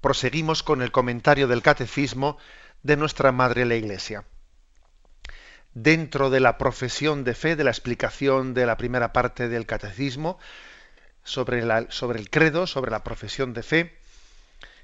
proseguimos 0.00 0.62
con 0.62 0.82
el 0.82 0.92
comentario 0.92 1.48
del 1.48 1.62
catecismo 1.62 2.38
de 2.82 2.96
nuestra 2.96 3.32
Madre 3.32 3.64
la 3.66 3.76
Iglesia. 3.76 4.24
Dentro 5.74 6.30
de 6.30 6.40
la 6.40 6.58
profesión 6.58 7.22
de 7.22 7.34
fe, 7.34 7.56
de 7.56 7.64
la 7.64 7.70
explicación 7.70 8.54
de 8.54 8.66
la 8.66 8.76
primera 8.76 9.12
parte 9.12 9.48
del 9.48 9.66
catecismo, 9.66 10.38
sobre, 11.22 11.60
el 11.60 12.30
credo, 12.30 12.66
sobre 12.66 12.90
la 12.90 13.04
profesión 13.04 13.52
de 13.52 13.62
fe, 13.62 13.98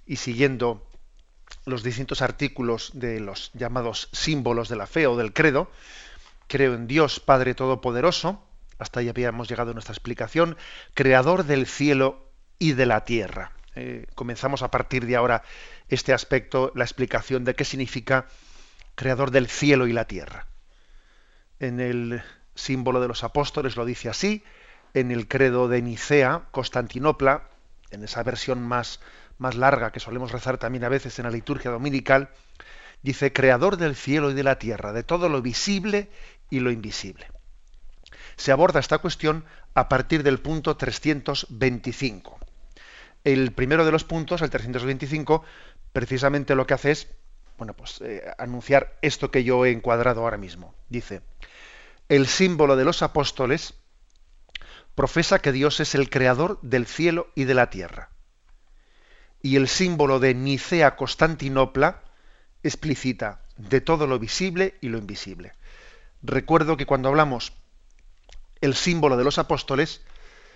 y 0.06 0.16
siguiendo 0.16 0.86
los 1.64 1.82
distintos 1.82 2.22
artículos 2.22 2.92
de 2.94 3.18
los 3.18 3.50
llamados 3.54 4.08
símbolos 4.12 4.68
de 4.68 4.76
la 4.76 4.86
fe 4.86 5.06
o 5.06 5.16
del 5.16 5.32
credo, 5.32 5.70
creo 6.46 6.74
en 6.74 6.86
Dios 6.86 7.18
Padre 7.18 7.54
Todopoderoso, 7.54 8.42
hasta 8.78 9.00
ahí 9.00 9.08
habíamos 9.08 9.48
llegado 9.48 9.70
en 9.70 9.76
nuestra 9.76 9.94
explicación, 9.94 10.56
creador 10.94 11.44
del 11.44 11.66
cielo 11.66 12.30
y 12.58 12.72
de 12.74 12.86
la 12.86 13.04
tierra. 13.04 13.55
Eh, 13.78 14.06
comenzamos 14.14 14.62
a 14.62 14.70
partir 14.70 15.04
de 15.04 15.16
ahora 15.16 15.42
este 15.88 16.14
aspecto, 16.14 16.72
la 16.74 16.84
explicación 16.84 17.44
de 17.44 17.54
qué 17.54 17.64
significa 17.64 18.26
creador 18.94 19.30
del 19.30 19.48
cielo 19.48 19.86
y 19.86 19.92
la 19.92 20.06
tierra. 20.06 20.46
En 21.60 21.80
el 21.80 22.22
símbolo 22.54 23.02
de 23.02 23.08
los 23.08 23.22
apóstoles 23.22 23.76
lo 23.76 23.84
dice 23.84 24.08
así, 24.08 24.42
en 24.94 25.10
el 25.10 25.28
credo 25.28 25.68
de 25.68 25.82
Nicea, 25.82 26.46
Constantinopla, 26.52 27.48
en 27.90 28.02
esa 28.02 28.22
versión 28.22 28.66
más, 28.66 29.00
más 29.36 29.56
larga 29.56 29.92
que 29.92 30.00
solemos 30.00 30.32
rezar 30.32 30.56
también 30.56 30.84
a 30.84 30.88
veces 30.88 31.18
en 31.18 31.26
la 31.26 31.30
liturgia 31.30 31.70
dominical, 31.70 32.30
dice 33.02 33.34
creador 33.34 33.76
del 33.76 33.94
cielo 33.94 34.30
y 34.30 34.34
de 34.34 34.42
la 34.42 34.58
tierra, 34.58 34.94
de 34.94 35.02
todo 35.02 35.28
lo 35.28 35.42
visible 35.42 36.08
y 36.48 36.60
lo 36.60 36.70
invisible. 36.70 37.26
Se 38.36 38.52
aborda 38.52 38.80
esta 38.80 38.98
cuestión 38.98 39.44
a 39.74 39.90
partir 39.90 40.22
del 40.22 40.40
punto 40.40 40.78
325 40.78 42.35
el 43.26 43.50
primero 43.50 43.84
de 43.84 43.90
los 43.90 44.04
puntos, 44.04 44.40
el 44.40 44.50
325, 44.50 45.42
precisamente 45.92 46.54
lo 46.54 46.64
que 46.64 46.74
hace 46.74 46.92
es, 46.92 47.08
bueno, 47.58 47.74
pues 47.74 48.00
eh, 48.00 48.22
anunciar 48.38 48.96
esto 49.02 49.32
que 49.32 49.42
yo 49.42 49.66
he 49.66 49.72
encuadrado 49.72 50.20
ahora 50.22 50.36
mismo. 50.36 50.76
Dice, 50.88 51.22
el 52.08 52.28
símbolo 52.28 52.76
de 52.76 52.84
los 52.84 53.02
apóstoles 53.02 53.74
profesa 54.94 55.40
que 55.40 55.50
Dios 55.50 55.80
es 55.80 55.96
el 55.96 56.08
creador 56.08 56.60
del 56.62 56.86
cielo 56.86 57.26
y 57.34 57.44
de 57.44 57.54
la 57.54 57.68
tierra. 57.68 58.10
Y 59.42 59.56
el 59.56 59.66
símbolo 59.66 60.20
de 60.20 60.32
Nicea 60.32 60.94
Constantinopla 60.94 62.02
explicita 62.62 63.40
de 63.56 63.80
todo 63.80 64.06
lo 64.06 64.20
visible 64.20 64.76
y 64.80 64.88
lo 64.88 64.98
invisible. 64.98 65.52
Recuerdo 66.22 66.76
que 66.76 66.86
cuando 66.86 67.08
hablamos 67.08 67.52
el 68.60 68.76
símbolo 68.76 69.16
de 69.16 69.24
los 69.24 69.38
apóstoles 69.38 70.00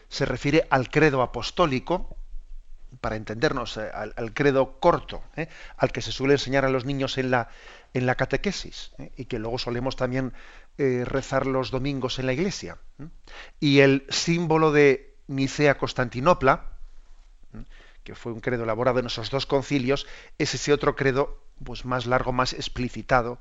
se 0.09 0.25
refiere 0.25 0.69
al 0.71 0.89
credo 0.89 1.21
apostólico, 1.21 2.17
para 3.01 3.17
entendernos, 3.17 3.77
eh, 3.77 3.91
al, 3.93 4.35
credo 4.35 4.81
corto, 4.81 5.23
eh, 5.37 5.49
al 5.77 5.93
que 5.93 6.03
se 6.03 6.13
suele 6.13 6.35
enseñar 6.35 6.65
a 6.65 6.71
los 6.71 6.85
niños 6.85 7.19
en 7.19 7.31
la, 7.31 7.49
en 7.95 8.07
la 8.07 8.15
catequesis, 8.15 8.93
eh, 8.99 9.13
y 9.17 9.25
que 9.27 9.39
luego 9.39 9.59
solemos 9.59 9.97
también 9.97 10.33
rezar 10.79 11.47
los 11.47 11.71
domingos 11.71 12.19
en 12.19 12.25
la 12.25 12.33
iglesia. 12.33 12.79
Y 13.59 13.81
el 13.81 14.07
símbolo 14.09 14.73
de 14.73 15.15
Nicea 15.27 15.77
Constantinopla, 15.77 16.71
que 18.03 18.15
fue 18.15 18.33
un 18.33 18.41
credo 18.41 18.65
elaborado 18.65 18.99
en 18.99 19.05
esos 19.05 19.29
dos 19.29 19.45
concilios, 19.45 20.07
es 20.39 20.55
ese 20.55 20.73
otro 20.73 20.97
credo 20.97 21.39
pues, 21.63 21.85
más 21.85 22.07
largo, 22.07 22.33
más 22.33 22.55
explicitado, 22.55 23.39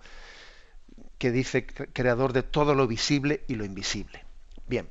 que 1.17 1.31
dice 1.31 1.65
creador 1.65 2.33
de 2.33 2.43
todo 2.43 2.75
lo 2.75 2.87
visible 2.87 3.45
y 3.47 3.55
lo 3.55 3.63
invisible. 3.63 4.25
Bien. 4.67 4.89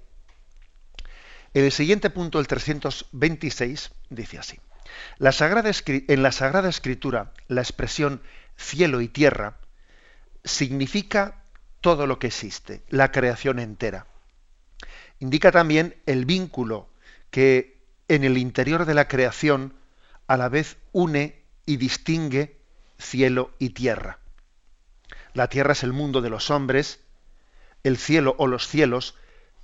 El 1.54 1.72
siguiente 1.72 2.10
punto, 2.10 2.40
el 2.40 2.46
326, 2.46 3.90
dice 4.10 4.38
así. 4.38 4.60
La 5.18 5.30
en 5.30 6.22
la 6.22 6.32
Sagrada 6.32 6.68
Escritura, 6.68 7.32
la 7.48 7.62
expresión 7.62 8.22
cielo 8.56 9.00
y 9.00 9.08
tierra 9.08 9.58
significa 10.44 11.42
todo 11.80 12.06
lo 12.06 12.18
que 12.18 12.26
existe, 12.26 12.82
la 12.88 13.12
creación 13.12 13.58
entera. 13.58 14.06
Indica 15.20 15.50
también 15.52 15.96
el 16.06 16.24
vínculo 16.24 16.88
que 17.30 17.78
en 18.08 18.24
el 18.24 18.38
interior 18.38 18.84
de 18.84 18.94
la 18.94 19.08
creación 19.08 19.74
a 20.26 20.36
la 20.36 20.48
vez 20.48 20.76
une 20.92 21.42
y 21.66 21.76
distingue 21.76 22.58
cielo 22.98 23.52
y 23.58 23.70
tierra. 23.70 24.18
La 25.34 25.48
tierra 25.48 25.72
es 25.72 25.82
el 25.82 25.92
mundo 25.92 26.20
de 26.20 26.30
los 26.30 26.50
hombres, 26.50 27.00
el 27.84 27.96
cielo 27.96 28.34
o 28.38 28.46
los 28.46 28.68
cielos 28.68 29.14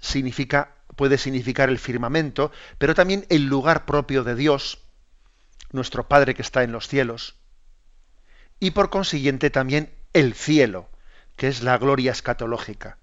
significa 0.00 0.74
puede 0.96 1.18
significar 1.18 1.68
el 1.68 1.78
firmamento, 1.78 2.52
pero 2.78 2.94
también 2.94 3.26
el 3.28 3.46
lugar 3.46 3.86
propio 3.86 4.24
de 4.24 4.34
Dios, 4.34 4.82
nuestro 5.72 6.08
Padre 6.08 6.34
que 6.34 6.42
está 6.42 6.62
en 6.62 6.72
los 6.72 6.88
cielos, 6.88 7.36
y 8.60 8.70
por 8.70 8.90
consiguiente 8.90 9.50
también 9.50 9.92
el 10.12 10.34
cielo, 10.34 10.88
que 11.36 11.48
es 11.48 11.62
la 11.62 11.76
gloria 11.78 12.12
escatológica. 12.12 12.98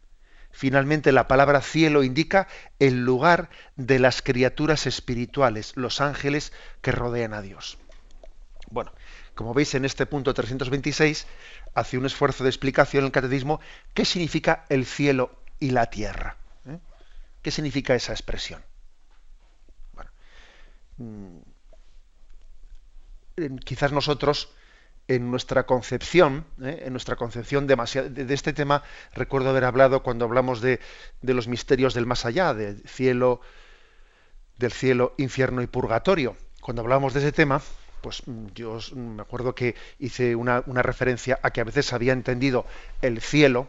Finalmente, 0.51 1.11
la 1.11 1.27
palabra 1.27 1.61
cielo 1.61 2.03
indica 2.03 2.47
el 2.79 3.05
lugar 3.05 3.49
de 3.75 3.99
las 3.99 4.21
criaturas 4.21 4.85
espirituales, 4.85 5.73
los 5.75 6.01
ángeles 6.01 6.51
que 6.81 6.91
rodean 6.91 7.33
a 7.33 7.41
Dios. 7.41 7.77
Bueno, 8.69 8.91
como 9.35 9.53
veis 9.53 9.73
en 9.75 9.85
este 9.85 10.05
punto 10.05 10.33
326, 10.33 11.25
hace 11.73 11.97
un 11.97 12.05
esfuerzo 12.05 12.43
de 12.43 12.49
explicación 12.49 13.05
el 13.05 13.11
catecismo 13.11 13.59
qué 13.93 14.05
significa 14.05 14.65
el 14.69 14.85
cielo 14.85 15.41
y 15.59 15.71
la 15.71 15.89
tierra. 15.89 16.37
¿Qué 17.41 17.51
significa 17.51 17.95
esa 17.95 18.13
expresión? 18.13 18.63
Mm, 20.97 21.37
quizás 23.65 23.91
nosotros 23.91 24.53
en 25.07 25.31
nuestra 25.31 25.65
concepción, 25.65 26.45
¿eh? 26.61 26.83
en 26.85 26.93
nuestra 26.93 27.15
concepción 27.15 27.67
de, 27.67 27.75
este 28.29 28.53
tema, 28.53 28.83
recuerdo 29.13 29.49
haber 29.49 29.65
hablado 29.65 30.03
cuando 30.03 30.25
hablamos 30.25 30.61
de, 30.61 30.79
los 31.21 31.47
misterios 31.47 31.93
del 31.93 32.05
más 32.05 32.25
allá, 32.25 32.53
del 32.53 32.81
cielo, 32.87 33.41
del 34.57 34.71
cielo, 34.71 35.15
infierno 35.17 35.61
y 35.61 35.67
purgatorio. 35.67 36.37
Cuando 36.61 36.83
hablamos 36.83 37.13
de 37.13 37.21
ese 37.21 37.31
tema, 37.31 37.61
pues 38.01 38.21
mm, 38.27 38.47
yo 38.53 38.77
me 38.95 39.21
acuerdo 39.21 39.55
que 39.55 39.75
hice 39.97 40.35
una, 40.35 40.63
una 40.67 40.83
referencia 40.83 41.39
a 41.41 41.51
que 41.51 41.61
a 41.61 41.65
veces 41.65 41.91
había 41.93 42.13
entendido 42.13 42.65
el 43.01 43.21
cielo, 43.21 43.67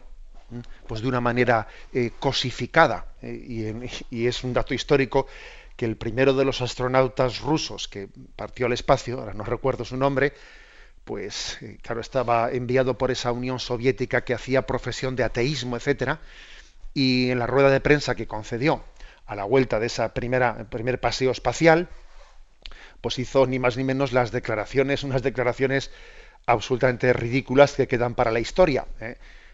pues 0.87 1.01
de 1.01 1.07
una 1.07 1.21
manera 1.21 1.67
eh, 1.93 2.11
cosificada. 2.19 3.05
Eh, 3.21 3.89
y, 4.09 4.27
es 4.27 4.43
un 4.43 4.53
dato 4.53 4.73
histórico 4.73 5.27
que 5.75 5.85
el 5.85 5.97
primero 5.97 6.33
de 6.33 6.45
los 6.45 6.61
astronautas 6.61 7.39
rusos 7.39 7.87
que 7.87 8.09
partió 8.35 8.67
al 8.67 8.73
espacio, 8.73 9.19
ahora 9.19 9.33
no 9.33 9.43
recuerdo 9.43 9.85
su 9.85 9.97
nombre, 9.97 10.33
pues 11.03 11.57
eh, 11.61 11.77
claro, 11.81 12.01
estaba 12.01 12.51
enviado 12.51 12.97
por 12.97 13.11
esa 13.11 13.31
Unión 13.31 13.59
Soviética 13.59 14.23
que 14.23 14.33
hacía 14.33 14.67
profesión 14.67 15.15
de 15.15 15.23
ateísmo, 15.23 15.75
etcétera, 15.75 16.19
y 16.93 17.31
en 17.31 17.39
la 17.39 17.47
rueda 17.47 17.69
de 17.69 17.81
prensa 17.81 18.15
que 18.15 18.27
concedió 18.27 18.83
a 19.25 19.35
la 19.35 19.45
vuelta 19.45 19.79
de 19.79 19.89
primera 20.13 20.69
primer 20.69 20.99
paseo 20.99 21.31
espacial, 21.31 21.89
pues 23.01 23.19
hizo 23.19 23.47
ni 23.47 23.59
más 23.59 23.77
ni 23.77 23.83
menos 23.83 24.13
las 24.13 24.31
declaraciones, 24.31 25.03
unas 25.03 25.23
declaraciones 25.23 25.91
absolutamente 26.45 27.11
ridículas 27.13 27.73
que 27.73 27.87
quedan 27.87 28.15
para 28.15 28.31
la 28.31 28.39
historia. 28.39 28.85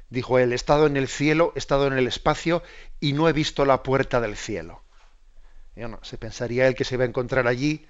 Dijo 0.10 0.40
él, 0.40 0.52
he 0.52 0.56
estado 0.56 0.88
en 0.88 0.98
el 0.98 1.08
cielo, 1.08 1.52
he 1.56 1.60
estado 1.60 1.88
en 1.88 1.94
el 1.94 2.08
espacio 2.08 2.64
y 3.00 3.14
no 3.14 3.30
he 3.30 3.34
visto 3.34 3.66
la 3.66 3.84
puerta 3.84 4.20
del 4.20 4.36
cielo. 4.36 4.82
se 6.02 6.18
pensaría 6.18 6.68
él 6.68 6.76
que 6.76 6.84
se 6.84 6.96
iba 6.96 7.04
a 7.04 7.08
encontrar 7.08 7.48
allí, 7.48 7.86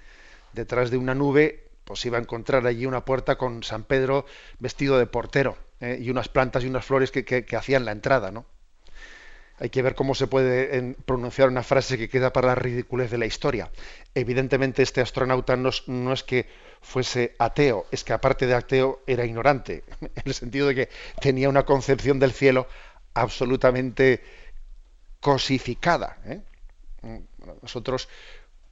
detrás 0.52 0.90
de 0.90 0.98
una 0.98 1.14
nube, 1.14 1.70
pues 1.84 2.04
iba 2.04 2.18
a 2.18 2.20
encontrar 2.20 2.66
allí 2.66 2.86
una 2.86 3.04
puerta 3.04 3.36
con 3.36 3.62
San 3.62 3.84
Pedro 3.84 4.26
vestido 4.58 4.98
de 4.98 5.06
portero 5.06 5.56
¿eh? 5.80 5.98
y 6.00 6.10
unas 6.10 6.28
plantas 6.28 6.62
y 6.62 6.68
unas 6.68 6.84
flores 6.84 7.10
que, 7.10 7.46
hacían 7.56 7.84
la 7.84 7.92
entrada, 7.92 8.30
¿no? 8.30 8.46
Hay 9.60 9.70
que 9.70 9.82
ver 9.82 9.94
cómo 9.94 10.14
se 10.14 10.26
puede 10.26 10.94
pronunciar 11.04 11.48
una 11.48 11.62
frase 11.62 11.98
que 11.98 12.08
queda 12.08 12.32
para 12.32 12.48
la 12.48 12.54
ridiculez 12.54 13.10
de 13.10 13.18
la 13.18 13.26
historia. 13.26 13.70
Evidentemente 14.14 14.82
este 14.82 15.02
astronauta 15.02 15.54
no 15.56 16.12
es 16.12 16.22
que 16.24 16.48
fuese 16.80 17.36
ateo, 17.38 17.86
es 17.90 18.02
que 18.02 18.12
aparte 18.12 18.46
de 18.46 18.54
ateo 18.54 19.02
era 19.06 19.24
ignorante, 19.24 19.84
en 20.00 20.22
el 20.24 20.34
sentido 20.34 20.66
de 20.66 20.74
que 20.74 20.88
tenía 21.20 21.48
una 21.48 21.64
concepción 21.64 22.18
del 22.18 22.32
cielo 22.32 22.66
absolutamente 23.14 24.22
cosificada. 25.20 26.18
¿eh? 26.24 26.40
Nosotros 27.62 28.08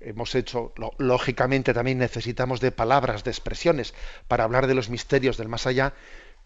hemos 0.01 0.35
hecho, 0.35 0.73
lógicamente 0.99 1.75
también 1.75 1.99
necesitamos 1.99 2.61
de 2.61 2.73
palabras, 2.73 3.25
de 3.25 3.31
expresiones 3.31 3.95
para 4.27 4.45
hablar 4.45 4.67
de 4.67 4.75
los 4.75 4.89
misterios 4.89 5.37
del 5.37 5.49
más 5.49 5.67
allá, 5.67 5.95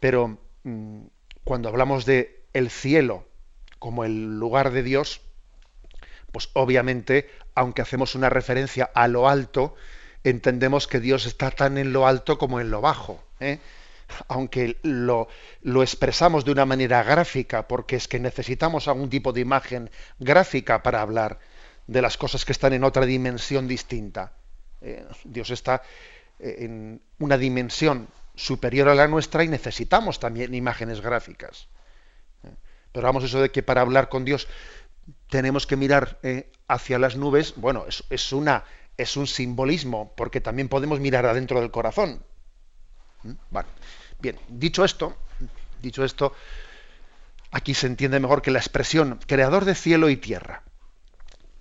pero 0.01 0.39
mm, 0.65 1.03
cuando 1.45 1.69
hablamos 1.69 2.07
de 2.07 2.45
el 2.53 2.71
cielo 2.71 3.27
como 3.83 4.05
el 4.05 4.39
lugar 4.39 4.71
de 4.71 4.85
Dios, 4.85 5.23
pues 6.31 6.51
obviamente, 6.53 7.29
aunque 7.57 7.83
hacemos 7.83 8.15
una 8.15 8.31
referencia 8.31 8.89
a 8.95 9.09
lo 9.09 9.29
alto, 9.29 9.75
entendemos 10.23 10.87
que 10.87 11.01
Dios 11.01 11.27
está 11.27 11.51
tan 11.51 11.77
en 11.79 11.93
lo 11.93 12.07
alto 12.07 12.39
como 12.39 12.61
en 12.61 12.71
lo 12.71 12.81
bajo. 12.81 13.25
¿eh? 13.41 13.59
Aunque 14.29 14.77
lo, 14.83 15.27
expresamos 15.83 16.45
de 16.45 16.53
una 16.53 16.65
manera 16.65 17.03
gráfica, 17.03 17.67
porque 17.67 17.97
es 17.97 18.07
que 18.07 18.21
necesitamos 18.21 18.87
algún 18.87 19.11
tipo 19.11 19.33
de 19.33 19.41
imagen 19.41 19.91
gráfica 20.21 20.85
para 20.85 21.01
hablar 21.01 21.41
de 21.89 22.03
las 22.03 22.17
cosas 22.17 22.45
que 22.45 22.53
están 22.53 22.75
en 22.75 22.85
otra 22.85 23.05
dimensión 23.05 23.67
distinta. 23.67 24.31
Eh, 24.81 25.05
Dios 25.25 25.51
está 25.51 25.83
eh, 26.39 26.55
en 26.61 27.01
una 27.19 27.37
dimensión 27.37 28.07
superior 28.37 28.89
a 28.89 28.95
la 28.95 29.09
nuestra 29.09 29.43
y 29.43 29.49
necesitamos 29.49 30.21
también 30.21 30.55
imágenes 30.55 31.01
gráficas. 31.01 31.67
Pero 32.93 33.07
vamos, 33.07 33.25
eso 33.25 33.41
de 33.41 33.51
que 33.51 33.63
para 33.63 33.81
hablar 33.81 34.09
con 34.09 34.25
Dios 34.25 34.49
tenemos 35.29 35.67
que 35.67 35.77
mirar 35.77 36.21
hacia 36.69 36.99
las 36.99 37.17
nubes, 37.17 37.55
bueno, 37.57 37.87
es, 37.89 38.05
es, 38.11 38.33
una, 38.33 38.65
es 38.97 39.17
un 39.17 39.27
simbolismo, 39.27 40.13
porque 40.17 40.41
también 40.41 40.69
podemos 40.69 41.01
mirar 41.01 41.27
adentro 41.27 41.61
del 41.61 41.71
corazón. 41.71 42.23
¿Mm? 43.23 43.33
bien, 44.21 44.39
dicho 44.49 44.85
esto, 44.85 45.17
dicho 45.81 46.05
esto, 46.05 46.35
aquí 47.51 47.75
se 47.75 47.87
entiende 47.87 48.21
mejor 48.21 48.43
que 48.43 48.51
la 48.51 48.59
expresión 48.59 49.19
creador 49.27 49.65
de 49.65 49.75
cielo 49.75 50.11
y 50.11 50.17
tierra 50.17 50.63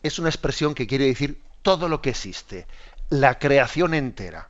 es 0.03 0.19
una 0.19 0.29
expresión 0.29 0.73
que 0.73 0.87
quiere 0.87 1.05
decir 1.05 1.41
todo 1.61 1.87
lo 1.87 2.01
que 2.01 2.09
existe, 2.09 2.65
la 3.09 3.37
creación 3.37 3.93
entera. 3.93 4.49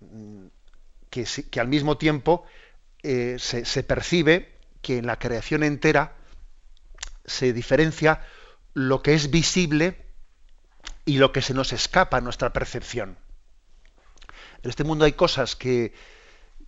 ¿Mm? 0.00 0.46
Que, 1.10 1.26
que 1.50 1.60
al 1.60 1.68
mismo 1.68 1.96
tiempo 1.96 2.44
eh, 3.02 3.36
se, 3.38 3.64
se 3.64 3.82
percibe 3.82 4.54
que 4.82 4.98
en 4.98 5.06
la 5.06 5.18
creación 5.18 5.62
entera 5.62 6.16
se 7.24 7.52
diferencia 7.52 8.22
lo 8.74 9.02
que 9.02 9.14
es 9.14 9.30
visible 9.30 10.06
y 11.04 11.18
lo 11.18 11.32
que 11.32 11.42
se 11.42 11.54
nos 11.54 11.72
escapa 11.72 12.18
a 12.18 12.20
nuestra 12.20 12.52
percepción. 12.52 13.18
En 14.62 14.70
este 14.70 14.84
mundo 14.84 15.04
hay 15.04 15.12
cosas 15.12 15.56
que, 15.56 15.94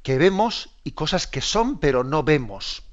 que 0.03 0.19
vemos 0.19 0.71
y 0.85 0.93
cosas 0.93 1.27
que 1.27 1.41
son 1.41 1.79
pero 1.79 2.05
no 2.05 2.23
vemos. 2.23 2.85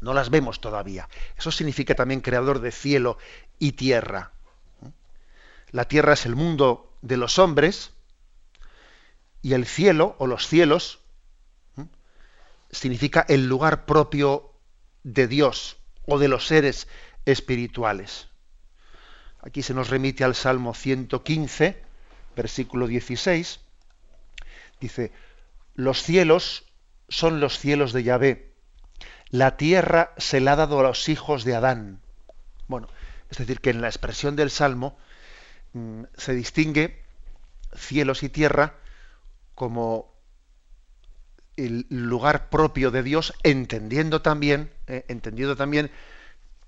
No 0.00 0.14
las 0.14 0.30
vemos 0.30 0.60
todavía. 0.60 1.08
Eso 1.36 1.50
significa 1.50 1.94
también 1.94 2.20
creador 2.20 2.60
de 2.60 2.72
cielo 2.72 3.18
y 3.58 3.72
tierra. 3.72 4.32
La 5.70 5.86
tierra 5.86 6.14
es 6.14 6.26
el 6.26 6.36
mundo 6.36 6.96
de 7.02 7.16
los 7.16 7.38
hombres 7.38 7.92
y 9.42 9.52
el 9.54 9.66
cielo 9.66 10.16
o 10.18 10.26
los 10.26 10.46
cielos 10.46 10.99
significa 12.70 13.24
el 13.28 13.46
lugar 13.46 13.86
propio 13.86 14.52
de 15.02 15.26
Dios 15.26 15.78
o 16.06 16.18
de 16.18 16.28
los 16.28 16.46
seres 16.46 16.88
espirituales. 17.24 18.28
Aquí 19.40 19.62
se 19.62 19.74
nos 19.74 19.88
remite 19.88 20.24
al 20.24 20.34
Salmo 20.34 20.74
115, 20.74 21.82
versículo 22.36 22.86
16. 22.86 23.60
Dice, 24.80 25.12
los 25.74 26.02
cielos 26.02 26.64
son 27.08 27.40
los 27.40 27.58
cielos 27.58 27.92
de 27.92 28.02
Yahvé, 28.02 28.50
la 29.30 29.56
tierra 29.56 30.12
se 30.16 30.40
la 30.40 30.52
ha 30.52 30.56
dado 30.56 30.80
a 30.80 30.82
los 30.82 31.08
hijos 31.08 31.44
de 31.44 31.54
Adán. 31.54 32.00
Bueno, 32.66 32.88
es 33.30 33.38
decir, 33.38 33.60
que 33.60 33.70
en 33.70 33.80
la 33.80 33.88
expresión 33.88 34.34
del 34.34 34.50
Salmo 34.50 34.98
mm, 35.72 36.02
se 36.16 36.34
distingue 36.34 37.02
cielos 37.74 38.24
y 38.24 38.28
tierra 38.28 38.74
como 39.54 40.12
el 41.66 41.86
lugar 41.88 42.48
propio 42.48 42.90
de 42.90 43.02
Dios, 43.02 43.34
entendiendo 43.42 44.22
también, 44.22 44.70
eh, 44.86 45.04
entendiendo 45.08 45.56
también 45.56 45.90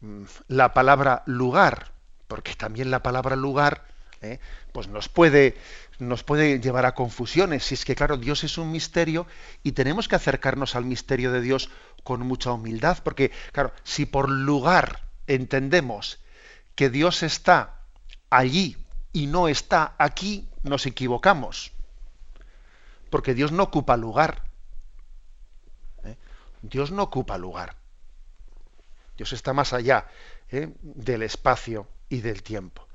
Mm, 0.02 0.24
la 0.48 0.74
palabra 0.74 1.22
lugar, 1.26 1.92
porque 2.26 2.54
también 2.54 2.90
la 2.90 3.04
palabra 3.04 3.36
lugar 3.36 3.86
¿eh? 4.20 4.40
pues 4.72 4.88
nos 4.88 5.08
puede, 5.08 5.56
nos 6.00 6.24
puede 6.24 6.60
llevar 6.60 6.86
a 6.86 6.94
confusiones. 6.94 7.64
Si 7.64 7.74
es 7.74 7.84
que, 7.84 7.94
claro, 7.94 8.16
Dios 8.16 8.42
es 8.42 8.58
un 8.58 8.72
misterio 8.72 9.26
y 9.62 9.72
tenemos 9.72 10.08
que 10.08 10.16
acercarnos 10.16 10.74
al 10.74 10.84
misterio 10.84 11.30
de 11.30 11.40
Dios 11.40 11.70
con 12.02 12.20
mucha 12.26 12.50
humildad, 12.52 12.98
porque, 13.04 13.30
claro, 13.52 13.72
si 13.84 14.04
por 14.04 14.28
lugar 14.28 15.02
entendemos 15.28 16.18
que 16.74 16.90
Dios 16.90 17.22
está 17.22 17.78
allí 18.28 18.76
y 19.12 19.28
no 19.28 19.46
está 19.46 19.94
aquí, 19.98 20.48
nos 20.64 20.86
equivocamos. 20.86 21.70
Porque 23.08 23.34
Dios 23.34 23.52
no 23.52 23.62
ocupa 23.62 23.96
lugar. 23.96 24.42
Dios 26.62 26.90
no 26.90 27.02
ocupa 27.02 27.36
lugar. 27.38 27.76
Dios 29.16 29.32
está 29.32 29.52
más 29.52 29.72
allá 29.72 30.06
¿eh? 30.50 30.72
del 30.80 31.22
espacio 31.22 31.88
y 32.08 32.20
del 32.20 32.42
tiempo. 32.42 32.86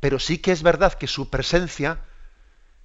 Pero 0.00 0.18
sí 0.18 0.38
que 0.38 0.52
es 0.52 0.62
verdad 0.62 0.94
que 0.94 1.06
su 1.06 1.30
presencia 1.30 2.00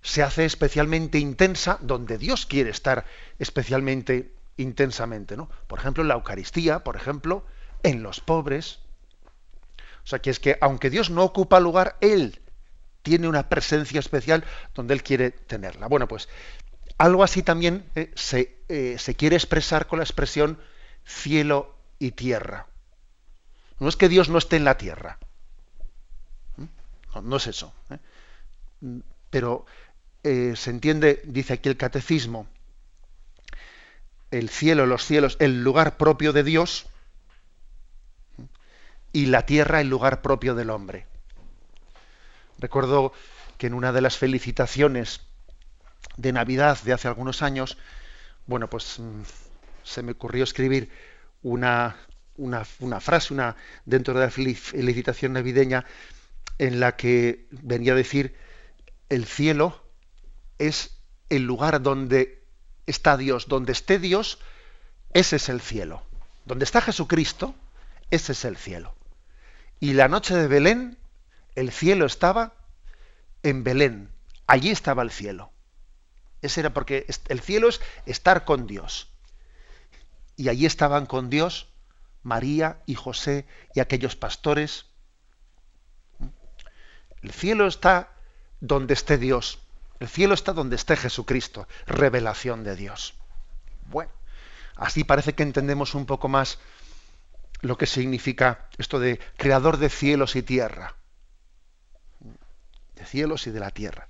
se 0.02 0.24
hace 0.24 0.46
especialmente 0.46 1.20
intensa 1.20 1.78
donde 1.82 2.18
Dios 2.18 2.46
quiere 2.46 2.70
estar 2.70 3.06
especialmente 3.38 4.34
intensamente, 4.58 5.36
¿no? 5.36 5.50
Por 5.68 5.80
ejemplo, 5.80 6.04
en 6.04 6.08
la 6.08 6.16
Eucaristía, 6.16 6.84
por 6.84 6.96
ejemplo, 6.96 7.46
en 7.84 8.04
los 8.04 8.22
pobres. 8.22 8.80
O 10.04 10.08
sea, 10.08 10.20
que 10.20 10.30
es 10.30 10.40
que 10.40 10.58
aunque 10.62 10.90
Dios 10.90 11.10
no 11.10 11.24
ocupa 11.24 11.60
lugar, 11.60 11.98
Él 12.02 12.42
tiene 13.02 13.28
una 13.28 13.50
presencia 13.50 14.00
especial 14.00 14.44
donde 14.74 14.94
Él 14.94 15.04
quiere 15.04 15.32
tenerla. 15.32 15.88
Bueno, 15.88 16.08
pues 16.08 16.30
algo 17.00 17.24
así 17.24 17.42
también 17.42 17.90
eh, 17.96 18.12
se, 18.16 18.58
eh, 18.68 18.98
se 19.00 19.16
quiere 19.16 19.38
expresar 19.38 19.88
con 19.88 20.00
la 20.00 20.04
expresión 20.04 20.60
cielo 21.06 21.74
y 21.98 22.12
tierra. 22.12 22.68
No 23.80 23.88
es 23.88 23.96
que 23.96 24.10
Dios 24.10 24.28
no 24.28 24.38
esté 24.38 24.58
en 24.58 24.66
la 24.66 24.78
tierra. 24.78 25.18
¿Mm? 26.58 27.28
No, 27.28 27.38
es 27.38 27.48
eso. 27.48 27.74
¿eh? 27.90 29.00
Pero 29.30 29.66
se 30.22 30.70
entiende, 30.70 31.22
dice 31.24 31.54
aquí 31.54 31.70
el 31.70 31.78
catecismo, 31.78 32.48
el 34.32 34.50
cielo, 34.50 34.86
los 34.86 35.06
cielos, 35.06 35.38
el 35.40 35.64
lugar 35.64 35.96
propio 35.96 36.34
de 36.34 36.44
Dios 36.44 36.88
y 39.14 39.28
la 39.28 39.46
tierra, 39.46 39.80
el 39.80 39.88
lugar 39.88 40.22
propio 40.22 40.56
del 40.56 40.70
hombre. 40.70 41.08
Recuerdo 42.58 43.14
que 43.58 43.68
en 43.68 43.74
una 43.74 43.94
de 43.94 44.02
las 44.02 44.18
felicitaciones 44.18 45.29
de 46.18 46.32
Navidad 46.32 46.78
de 46.84 46.94
hace 46.94 47.08
algunos 47.08 47.42
años, 47.42 47.78
bueno, 48.46 48.70
pues 48.70 49.00
mm, 49.00 49.22
se 49.84 50.04
me 50.04 50.12
ocurrió 50.14 50.44
escribir 50.44 50.90
una, 51.42 51.96
una, 52.38 52.66
frase 53.00 53.34
una, 53.34 53.56
dentro 53.86 54.14
de 54.14 54.26
la 54.26 54.32
felicitación 54.32 55.34
navideña 55.34 55.86
en 56.58 56.80
la 56.80 56.96
que 56.96 57.48
venía 57.52 57.94
a 57.94 57.96
decir, 57.96 58.36
el 59.10 59.26
cielo 59.26 59.82
es 60.58 61.00
el 61.30 61.44
lugar 61.44 61.82
donde 61.82 62.44
está 62.86 63.18
Dios, 63.18 63.48
donde 63.48 63.72
esté 63.72 64.00
Dios, 64.00 64.40
ese 65.14 65.38
es 65.38 65.50
el 65.50 65.62
cielo. 65.62 66.04
Donde 66.46 66.66
está 66.66 66.82
Jesucristo, 66.82 67.56
ese 68.12 68.34
es 68.34 68.46
el 68.46 68.58
cielo. 68.58 68.96
Y 69.80 69.94
la 69.94 70.08
noche 70.08 70.36
de 70.36 70.48
Belén, 70.48 70.98
el 71.56 71.72
cielo 71.72 72.06
estaba 72.06 72.54
en 73.44 73.64
Belén. 73.64 74.10
Allí 74.48 74.70
estaba 74.70 75.04
el 75.04 75.12
cielo. 75.12 75.52
Ese 76.42 76.62
era 76.62 76.74
porque 76.74 77.06
el 77.28 77.42
cielo 77.42 77.70
es 77.70 77.82
estar 78.06 78.46
con 78.46 78.68
Dios. 78.68 79.10
Y 80.36 80.50
allí 80.50 80.66
estaban 80.66 81.06
con 81.06 81.30
Dios 81.30 81.68
María 82.24 82.82
y 82.86 82.96
José 82.96 83.46
y 83.74 83.80
aquellos 83.80 84.16
pastores. 84.16 84.86
El 87.22 87.32
cielo 87.32 87.68
está 87.68 88.12
donde 88.60 88.94
esté 88.94 89.18
Dios. 89.18 89.60
El 90.00 90.08
cielo 90.08 90.34
está 90.34 90.54
donde 90.54 90.76
esté 90.76 90.96
Jesucristo. 90.96 91.68
Revelación 91.86 92.64
de 92.64 92.76
Dios. 92.76 93.16
Bueno, 93.88 94.12
así 94.76 95.04
parece 95.04 95.34
que 95.34 95.44
entendemos 95.44 95.96
un 95.96 96.06
poco 96.06 96.28
más 96.28 96.60
lo 97.62 97.78
que 97.78 97.86
significa 97.86 98.70
esto 98.78 99.00
de 99.00 99.20
creador 99.38 99.78
de 99.78 99.90
cielos 99.90 100.36
y 100.36 100.44
tierra. 100.44 100.96
De 102.96 103.06
cielos 103.06 103.48
y 103.48 103.52
de 103.52 103.60
la 103.60 103.72
tierra. 103.72 104.08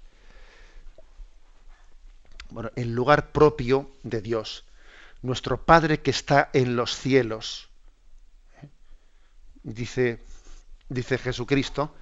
Bueno, 2.49 2.71
el 2.75 2.93
lugar 2.93 3.31
propio 3.31 3.91
de 4.03 4.21
Dios. 4.21 4.65
Nuestro 5.21 5.65
Padre 5.65 6.01
que 6.01 6.11
está 6.11 6.49
en 6.53 6.75
los 6.75 6.95
cielos 6.95 7.69
dice, 9.63 10.19
dice 10.87 11.17
Jesucristo 11.17 11.93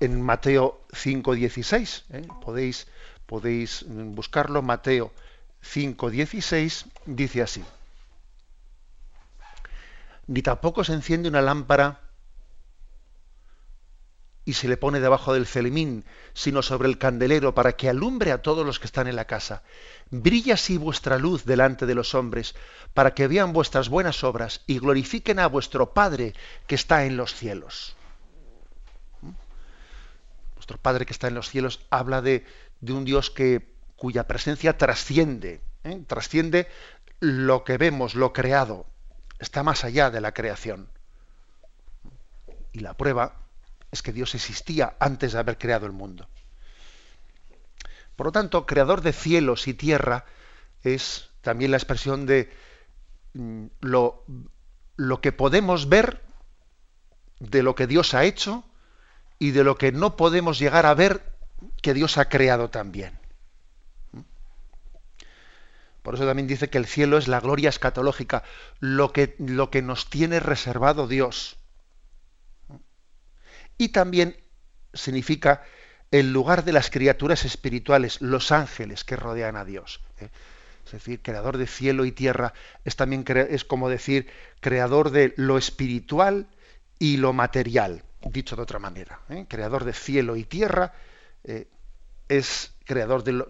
en 0.00 0.22
Mateo 0.22 0.80
5.16. 0.90 2.04
¿eh? 2.10 2.28
Podéis, 2.42 2.86
podéis 3.26 3.84
buscarlo. 3.88 4.62
Mateo 4.62 5.12
5.16 5.62 6.86
dice 7.06 7.42
así. 7.42 7.64
Ni 10.26 10.42
tampoco 10.42 10.84
se 10.84 10.92
enciende 10.92 11.28
una 11.28 11.40
lámpara 11.40 12.00
y 14.46 14.54
se 14.54 14.68
le 14.68 14.76
pone 14.76 15.00
debajo 15.00 15.34
del 15.34 15.44
celimín, 15.44 16.04
sino 16.32 16.62
sobre 16.62 16.88
el 16.88 16.98
candelero 16.98 17.52
para 17.52 17.72
que 17.72 17.88
alumbre 17.88 18.30
a 18.30 18.42
todos 18.42 18.64
los 18.64 18.78
que 18.78 18.86
están 18.86 19.08
en 19.08 19.16
la 19.16 19.26
casa. 19.26 19.64
Brilla 20.10 20.54
así 20.54 20.78
vuestra 20.78 21.18
luz 21.18 21.44
delante 21.44 21.84
de 21.84 21.96
los 21.96 22.14
hombres, 22.14 22.54
para 22.94 23.12
que 23.12 23.26
vean 23.26 23.52
vuestras 23.52 23.88
buenas 23.88 24.22
obras 24.22 24.62
y 24.68 24.78
glorifiquen 24.78 25.40
a 25.40 25.48
vuestro 25.48 25.92
Padre 25.92 26.32
que 26.68 26.76
está 26.76 27.04
en 27.06 27.16
los 27.16 27.34
cielos. 27.34 27.96
¿Mm? 29.20 29.32
Nuestro 30.54 30.78
Padre 30.78 31.06
que 31.06 31.12
está 31.12 31.26
en 31.26 31.34
los 31.34 31.50
cielos 31.50 31.80
habla 31.90 32.22
de, 32.22 32.46
un 32.88 33.04
Dios 33.04 33.32
que, 33.32 33.74
cuya 33.96 34.28
presencia 34.28 34.78
trasciende, 34.78 35.60
¿eh? 35.82 36.00
trasciende 36.06 36.68
lo 37.18 37.64
que 37.64 37.78
vemos, 37.78 38.14
lo 38.14 38.32
creado, 38.32 38.86
está 39.40 39.64
más 39.64 39.82
allá 39.82 40.12
de 40.12 40.20
la 40.20 40.30
creación. 40.30 40.88
Y 42.70 42.78
la 42.78 42.94
prueba 42.94 43.45
es 43.96 44.02
que 44.02 44.12
Dios 44.12 44.34
existía 44.34 44.96
antes 45.00 45.32
de 45.32 45.38
haber 45.38 45.58
creado 45.58 45.86
el 45.86 45.92
mundo. 45.92 46.28
Por 48.14 48.26
lo 48.26 48.32
tanto, 48.32 48.66
creador 48.66 49.02
de 49.02 49.12
cielos 49.12 49.68
y 49.68 49.74
tierra 49.74 50.24
es 50.82 51.30
también 51.42 51.70
la 51.70 51.76
expresión 51.76 52.26
de 52.26 52.52
mm, 53.34 53.66
lo, 53.80 54.24
lo 54.96 55.20
que 55.20 55.32
podemos 55.32 55.88
ver 55.88 56.22
de 57.40 57.62
lo 57.62 57.74
que 57.74 57.86
Dios 57.86 58.14
ha 58.14 58.24
hecho 58.24 58.64
y 59.38 59.50
de 59.50 59.64
lo 59.64 59.76
que 59.76 59.92
no 59.92 60.16
podemos 60.16 60.58
llegar 60.58 60.86
a 60.86 60.94
ver 60.94 61.22
que 61.82 61.94
Dios 61.94 62.18
ha 62.18 62.28
creado 62.28 62.70
también. 62.70 63.18
Por 66.02 66.14
eso 66.14 66.24
también 66.24 66.46
dice 66.46 66.70
que 66.70 66.78
el 66.78 66.86
cielo 66.86 67.18
es 67.18 67.26
la 67.26 67.40
gloria 67.40 67.68
escatológica, 67.68 68.44
lo 68.78 69.12
que, 69.12 69.34
lo 69.38 69.70
que 69.70 69.82
nos 69.82 70.08
tiene 70.08 70.38
reservado 70.38 71.08
Dios. 71.08 71.56
Y 73.78 73.88
también 73.90 74.36
significa 74.94 75.62
el 76.10 76.32
lugar 76.32 76.64
de 76.64 76.72
las 76.72 76.90
criaturas 76.90 77.44
espirituales, 77.44 78.20
los 78.20 78.52
ángeles 78.52 79.04
que 79.04 79.16
rodean 79.16 79.56
a 79.56 79.64
Dios. 79.64 80.00
¿eh? 80.20 80.28
Es 80.86 80.92
decir, 80.92 81.20
creador 81.20 81.56
de 81.56 81.66
cielo 81.66 82.04
y 82.04 82.12
tierra 82.12 82.54
es 82.84 82.94
también 82.94 83.24
es 83.50 83.64
como 83.64 83.88
decir 83.88 84.28
creador 84.60 85.10
de 85.10 85.34
lo 85.36 85.58
espiritual 85.58 86.46
y 86.98 87.16
lo 87.16 87.32
material, 87.32 88.04
dicho 88.22 88.54
de 88.56 88.62
otra 88.62 88.78
manera. 88.78 89.20
¿eh? 89.28 89.46
Creador 89.48 89.84
de 89.84 89.92
cielo 89.92 90.36
y 90.36 90.44
tierra 90.44 90.94
eh, 91.44 91.66
es 92.28 92.72
creador 92.84 93.24
de, 93.24 93.32
lo, 93.32 93.48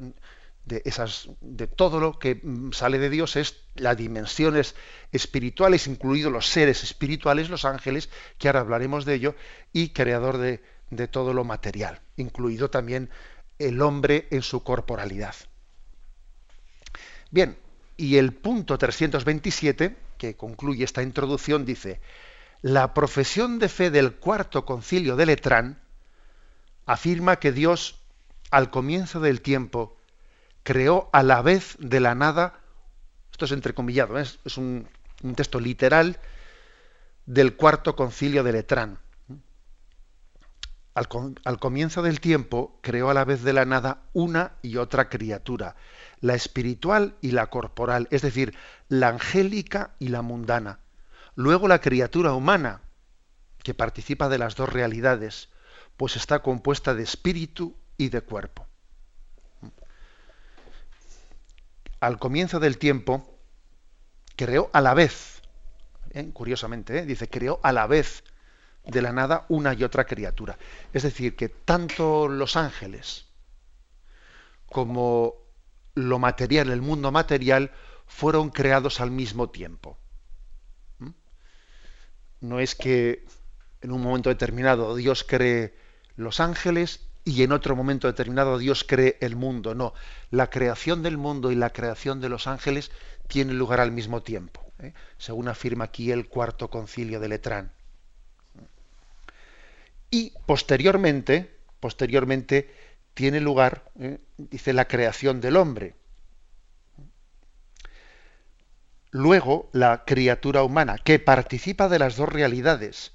de, 0.67 0.83
esas, 0.85 1.31
de 1.41 1.67
todo 1.67 2.01
lo 2.01 2.19
que 2.19 2.41
mm, 2.43 2.73
sale 2.73 2.99
de 2.99 3.09
Dios 3.09 3.37
es 3.37 3.63
las 3.77 3.97
dimensiones 3.97 4.75
espirituales, 5.13 5.87
incluidos 5.87 6.33
los 6.33 6.49
seres 6.49 6.83
espirituales, 6.83 7.49
los 7.49 7.65
ángeles, 7.65 8.11
que 8.39 8.49
ahora 8.49 8.61
hablaremos 8.61 9.05
de 9.05 9.15
ello, 9.15 9.35
y 9.73 9.91
creador 9.91 10.39
de, 10.39 10.63
de 10.91 11.09
todo 11.09 11.33
lo 11.33 11.45
material, 11.45 12.01
incluido 12.17 12.69
también 12.69 13.11
el 13.59 13.81
hombre 13.81 14.27
en 14.31 14.43
su 14.43 14.63
corporalidad. 14.63 15.35
Bien, 17.31 17.57
y 17.97 18.17
el 18.17 18.33
punto 18.35 18.77
327, 18.77 19.97
que 20.19 20.37
concluye 20.37 20.85
esta 20.85 21.03
introducción, 21.03 21.65
dice, 21.65 22.01
la 22.61 22.93
profesión 22.93 23.59
de 23.59 23.69
fe 23.69 23.91
del 23.91 24.15
cuarto 24.15 24.65
concilio 24.65 25.17
de 25.17 25.27
Letrán 25.27 25.81
afirma 26.87 27.37
que 27.37 27.53
Dios, 27.53 28.01
al 28.51 28.71
comienzo 28.71 29.21
del 29.21 29.41
tiempo, 29.41 29.96
creó 30.67 31.09
a 31.13 31.23
la 31.23 31.43
vez 31.43 31.77
de 31.79 32.01
la 32.01 32.17
nada, 32.17 32.59
esto 33.31 33.45
es 33.45 33.53
entrecomillado, 33.53 34.19
¿eh? 34.19 34.25
es 34.45 34.59
un, 34.59 34.89
texto 35.37 35.61
literal 35.61 36.19
del 37.25 37.55
cuarto 37.55 37.95
concilio 37.95 38.43
de 38.43 38.51
Letrán. 38.51 38.99
Al, 40.95 41.07
al, 41.45 41.59
comienzo 41.61 42.03
del 42.03 42.19
tiempo 42.19 42.81
creó 42.83 43.11
a 43.11 43.15
la 43.15 43.25
vez 43.25 43.45
de 43.45 43.53
la 43.53 43.65
nada 43.65 44.03
una 44.13 44.55
y 44.61 44.79
otra 44.79 45.09
criatura, 45.09 45.77
la 46.21 46.35
espiritual 46.35 47.15
y 47.21 47.31
la 47.31 47.47
corporal, 47.47 48.09
es 48.11 48.23
decir, 48.23 48.53
la 48.89 49.11
angélica 49.11 49.95
y 50.01 50.09
la 50.09 50.23
mundana. 50.23 50.81
Luego 51.37 51.69
la 51.69 51.81
criatura 51.81 52.33
humana, 52.33 52.81
que 53.63 53.73
participa 53.73 54.29
de 54.29 54.39
las 54.39 54.57
dos 54.57 54.69
realidades, 54.69 55.49
pues 55.97 56.17
está 56.17 56.41
compuesta 56.41 56.93
de 56.93 57.05
espíritu 57.05 57.77
y 57.97 58.09
de 58.09 58.21
cuerpo. 58.23 58.66
Al 62.01 62.19
comienzo 62.19 62.61
del 62.61 62.79
tiempo, 62.79 63.39
creó 64.37 64.71
a 64.73 64.81
la 64.81 64.95
vez, 64.95 65.43
¿eh? 66.11 66.31
curiosamente, 66.33 66.99
¿eh? 66.99 67.07
dice, 67.07 67.29
creó 67.29 67.61
a 67.63 67.73
la 67.73 67.87
vez 67.87 68.23
de 68.85 69.03
la 69.03 69.13
nada 69.13 69.47
una 69.49 69.75
y 69.75 69.83
otra 69.85 70.05
criatura. 70.05 70.59
Es 70.93 71.03
decir, 71.03 71.37
que 71.37 71.49
tanto 71.49 72.29
los 72.29 72.57
ángeles 72.57 73.27
como 74.67 75.35
lo 75.95 76.19
material, 76.19 76.71
el 76.71 76.83
mundo 76.83 77.11
material, 77.11 77.73
fueron 78.07 78.51
creados 78.51 79.01
al 79.01 79.11
mismo 79.11 79.51
tiempo. 79.51 79.99
¿Mm? 80.99 81.11
No 82.43 82.61
es 82.61 82.75
que 82.75 83.25
en 83.81 83.93
un 83.93 84.03
momento 84.03 84.29
determinado 84.29 84.95
Dios 84.95 85.25
cree 85.25 85.75
los 86.17 86.41
ángeles 86.41 87.06
y 87.27 87.43
en 87.43 87.51
otro 87.51 87.75
momento 87.75 88.07
determinado 88.07 88.57
Dios 88.57 88.85
cree 88.85 89.19
el 89.21 89.35
mundo. 89.35 89.75
No, 89.75 89.93
la 90.31 90.49
creación 90.49 91.03
del 91.03 91.19
mundo 91.19 91.51
y 91.51 91.57
la 91.57 91.71
creación 91.71 92.21
de 92.21 92.29
los 92.29 92.47
ángeles 92.47 92.93
tiene 93.27 93.53
lugar 93.53 93.81
al 93.81 93.91
mismo 93.91 94.23
tiempo, 94.23 94.65
¿eh? 94.79 94.95
según 95.19 95.49
afirma 95.49 95.87
aquí 95.87 96.13
el 96.13 96.29
cuarto 96.29 96.71
concilio 96.71 97.19
de 97.19 97.29
Letrán. 97.29 97.73
Y 100.09 100.35
posteriormente, 100.47 101.59
posteriormente 101.81 102.73
tiene 103.15 103.41
lugar, 103.41 103.91
¿eh? 103.99 104.21
dice, 104.39 104.73
la 104.73 104.87
creación 104.87 105.41
del 105.41 105.57
hombre. 105.57 105.97
Luego, 109.11 109.69
la 109.73 110.05
criatura 110.05 110.63
humana, 110.63 110.99
que 110.99 111.19
participa 111.19 111.89
de 111.89 111.99
las 111.99 112.15
dos 112.17 112.29
realidades, 112.29 113.11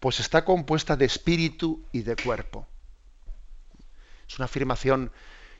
pues 0.00 0.18
está 0.18 0.44
compuesta 0.44 0.96
de 0.96 1.04
espíritu 1.04 1.84
y 1.92 2.02
de 2.02 2.16
cuerpo. 2.16 2.66
Es 4.28 4.38
una 4.38 4.46
afirmación 4.46 5.10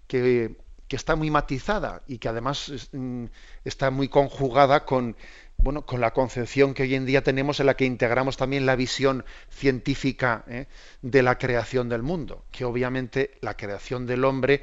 que, 0.06 0.56
está 0.88 1.16
muy 1.16 1.30
matizada 1.30 2.02
y 2.06 2.18
que 2.18 2.28
además 2.28 2.88
mm, 2.92 3.24
está 3.64 3.90
muy 3.90 4.08
conjugada 4.08 4.84
con, 4.84 5.16
bueno, 5.58 5.84
con 5.84 6.00
la 6.00 6.12
concepción 6.12 6.74
que 6.74 6.84
hoy 6.84 6.94
en 6.94 7.06
día 7.06 7.22
tenemos 7.22 7.60
en 7.60 7.66
la 7.66 7.74
que 7.74 7.84
integramos 7.84 8.36
también 8.36 8.66
la 8.66 8.76
visión 8.76 9.24
científica 9.50 10.44
¿eh? 10.46 10.66
de 11.02 11.22
la 11.22 11.38
creación 11.38 11.88
del 11.88 12.02
mundo, 12.02 12.44
que 12.52 12.64
obviamente 12.64 13.38
la 13.40 13.56
creación 13.56 14.06
del 14.06 14.24
hombre, 14.24 14.62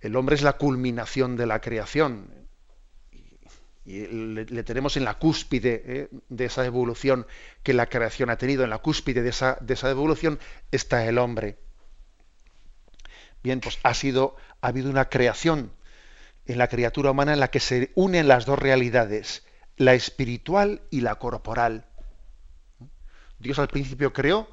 el 0.00 0.16
hombre 0.16 0.36
es 0.36 0.42
la 0.42 0.54
culminación 0.54 1.36
de 1.36 1.46
la 1.46 1.60
creación, 1.60 2.44
y 3.86 4.06
le, 4.06 4.62
tenemos 4.62 4.96
en 4.96 5.04
la 5.04 5.18
cúspide 5.18 5.82
¿eh? 5.84 6.08
de 6.30 6.44
esa 6.46 6.64
evolución 6.64 7.26
que 7.62 7.74
la 7.74 7.86
creación 7.86 8.30
ha 8.30 8.38
tenido, 8.38 8.64
en 8.64 8.70
la 8.70 8.78
cúspide 8.78 9.22
de 9.22 9.28
esa, 9.28 9.58
de 9.60 9.74
esa 9.74 9.90
evolución 9.90 10.38
está 10.70 11.06
el 11.06 11.18
hombre. 11.18 11.58
Bien, 13.44 13.60
pues 13.60 13.78
ha 13.82 13.92
sido, 13.92 14.36
ha 14.62 14.68
habido 14.68 14.88
una 14.88 15.10
creación 15.10 15.70
en 16.46 16.56
la 16.56 16.68
criatura 16.68 17.10
humana 17.10 17.34
en 17.34 17.40
la 17.40 17.50
que 17.50 17.60
se 17.60 17.92
unen 17.94 18.26
las 18.26 18.46
dos 18.46 18.58
realidades, 18.58 19.44
la 19.76 19.92
espiritual 19.92 20.80
y 20.90 21.02
la 21.02 21.16
corporal. 21.16 21.84
Dios 23.38 23.58
al 23.58 23.68
principio 23.68 24.14
creó 24.14 24.48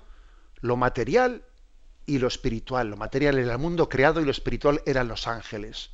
lo 0.59 0.75
material 0.75 1.45
y 2.05 2.19
lo 2.19 2.27
espiritual. 2.27 2.89
Lo 2.89 2.97
material 2.97 3.39
era 3.39 3.53
el 3.53 3.59
mundo 3.59 3.87
creado 3.87 4.19
y 4.19 4.25
lo 4.25 4.31
espiritual 4.31 4.81
eran 4.85 5.07
los 5.07 5.25
ángeles. 5.25 5.91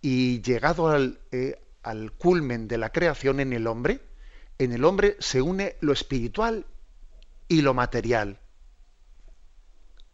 Y 0.00 0.40
llegado 0.42 0.86
al, 0.86 1.18
eh, 1.32 1.60
al 1.82 2.12
culmen 2.12 2.68
de 2.68 2.78
la 2.78 2.92
creación 2.92 3.40
en 3.40 3.52
el 3.52 3.66
hombre, 3.66 4.00
en 4.58 4.70
el 4.70 4.84
hombre 4.84 5.16
se 5.18 5.42
une 5.42 5.74
lo 5.80 5.92
espiritual 5.92 6.66
y 7.48 7.62
lo 7.62 7.74
material. 7.74 8.38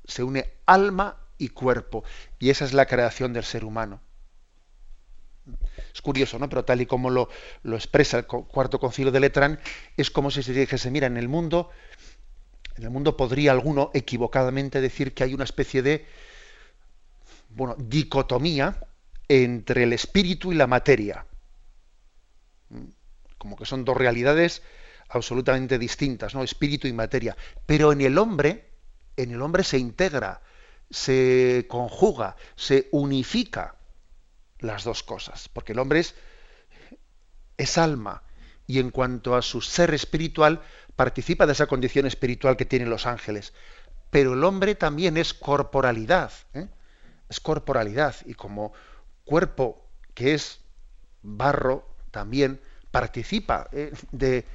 Se 0.06 0.22
une 0.22 0.50
alma 0.64 1.20
y 1.38 1.48
cuerpo. 1.48 2.04
Y 2.38 2.50
esa 2.50 2.64
es 2.64 2.72
la 2.72 2.86
creación 2.86 3.32
del 3.32 3.44
ser 3.44 3.64
humano. 3.64 4.00
Es 5.92 6.00
curioso, 6.00 6.38
¿no? 6.38 6.48
Pero 6.48 6.64
tal 6.64 6.80
y 6.80 6.86
como 6.86 7.10
lo, 7.10 7.28
lo 7.62 7.76
expresa 7.76 8.18
el 8.18 8.26
cuarto 8.26 8.80
concilio 8.80 9.12
de 9.12 9.20
Letrán, 9.20 9.60
es 9.96 10.10
como 10.10 10.30
si 10.30 10.42
se 10.42 10.52
dijese, 10.52 10.90
mira, 10.90 11.06
en 11.06 11.16
el 11.16 11.28
mundo, 11.28 11.70
en 12.76 12.84
el 12.84 12.90
mundo 12.90 13.16
podría 13.16 13.52
alguno 13.52 13.90
equivocadamente 13.94 14.80
decir 14.80 15.14
que 15.14 15.24
hay 15.24 15.34
una 15.34 15.44
especie 15.44 15.82
de 15.82 16.06
bueno, 17.50 17.76
dicotomía 17.78 18.80
entre 19.28 19.84
el 19.84 19.92
espíritu 19.92 20.52
y 20.52 20.56
la 20.56 20.66
materia. 20.66 21.26
Como 23.38 23.56
que 23.56 23.66
son 23.66 23.84
dos 23.84 23.96
realidades 23.96 24.62
absolutamente 25.08 25.78
distintas, 25.78 26.34
¿no? 26.34 26.42
Espíritu 26.42 26.88
y 26.88 26.92
materia. 26.92 27.36
Pero 27.66 27.92
en 27.92 28.00
el 28.00 28.18
hombre, 28.18 28.70
en 29.16 29.30
el 29.30 29.42
hombre 29.42 29.62
se 29.62 29.78
integra 29.78 30.40
se 30.94 31.66
conjuga, 31.68 32.36
se 32.54 32.88
unifica 32.92 33.74
las 34.60 34.84
dos 34.84 35.02
cosas, 35.02 35.48
porque 35.48 35.72
el 35.72 35.80
hombre 35.80 35.98
es, 35.98 36.14
es 37.56 37.78
alma 37.78 38.22
y 38.68 38.78
en 38.78 38.90
cuanto 38.90 39.34
a 39.34 39.42
su 39.42 39.60
ser 39.60 39.92
espiritual, 39.92 40.62
participa 40.94 41.46
de 41.46 41.52
esa 41.52 41.66
condición 41.66 42.06
espiritual 42.06 42.56
que 42.56 42.64
tienen 42.64 42.90
los 42.90 43.06
ángeles. 43.06 43.52
Pero 44.10 44.34
el 44.34 44.44
hombre 44.44 44.76
también 44.76 45.16
es 45.16 45.34
corporalidad, 45.34 46.30
¿eh? 46.54 46.68
es 47.28 47.40
corporalidad, 47.40 48.14
y 48.24 48.34
como 48.34 48.72
cuerpo 49.24 49.84
que 50.14 50.34
es 50.34 50.60
barro, 51.22 51.88
también 52.12 52.60
participa 52.92 53.68
¿eh? 53.72 53.92
de, 54.12 54.46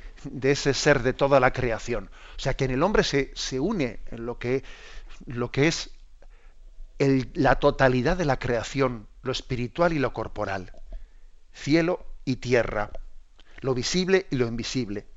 ese 0.41 0.73
ser 0.73 1.03
de 1.03 1.11
toda 1.11 1.41
la 1.41 1.51
creación. 1.51 2.09
O 2.37 2.39
sea 2.39 2.53
que 2.53 2.63
en 2.63 2.71
el 2.71 2.81
hombre 2.81 3.03
se, 3.03 3.33
se 3.35 3.59
une 3.59 3.99
en 4.09 4.25
lo 4.25 4.39
que, 4.39 4.63
lo 5.25 5.51
que 5.51 5.67
es 5.67 5.91
la 7.33 7.55
totalidad 7.55 8.17
de 8.17 8.25
la 8.25 8.39
creación, 8.39 9.07
lo 9.21 9.31
espiritual 9.31 9.93
y 9.93 9.99
lo 9.99 10.13
corporal, 10.13 10.73
cielo 11.53 12.05
y 12.25 12.37
tierra, 12.37 12.91
lo 13.61 13.73
visible 13.73 14.27
y 14.29 14.35
lo 14.35 14.47
invisible. 14.47 15.07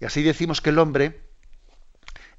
Y 0.00 0.04
así 0.04 0.22
decimos 0.22 0.60
que 0.60 0.70
el 0.70 0.78
hombre 0.78 1.22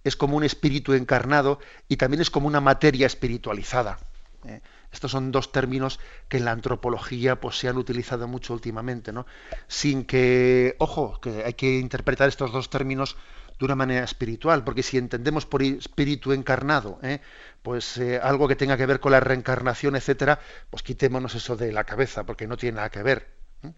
es 0.03 0.15
como 0.15 0.37
un 0.37 0.43
espíritu 0.43 0.93
encarnado 0.93 1.59
y 1.87 1.97
también 1.97 2.21
es 2.21 2.29
como 2.29 2.47
una 2.47 2.61
materia 2.61 3.07
espiritualizada. 3.07 3.97
¿eh? 4.45 4.61
Estos 4.91 5.11
son 5.11 5.31
dos 5.31 5.51
términos 5.51 5.99
que 6.29 6.37
en 6.37 6.45
la 6.45 6.51
antropología 6.51 7.39
pues, 7.39 7.57
se 7.57 7.67
han 7.67 7.77
utilizado 7.77 8.27
mucho 8.27 8.53
últimamente, 8.53 9.11
¿no? 9.11 9.25
Sin 9.67 10.05
que, 10.05 10.75
ojo, 10.79 11.19
que 11.19 11.43
hay 11.43 11.53
que 11.53 11.79
interpretar 11.79 12.29
estos 12.29 12.51
dos 12.51 12.69
términos 12.69 13.17
de 13.59 13.65
una 13.65 13.75
manera 13.75 14.03
espiritual, 14.03 14.63
porque 14.63 14.83
si 14.83 14.97
entendemos 14.97 15.45
por 15.45 15.63
espíritu 15.63 16.33
encarnado, 16.33 16.99
¿eh? 17.03 17.21
pues 17.61 17.97
eh, 17.97 18.19
algo 18.21 18.47
que 18.47 18.55
tenga 18.55 18.77
que 18.77 18.85
ver 18.85 18.99
con 18.99 19.11
la 19.11 19.19
reencarnación, 19.19 19.95
etcétera, 19.95 20.39
pues 20.69 20.83
quitémonos 20.83 21.35
eso 21.35 21.55
de 21.55 21.71
la 21.71 21.85
cabeza, 21.85 22.25
porque 22.25 22.47
no 22.47 22.57
tiene 22.57 22.77
nada 22.77 22.89
que 22.89 23.03
ver. 23.03 23.27
¿eh? 23.63 23.71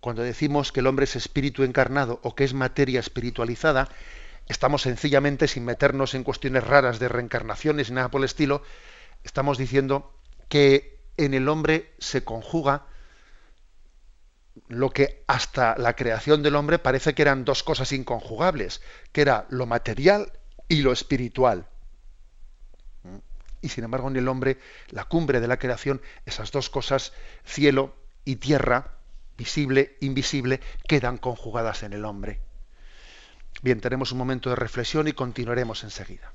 Cuando 0.00 0.22
decimos 0.22 0.70
que 0.70 0.80
el 0.80 0.86
hombre 0.86 1.04
es 1.04 1.16
espíritu 1.16 1.62
encarnado 1.62 2.20
o 2.22 2.34
que 2.34 2.44
es 2.44 2.52
materia 2.52 3.00
espiritualizada, 3.00 3.88
estamos 4.48 4.82
sencillamente, 4.82 5.48
sin 5.48 5.64
meternos 5.64 6.14
en 6.14 6.24
cuestiones 6.24 6.64
raras 6.64 6.98
de 6.98 7.08
reencarnaciones 7.08 7.90
ni 7.90 7.96
nada 7.96 8.10
por 8.10 8.20
el 8.20 8.26
estilo, 8.26 8.62
estamos 9.22 9.56
diciendo 9.56 10.14
que 10.48 11.00
en 11.16 11.32
el 11.32 11.48
hombre 11.48 11.94
se 11.98 12.22
conjuga 12.22 12.86
lo 14.68 14.90
que 14.90 15.24
hasta 15.26 15.76
la 15.78 15.96
creación 15.96 16.42
del 16.42 16.56
hombre 16.56 16.78
parece 16.78 17.14
que 17.14 17.22
eran 17.22 17.44
dos 17.44 17.62
cosas 17.62 17.92
inconjugables, 17.92 18.82
que 19.12 19.22
era 19.22 19.46
lo 19.50 19.66
material 19.66 20.32
y 20.68 20.82
lo 20.82 20.92
espiritual. 20.92 21.66
Y 23.60 23.68
sin 23.70 23.84
embargo 23.84 24.08
en 24.08 24.16
el 24.16 24.28
hombre, 24.28 24.58
la 24.90 25.04
cumbre 25.04 25.40
de 25.40 25.48
la 25.48 25.58
creación, 25.58 26.02
esas 26.26 26.52
dos 26.52 26.70
cosas, 26.70 27.12
cielo 27.44 27.94
y 28.24 28.36
tierra, 28.36 28.92
visible, 29.36 29.96
invisible, 30.00 30.60
quedan 30.86 31.18
conjugadas 31.18 31.82
en 31.82 31.92
el 31.92 32.04
hombre. 32.04 32.40
Bien, 33.62 33.80
tenemos 33.80 34.12
un 34.12 34.18
momento 34.18 34.50
de 34.50 34.56
reflexión 34.56 35.08
y 35.08 35.12
continuaremos 35.12 35.82
enseguida. 35.84 36.32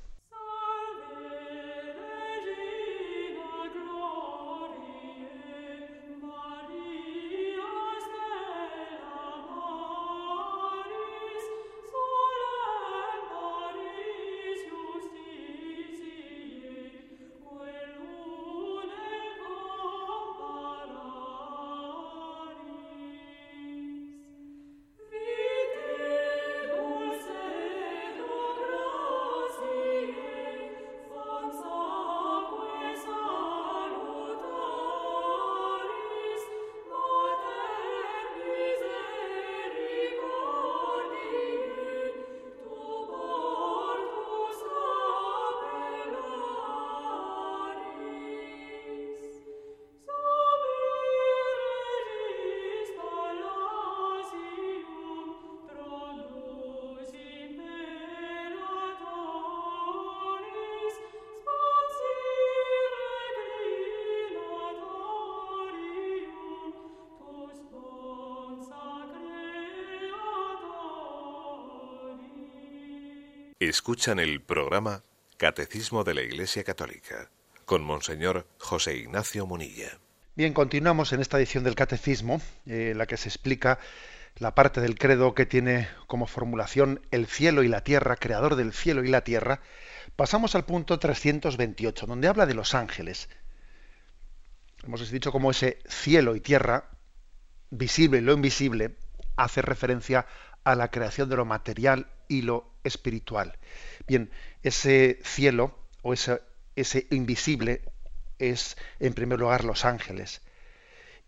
Escuchan 73.70 74.18
el 74.18 74.42
programa 74.42 75.04
Catecismo 75.36 76.02
de 76.02 76.12
la 76.12 76.22
Iglesia 76.22 76.64
Católica 76.64 77.30
con 77.64 77.84
Monseñor 77.84 78.48
José 78.58 78.96
Ignacio 78.96 79.46
Munilla. 79.46 80.00
Bien, 80.34 80.52
continuamos 80.52 81.12
en 81.12 81.20
esta 81.20 81.38
edición 81.38 81.62
del 81.62 81.76
Catecismo, 81.76 82.42
en 82.66 82.98
la 82.98 83.06
que 83.06 83.16
se 83.16 83.28
explica 83.28 83.78
la 84.38 84.56
parte 84.56 84.80
del 84.80 84.98
credo 84.98 85.36
que 85.36 85.46
tiene 85.46 85.88
como 86.08 86.26
formulación 86.26 87.06
el 87.12 87.28
cielo 87.28 87.62
y 87.62 87.68
la 87.68 87.84
tierra, 87.84 88.16
creador 88.16 88.56
del 88.56 88.72
cielo 88.72 89.04
y 89.04 89.08
la 89.08 89.22
tierra. 89.22 89.60
Pasamos 90.16 90.56
al 90.56 90.64
punto 90.64 90.98
328, 90.98 92.06
donde 92.06 92.26
habla 92.26 92.46
de 92.46 92.54
los 92.54 92.74
ángeles. 92.74 93.28
Hemos 94.82 95.08
dicho 95.12 95.30
cómo 95.30 95.52
ese 95.52 95.78
cielo 95.88 96.34
y 96.34 96.40
tierra, 96.40 96.90
visible 97.70 98.18
y 98.18 98.22
lo 98.22 98.32
invisible, 98.32 98.96
hace 99.36 99.62
referencia 99.62 100.26
a 100.64 100.74
la 100.74 100.90
creación 100.90 101.28
de 101.28 101.36
lo 101.36 101.44
material 101.44 102.08
y 102.26 102.42
lo 102.42 102.69
espiritual. 102.84 103.58
Bien, 104.06 104.30
ese 104.62 105.20
cielo 105.24 105.78
o 106.02 106.12
ese, 106.12 106.40
ese 106.76 107.06
invisible 107.10 107.82
es 108.38 108.76
en 108.98 109.14
primer 109.14 109.38
lugar 109.38 109.64
los 109.64 109.84
ángeles. 109.84 110.40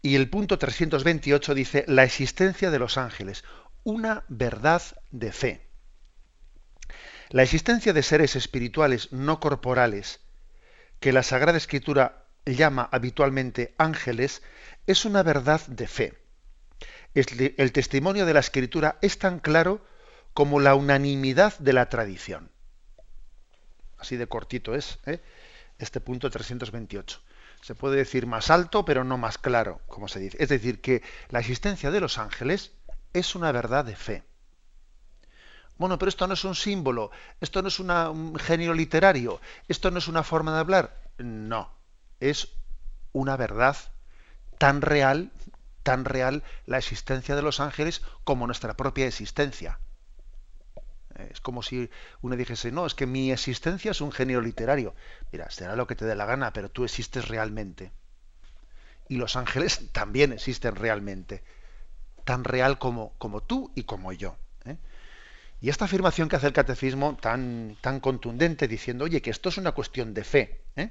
Y 0.00 0.16
el 0.16 0.28
punto 0.28 0.58
328 0.58 1.54
dice 1.54 1.84
la 1.86 2.04
existencia 2.04 2.70
de 2.70 2.78
los 2.78 2.98
ángeles, 2.98 3.44
una 3.84 4.24
verdad 4.28 4.82
de 5.10 5.32
fe. 5.32 5.66
La 7.30 7.42
existencia 7.42 7.92
de 7.92 8.02
seres 8.02 8.36
espirituales 8.36 9.12
no 9.12 9.40
corporales, 9.40 10.20
que 11.00 11.12
la 11.12 11.22
Sagrada 11.22 11.56
Escritura 11.58 12.26
llama 12.44 12.88
habitualmente 12.90 13.74
ángeles, 13.78 14.42
es 14.86 15.04
una 15.04 15.22
verdad 15.22 15.60
de 15.66 15.86
fe. 15.86 16.14
El 17.14 17.72
testimonio 17.72 18.26
de 18.26 18.34
la 18.34 18.40
Escritura 18.40 18.98
es 19.02 19.18
tan 19.18 19.38
claro 19.38 19.84
como 20.35 20.61
la 20.61 20.75
unanimidad 20.75 21.59
de 21.59 21.73
la 21.73 21.88
tradición. 21.88 22.51
Así 23.99 24.16
de 24.16 24.27
cortito 24.27 24.75
es 24.75 24.99
¿eh? 25.07 25.21
este 25.79 26.01
punto 26.01 26.31
328. 26.31 27.21
Se 27.61 27.75
puede 27.75 27.97
decir 27.97 28.27
más 28.27 28.51
alto, 28.51 28.85
pero 28.85 29.05
no 29.05 29.18
más 29.18 29.38
claro, 29.38 29.81
como 29.87 30.09
se 30.09 30.18
dice. 30.18 30.37
Es 30.40 30.49
decir, 30.49 30.81
que 30.81 31.03
la 31.29 31.38
existencia 31.38 31.90
de 31.90 32.01
los 32.01 32.18
ángeles 32.18 32.73
es 33.12 33.35
una 33.35 33.53
verdad 33.53 33.85
de 33.85 33.95
fe. 33.95 34.25
Bueno, 35.79 35.99
pero 35.99 36.09
esto 36.09 36.27
no 36.27 36.35
es 36.35 36.45
un 36.45 36.55
símbolo, 36.55 37.11
esto 37.40 37.62
no 37.62 37.68
es 37.68 37.79
un 37.79 38.37
género 38.37 38.75
literario, 38.75 39.40
esto 39.68 39.90
no 39.90 39.99
es 39.99 40.09
una 40.09 40.23
forma 40.23 40.53
de 40.53 40.61
hablar. 40.61 40.97
No, 41.18 41.73
es 42.21 42.49
una 43.12 43.37
verdad 43.37 43.77
tan 44.59 44.81
real, 44.81 45.31
tan 45.83 46.05
real 46.05 46.42
la 46.66 46.79
existencia 46.79 47.37
de 47.37 47.42
los 47.42 47.61
ángeles 47.61 48.03
como 48.25 48.47
nuestra 48.47 48.75
propia 48.75 49.07
existencia. 49.07 49.79
Es 51.31 51.40
como 51.40 51.62
si 51.62 51.90
uno 52.20 52.37
dijese, 52.37 52.72
no, 52.72 52.87
es 52.87 52.94
que 52.94 53.07
mi 53.07 53.33
existencia 53.33 53.90
es 53.90 54.01
un 54.01 54.12
género 54.12 54.40
literario. 54.40 54.94
Mira, 55.31 55.51
será 55.51 55.77
lo 55.77 55.87
que 55.87 55.94
te 55.94 56.05
dé 56.05 56.14
la 56.14 56.27
gana, 56.27 56.53
pero 56.53 56.70
tú 56.70 56.85
existes 56.85 57.29
realmente. 57.29 57.92
Y 59.09 59.16
los 59.16 59.37
ángeles 59.37 59.88
también 59.92 60.33
existen 60.33 60.77
realmente. 60.77 61.42
Tan 62.25 62.44
real 62.44 62.79
como, 62.79 63.14
como 63.18 63.42
tú 63.42 63.72
y 63.75 63.85
como 63.85 64.12
yo. 64.12 64.37
¿eh? 64.64 64.77
Y 65.61 65.68
esta 65.68 65.85
afirmación 65.85 66.29
que 66.29 66.37
hace 66.37 66.46
el 66.46 66.53
catecismo 66.53 67.16
tan, 67.20 67.77
tan 67.81 68.01
contundente, 68.01 68.68
diciendo, 68.68 69.05
oye, 69.05 69.20
que 69.22 69.31
esto 69.31 69.48
es 69.48 69.59
una 69.59 69.72
cuestión 69.72 70.14
de 70.14 70.25
fe. 70.25 70.62
¿eh? 70.77 70.90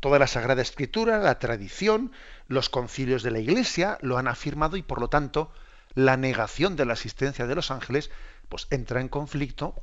Toda 0.00 0.18
la 0.18 0.26
Sagrada 0.26 0.62
Escritura, 0.62 1.18
la 1.18 1.38
tradición, 1.38 2.12
los 2.46 2.68
concilios 2.68 3.22
de 3.22 3.32
la 3.32 3.40
Iglesia 3.40 3.98
lo 4.00 4.16
han 4.16 4.28
afirmado 4.28 4.76
y 4.76 4.82
por 4.82 5.00
lo 5.00 5.08
tanto 5.08 5.52
la 5.94 6.16
negación 6.16 6.76
de 6.76 6.84
la 6.84 6.92
existencia 6.92 7.46
de 7.46 7.54
los 7.54 7.70
ángeles 7.70 8.10
pues 8.48 8.66
entra 8.70 9.00
en 9.00 9.08
conflicto 9.08 9.74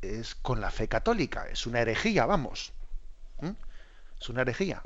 es 0.00 0.34
con 0.34 0.60
la 0.60 0.70
fe 0.70 0.88
católica, 0.88 1.46
es 1.48 1.66
una 1.66 1.80
herejía, 1.80 2.26
vamos. 2.26 2.72
Es 4.20 4.28
una 4.28 4.42
herejía. 4.42 4.82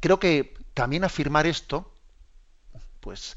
Creo 0.00 0.18
que 0.18 0.54
también 0.74 1.04
afirmar 1.04 1.46
esto 1.46 1.90
pues 3.00 3.36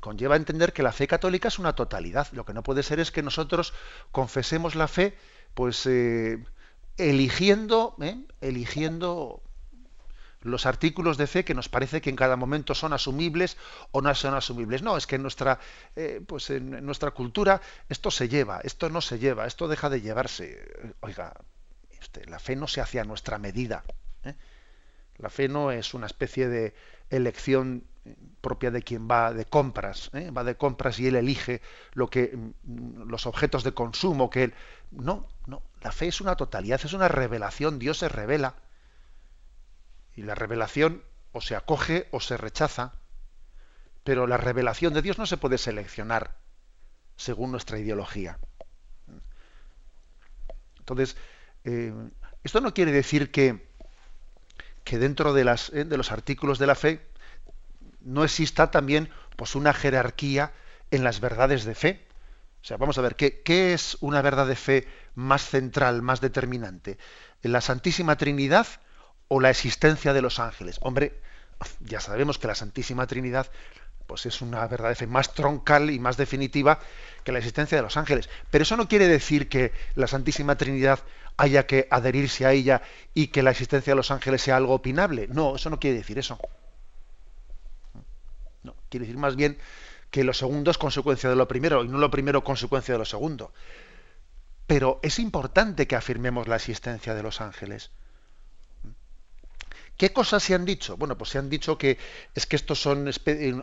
conlleva 0.00 0.36
entender 0.36 0.72
que 0.72 0.82
la 0.82 0.90
fe 0.90 1.06
católica 1.06 1.48
es 1.48 1.58
una 1.58 1.74
totalidad. 1.74 2.26
Lo 2.32 2.44
que 2.44 2.54
no 2.54 2.62
puede 2.62 2.82
ser 2.82 3.00
es 3.00 3.10
que 3.10 3.22
nosotros 3.22 3.74
confesemos 4.12 4.74
la 4.74 4.88
fe, 4.88 5.16
pues 5.54 5.84
eh, 5.86 6.42
eligiendo, 6.96 7.96
¿eh? 8.00 8.16
eligiendo 8.40 9.42
los 10.44 10.66
artículos 10.66 11.16
de 11.16 11.26
fe 11.26 11.44
que 11.44 11.54
nos 11.54 11.68
parece 11.68 12.00
que 12.00 12.10
en 12.10 12.16
cada 12.16 12.36
momento 12.36 12.74
son 12.74 12.92
asumibles 12.92 13.56
o 13.90 14.00
no 14.00 14.14
son 14.14 14.34
asumibles. 14.34 14.82
No, 14.82 14.96
es 14.96 15.06
que 15.06 15.16
en 15.16 15.22
nuestra, 15.22 15.58
eh, 15.96 16.22
pues 16.26 16.50
en 16.50 16.84
nuestra 16.84 17.10
cultura 17.10 17.60
esto 17.88 18.10
se 18.10 18.28
lleva, 18.28 18.60
esto 18.62 18.88
no 18.90 19.00
se 19.00 19.18
lleva, 19.18 19.46
esto 19.46 19.66
deja 19.68 19.90
de 19.90 20.00
llevarse. 20.00 20.94
Oiga, 21.00 21.34
este, 22.00 22.26
la 22.26 22.38
fe 22.38 22.54
no 22.54 22.68
se 22.68 22.80
hace 22.80 23.00
a 23.00 23.04
nuestra 23.04 23.38
medida. 23.38 23.82
La 25.18 25.30
fe 25.30 25.48
no 25.48 25.70
es 25.70 25.94
una 25.94 26.06
especie 26.06 26.48
de 26.48 26.74
elección 27.08 27.84
propia 28.40 28.70
de 28.70 28.82
quien 28.82 29.08
va 29.08 29.32
de 29.32 29.46
compras, 29.46 30.10
¿eh? 30.12 30.30
va 30.30 30.44
de 30.44 30.56
compras 30.56 30.98
y 30.98 31.06
él 31.06 31.16
elige 31.16 31.62
lo 31.94 32.08
que 32.08 32.36
mm, 32.36 33.08
los 33.08 33.26
objetos 33.26 33.64
de 33.64 33.72
consumo 33.72 34.28
que 34.28 34.44
él 34.44 34.54
no, 34.90 35.26
no, 35.46 35.62
la 35.82 35.92
fe 35.92 36.08
es 36.08 36.20
una 36.20 36.36
totalidad, 36.36 36.80
es 36.84 36.92
una 36.92 37.08
revelación, 37.08 37.78
Dios 37.78 37.98
se 37.98 38.08
revela. 38.08 38.56
Y 40.16 40.22
la 40.22 40.34
revelación 40.34 41.02
o 41.32 41.40
se 41.40 41.56
acoge 41.56 42.08
o 42.12 42.20
se 42.20 42.36
rechaza, 42.36 42.92
pero 44.04 44.26
la 44.26 44.36
revelación 44.36 44.94
de 44.94 45.02
Dios 45.02 45.18
no 45.18 45.26
se 45.26 45.36
puede 45.36 45.58
seleccionar 45.58 46.36
según 47.16 47.50
nuestra 47.50 47.78
ideología. 47.78 48.38
Entonces, 50.78 51.16
eh, 51.64 51.92
esto 52.42 52.60
no 52.60 52.74
quiere 52.74 52.92
decir 52.92 53.30
que, 53.30 53.66
que 54.84 54.98
dentro 54.98 55.32
de, 55.32 55.44
las, 55.44 55.70
eh, 55.70 55.84
de 55.84 55.96
los 55.96 56.12
artículos 56.12 56.58
de 56.58 56.66
la 56.66 56.74
fe 56.74 57.06
no 58.00 58.22
exista 58.22 58.70
también 58.70 59.10
pues 59.36 59.54
una 59.54 59.72
jerarquía 59.72 60.52
en 60.90 61.02
las 61.02 61.20
verdades 61.20 61.64
de 61.64 61.74
fe. 61.74 62.06
O 62.62 62.66
sea, 62.66 62.76
vamos 62.76 62.98
a 62.98 63.02
ver, 63.02 63.16
¿qué, 63.16 63.42
¿qué, 63.42 63.72
es 63.72 63.96
una 64.00 64.22
verdad 64.22 64.46
de 64.46 64.56
fe 64.56 64.86
más 65.14 65.42
central, 65.42 66.02
más 66.02 66.20
determinante? 66.20 66.98
¿La 67.42 67.60
Santísima 67.60 68.16
Trinidad 68.16 68.66
o 69.28 69.40
la 69.40 69.50
existencia 69.50 70.12
de 70.12 70.22
los 70.22 70.38
ángeles? 70.38 70.78
Hombre, 70.82 71.20
ya 71.80 72.00
sabemos 72.00 72.38
que 72.38 72.46
la 72.46 72.54
Santísima 72.54 73.06
Trinidad 73.06 73.50
pues 74.06 74.26
es 74.26 74.42
una 74.42 74.66
verdad 74.66 74.98
más 75.06 75.32
troncal 75.32 75.90
y 75.90 75.98
más 75.98 76.16
definitiva 76.16 76.78
que 77.22 77.32
la 77.32 77.38
existencia 77.38 77.76
de 77.78 77.82
los 77.82 77.96
ángeles. 77.96 78.28
Pero 78.50 78.62
eso 78.62 78.76
no 78.76 78.88
quiere 78.88 79.08
decir 79.08 79.48
que 79.48 79.72
la 79.94 80.06
Santísima 80.06 80.56
Trinidad 80.56 81.00
haya 81.36 81.66
que 81.66 81.88
adherirse 81.90 82.46
a 82.46 82.52
ella 82.52 82.82
y 83.14 83.28
que 83.28 83.42
la 83.42 83.50
existencia 83.50 83.92
de 83.92 83.96
los 83.96 84.10
ángeles 84.10 84.42
sea 84.42 84.56
algo 84.56 84.74
opinable. 84.74 85.26
No, 85.28 85.56
eso 85.56 85.70
no 85.70 85.80
quiere 85.80 85.96
decir 85.96 86.18
eso. 86.18 86.38
No, 88.62 88.74
quiere 88.88 89.06
decir 89.06 89.18
más 89.18 89.36
bien 89.36 89.58
que 90.10 90.22
lo 90.22 90.32
segundo 90.32 90.70
es 90.70 90.78
consecuencia 90.78 91.28
de 91.28 91.36
lo 91.36 91.48
primero 91.48 91.82
y 91.82 91.88
no 91.88 91.98
lo 91.98 92.10
primero 92.10 92.44
consecuencia 92.44 92.94
de 92.94 92.98
lo 92.98 93.04
segundo. 93.04 93.52
Pero 94.66 95.00
es 95.02 95.18
importante 95.18 95.86
que 95.86 95.96
afirmemos 95.96 96.46
la 96.46 96.56
existencia 96.56 97.14
de 97.14 97.22
los 97.22 97.40
ángeles. 97.40 97.90
¿Qué 99.96 100.12
cosas 100.12 100.42
se 100.42 100.54
han 100.54 100.64
dicho? 100.64 100.96
Bueno, 100.96 101.16
pues 101.16 101.30
se 101.30 101.38
han 101.38 101.48
dicho 101.48 101.78
que 101.78 101.98
es 102.34 102.46
que 102.46 102.56
estos 102.56 102.80
son 102.80 103.10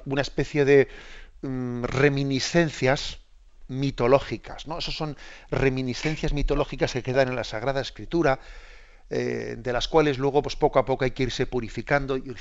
una 0.05 0.21
especie 0.21 0.65
de 0.65 0.87
mm, 1.41 1.83
reminiscencias 1.83 3.19
mitológicas, 3.67 4.67
¿no? 4.67 4.77
Esos 4.77 4.95
son 4.95 5.17
reminiscencias 5.49 6.33
mitológicas 6.33 6.93
que 6.93 7.03
quedan 7.03 7.29
en 7.29 7.35
la 7.35 7.43
Sagrada 7.43 7.81
Escritura, 7.81 8.39
eh, 9.09 9.55
de 9.57 9.73
las 9.73 9.87
cuales 9.87 10.17
luego, 10.17 10.41
pues 10.41 10.55
poco 10.55 10.79
a 10.79 10.85
poco 10.85 11.05
hay 11.05 11.11
que 11.11 11.23
irse 11.23 11.45
purificando. 11.45 12.17
Y, 12.17 12.35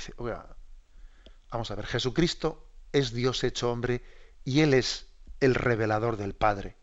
Vamos 1.49 1.69
a 1.69 1.75
ver, 1.75 1.85
Jesucristo 1.85 2.65
es 2.93 3.13
Dios 3.13 3.43
hecho 3.43 3.71
hombre 3.71 4.03
y 4.45 4.61
Él 4.61 4.73
es 4.73 5.07
el 5.41 5.55
revelador 5.55 6.15
del 6.15 6.33
Padre. 6.33 6.77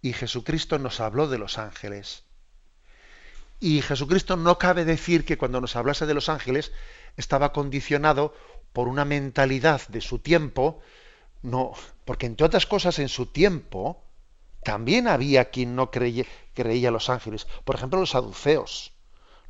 Y 0.00 0.12
Jesucristo 0.12 0.78
nos 0.78 1.00
habló 1.00 1.28
de 1.28 1.38
los 1.38 1.58
ángeles. 1.58 2.24
Y 3.62 3.80
Jesucristo 3.80 4.34
no 4.34 4.58
cabe 4.58 4.84
decir 4.84 5.24
que 5.24 5.38
cuando 5.38 5.60
nos 5.60 5.76
hablase 5.76 6.04
de 6.04 6.14
los 6.14 6.28
ángeles 6.28 6.72
estaba 7.16 7.52
condicionado 7.52 8.34
por 8.72 8.88
una 8.88 9.04
mentalidad 9.04 9.86
de 9.86 10.00
su 10.00 10.18
tiempo, 10.18 10.80
no, 11.42 11.70
porque 12.04 12.26
entre 12.26 12.44
otras 12.44 12.66
cosas 12.66 12.98
en 12.98 13.08
su 13.08 13.26
tiempo 13.26 14.02
también 14.64 15.06
había 15.06 15.50
quien 15.50 15.76
no 15.76 15.92
creía, 15.92 16.24
creía 16.54 16.90
los 16.90 17.08
ángeles. 17.08 17.46
Por 17.64 17.76
ejemplo, 17.76 18.00
los 18.00 18.10
saduceos. 18.10 18.94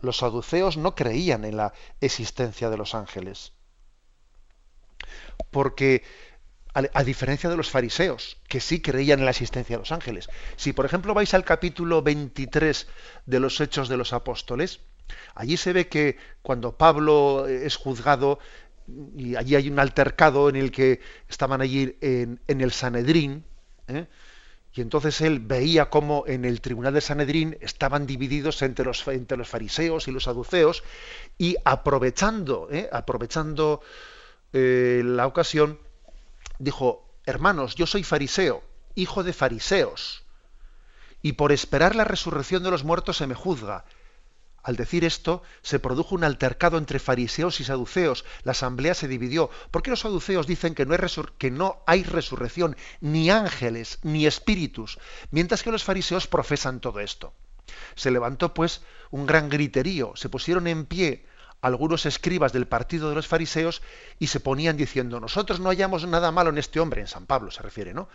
Los 0.02 0.18
saduceos 0.18 0.76
no 0.76 0.94
creían 0.94 1.46
en 1.46 1.56
la 1.56 1.72
existencia 2.02 2.68
de 2.68 2.76
los 2.76 2.94
ángeles 2.94 3.54
porque 5.50 6.02
a, 6.74 7.04
diferencia 7.04 7.50
de 7.50 7.56
los 7.56 7.70
fariseos, 7.70 8.38
que 8.48 8.60
sí 8.60 8.80
creían 8.80 9.18
en 9.18 9.26
la 9.26 9.32
existencia 9.32 9.76
de 9.76 9.80
los 9.80 9.92
ángeles. 9.92 10.28
Si, 10.56 10.72
por 10.72 10.86
ejemplo, 10.86 11.12
vais 11.12 11.34
al 11.34 11.44
capítulo 11.44 12.02
23 12.02 12.86
de 13.26 13.40
los 13.40 13.60
Hechos 13.60 13.88
de 13.88 13.96
los 13.96 14.12
Apóstoles, 14.12 14.80
allí 15.34 15.56
se 15.56 15.72
ve 15.72 15.88
que 15.88 16.16
cuando 16.40 16.76
Pablo 16.76 17.46
es 17.46 17.76
juzgado, 17.76 18.38
y 19.16 19.36
allí 19.36 19.54
hay 19.54 19.68
un 19.68 19.78
altercado 19.78 20.48
en 20.48 20.56
el 20.56 20.70
que 20.70 21.00
estaban 21.28 21.60
allí 21.60 21.96
en, 22.00 22.40
el 22.48 22.72
Sanedrín, 22.72 23.44
¿eh? 23.88 24.06
y 24.74 24.80
entonces 24.80 25.20
él 25.20 25.38
veía 25.40 25.90
cómo 25.90 26.24
en 26.26 26.46
el 26.46 26.62
tribunal 26.62 26.94
de 26.94 27.02
Sanedrín 27.02 27.58
estaban 27.60 28.06
divididos 28.06 28.62
entre 28.62 28.86
los, 28.86 29.06
entre 29.08 29.36
los 29.36 29.48
fariseos 29.48 30.08
y 30.08 30.10
los 30.10 30.24
saduceos, 30.24 30.82
y 31.36 31.56
aprovechando, 31.64 32.68
¿eh? 32.72 32.88
aprovechando 32.90 33.82
eh, 34.54 35.02
la 35.04 35.26
ocasión, 35.26 35.78
dijo, 36.62 37.08
hermanos, 37.26 37.74
yo 37.74 37.86
soy 37.86 38.04
fariseo, 38.04 38.62
hijo 38.94 39.24
de 39.24 39.32
fariseos, 39.32 40.24
y 41.20 41.32
por 41.32 41.52
esperar 41.52 41.96
la 41.96 42.04
resurrección 42.04 42.62
de 42.62 42.70
los 42.70 42.84
muertos 42.84 43.16
se 43.16 43.26
me 43.26 43.34
juzga. 43.34 43.84
Al 44.62 44.76
decir 44.76 45.04
esto, 45.04 45.42
se 45.62 45.80
produjo 45.80 46.14
un 46.14 46.22
altercado 46.22 46.78
entre 46.78 47.00
fariseos 47.00 47.58
y 47.58 47.64
saduceos. 47.64 48.24
La 48.44 48.52
asamblea 48.52 48.94
se 48.94 49.08
dividió. 49.08 49.50
¿Por 49.72 49.82
qué 49.82 49.90
los 49.90 50.00
saduceos 50.00 50.46
dicen 50.46 50.76
que 50.76 50.86
no, 50.86 50.96
que 51.36 51.50
no 51.50 51.82
hay 51.84 52.04
resurrección, 52.04 52.76
ni 53.00 53.28
ángeles, 53.28 53.98
ni 54.02 54.24
espíritus, 54.24 55.00
mientras 55.32 55.64
que 55.64 55.72
los 55.72 55.82
fariseos 55.82 56.28
profesan 56.28 56.80
todo 56.80 57.00
esto? 57.00 57.34
Se 57.96 58.12
levantó, 58.12 58.54
pues, 58.54 58.82
un 59.10 59.26
gran 59.26 59.48
griterío. 59.48 60.12
Se 60.14 60.28
pusieron 60.28 60.68
en 60.68 60.86
pie 60.86 61.26
algunos 61.62 62.06
escribas 62.06 62.52
del 62.52 62.66
partido 62.66 63.08
de 63.08 63.14
los 63.14 63.28
fariseos 63.28 63.82
y 64.18 64.26
se 64.26 64.40
ponían 64.40 64.76
diciendo, 64.76 65.20
nosotros 65.20 65.60
no 65.60 65.70
hallamos 65.70 66.06
nada 66.06 66.32
malo 66.32 66.50
en 66.50 66.58
este 66.58 66.80
hombre, 66.80 67.00
en 67.00 67.06
San 67.06 67.24
Pablo 67.24 67.50
se 67.50 67.62
refiere, 67.62 67.94
¿no? 67.94 68.08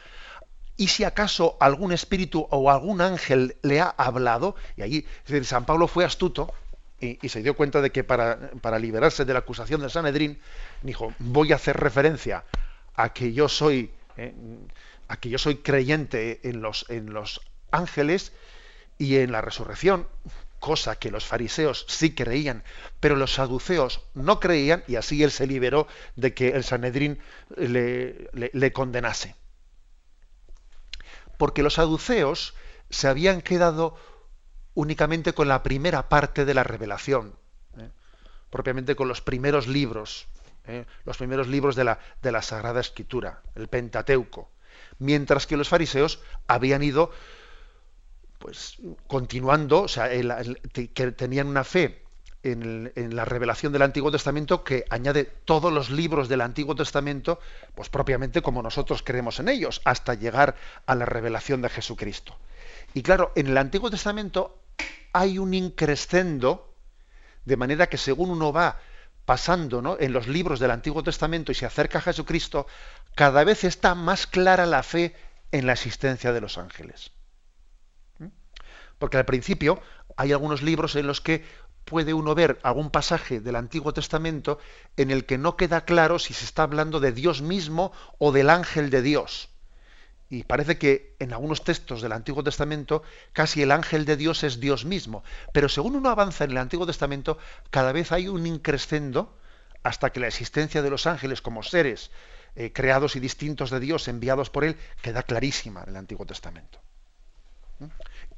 Y 0.75 0.89
si 0.89 1.05
acaso 1.05 1.57
algún 1.59 1.91
espíritu 1.91 2.45
o 2.51 2.69
algún 2.69 3.01
ángel 3.01 3.55
le 3.63 3.79
ha 3.81 3.87
hablado, 3.89 4.55
y 4.75 4.83
allí 4.83 4.97
es 4.97 5.31
decir, 5.31 5.45
San 5.45 5.65
Pablo 5.65 5.87
fue 5.87 6.05
astuto 6.05 6.53
y, 6.99 7.17
se 7.29 7.41
dio 7.41 7.55
cuenta 7.55 7.81
de 7.81 7.91
que 7.91 8.03
para, 8.03 8.51
para, 8.61 8.77
liberarse 8.77 9.23
de 9.23 9.33
la 9.33 9.39
acusación 9.39 9.81
del 9.81 9.89
Sanedrín, 9.89 10.39
dijo, 10.83 11.13
voy 11.19 11.51
a 11.51 11.55
hacer 11.55 11.77
referencia 11.77 12.43
a 12.95 13.13
que 13.13 13.33
yo 13.33 13.47
soy, 13.47 13.91
eh, 14.17 14.33
a 15.07 15.17
que 15.17 15.29
yo 15.29 15.37
soy 15.37 15.57
creyente 15.57 16.41
en 16.43 16.61
los, 16.61 16.85
en 16.89 17.13
los 17.13 17.41
ángeles 17.71 18.33
y 18.97 19.17
en 19.17 19.31
la 19.31 19.41
resurrección, 19.41 20.07
cosa 20.59 20.97
que 20.97 21.11
los 21.11 21.25
fariseos 21.25 21.85
sí 21.87 22.13
creían, 22.13 22.63
pero 22.99 23.15
los 23.15 23.33
saduceos 23.33 24.01
no 24.13 24.39
creían, 24.39 24.83
y 24.87 24.95
así 24.95 25.23
él 25.23 25.31
se 25.31 25.47
liberó 25.47 25.87
de 26.15 26.33
que 26.33 26.49
el 26.49 26.63
Sanedrín 26.63 27.19
le, 27.55 28.73
condenase. 28.73 29.35
Porque 31.37 31.63
los 31.63 31.75
saduceos 31.75 32.55
se 32.89 33.07
habían 33.07 33.41
quedado 33.41 33.95
únicamente 34.73 35.33
con 35.33 35.47
la 35.47 35.63
primera 35.63 36.09
parte 36.09 36.45
de 36.45 36.53
la 36.53 36.63
revelación, 36.63 37.35
¿eh? 37.77 37.89
propiamente 38.49 38.95
con 38.95 39.07
los 39.07 39.21
primeros 39.21 39.67
libros, 39.67 40.27
¿eh? 40.65 40.85
los 41.05 41.17
primeros 41.17 41.47
libros 41.47 41.75
de 41.75 41.83
la, 41.83 41.99
de 42.21 42.31
la 42.31 42.41
Sagrada 42.41 42.81
Escritura, 42.81 43.41
el 43.55 43.67
Pentateuco, 43.67 44.51
mientras 44.99 45.47
que 45.47 45.57
los 45.57 45.69
fariseos 45.69 46.21
habían 46.47 46.83
ido 46.83 47.11
pues 48.47 48.77
continuando, 49.07 49.81
o 49.81 49.87
sea, 49.89 50.09
que 50.09 51.11
tenían 51.11 51.47
una 51.47 51.65
fe 51.65 52.05
en, 52.43 52.93
la 53.13 53.25
revelación 53.25 53.73
del 53.73 53.81
Antiguo 53.81 54.09
Testamento 54.09 54.63
que 54.63 54.85
añade 54.89 55.25
todos 55.25 55.73
los 55.73 55.89
libros 55.89 56.29
del 56.29 56.39
Antiguo 56.39 56.73
Testamento, 56.73 57.41
pues 57.75 57.89
propiamente 57.89 58.41
como 58.41 58.63
nosotros 58.63 59.03
creemos 59.03 59.41
en 59.41 59.49
ellos, 59.49 59.81
hasta 59.83 60.13
llegar 60.13 60.55
a 60.85 60.95
la 60.95 61.03
revelación 61.03 61.61
de 61.61 61.67
Jesucristo. 61.67 62.37
Y 62.93 63.01
claro, 63.01 63.33
en 63.35 63.47
el 63.47 63.57
Antiguo 63.57 63.91
Testamento 63.91 64.61
hay 65.11 65.39
un 65.39 65.53
increscendo, 65.53 66.73
de 67.43 67.57
manera 67.57 67.87
que 67.87 67.97
según 67.97 68.29
uno 68.29 68.53
va 68.53 68.79
pasando 69.25 69.81
¿no? 69.81 69.97
en 69.99 70.13
los 70.13 70.29
libros 70.29 70.61
del 70.61 70.71
Antiguo 70.71 71.03
Testamento 71.03 71.51
y 71.51 71.55
se 71.55 71.65
acerca 71.65 71.97
a 71.97 72.01
Jesucristo, 72.01 72.65
cada 73.13 73.43
vez 73.43 73.65
está 73.65 73.93
más 73.93 74.25
clara 74.25 74.65
la 74.65 74.83
fe 74.83 75.17
en 75.51 75.67
la 75.67 75.73
existencia 75.73 76.31
de 76.31 76.39
los 76.39 76.57
ángeles. 76.57 77.11
Porque 78.99 79.17
al 79.17 79.25
principio 79.25 79.81
hay 80.15 80.31
algunos 80.31 80.61
libros 80.61 80.95
en 80.95 81.07
los 81.07 81.21
que 81.21 81.45
puede 81.85 82.13
uno 82.13 82.35
ver 82.35 82.59
algún 82.63 82.91
pasaje 82.91 83.39
del 83.39 83.55
Antiguo 83.55 83.93
Testamento 83.93 84.59
en 84.97 85.09
el 85.09 85.25
que 85.25 85.37
no 85.37 85.55
queda 85.55 85.85
claro 85.85 86.19
si 86.19 86.33
se 86.33 86.45
está 86.45 86.63
hablando 86.63 86.99
de 86.99 87.13
Dios 87.13 87.41
mismo 87.41 87.93
o 88.17 88.31
del 88.31 88.49
ángel 88.49 88.89
de 88.89 89.01
Dios. 89.01 89.49
Y 90.29 90.43
parece 90.43 90.77
que 90.77 91.15
en 91.19 91.31
algunos 91.31 91.63
textos 91.63 92.01
del 92.01 92.11
Antiguo 92.11 92.43
Testamento 92.43 93.01
casi 93.31 93.61
el 93.61 93.71
ángel 93.71 94.03
de 94.03 94.17
Dios 94.17 94.43
es 94.43 94.59
Dios 94.59 94.83
mismo. 94.83 95.23
Pero 95.53 95.69
según 95.69 95.95
uno 95.95 96.09
avanza 96.09 96.43
en 96.43 96.51
el 96.51 96.57
Antiguo 96.57 96.85
Testamento, 96.85 97.37
cada 97.69 97.93
vez 97.93 98.11
hay 98.11 98.27
un 98.27 98.45
increscendo 98.45 99.37
hasta 99.83 100.11
que 100.11 100.19
la 100.19 100.27
existencia 100.27 100.81
de 100.81 100.89
los 100.89 101.07
ángeles 101.07 101.41
como 101.41 101.63
seres 101.63 102.11
eh, 102.55 102.73
creados 102.73 103.15
y 103.15 103.21
distintos 103.21 103.69
de 103.69 103.79
Dios, 103.79 104.09
enviados 104.09 104.49
por 104.49 104.65
Él, 104.65 104.75
queda 105.01 105.23
clarísima 105.23 105.83
en 105.83 105.89
el 105.89 105.95
Antiguo 105.95 106.25
Testamento. 106.25 106.79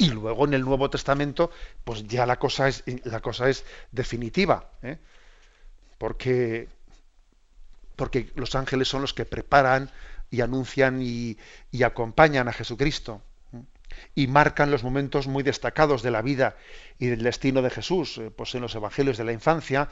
Y 0.02 0.12
luego 0.12 0.46
en 0.46 0.54
el 0.54 0.64
Nuevo 0.64 0.90
Testamento, 0.90 1.52
pues 1.84 2.08
ya 2.08 2.26
la 2.26 2.40
cosa 2.40 2.70
es, 2.70 2.86
la 3.04 3.20
cosa 3.20 3.50
es 3.50 3.66
definitiva, 3.92 4.72
¿eh? 4.82 4.98
porque, 5.98 6.70
porque 7.98 8.32
los 8.36 8.56
ángeles 8.56 8.88
son 8.88 9.02
los 9.02 9.14
que 9.14 9.26
preparan 9.26 9.92
y 10.32 10.40
anuncian 10.40 11.02
y, 11.02 11.38
acompañan 11.84 12.48
a 12.48 12.54
Jesucristo 12.54 13.22
y 14.16 14.28
marcan 14.28 14.72
los 14.72 14.86
momentos 14.86 15.28
muy 15.28 15.44
destacados 15.44 16.02
de 16.02 16.12
la 16.12 16.22
vida 16.22 16.56
y 16.98 17.08
del 17.08 17.22
destino 17.22 17.62
de 17.62 17.70
Jesús. 17.70 18.20
Eh, 18.20 18.32
pues 18.32 18.56
en 18.56 18.62
los 18.62 18.76
evangelios 18.76 19.18
de 19.18 19.26
la 19.26 19.34
infancia, 19.34 19.90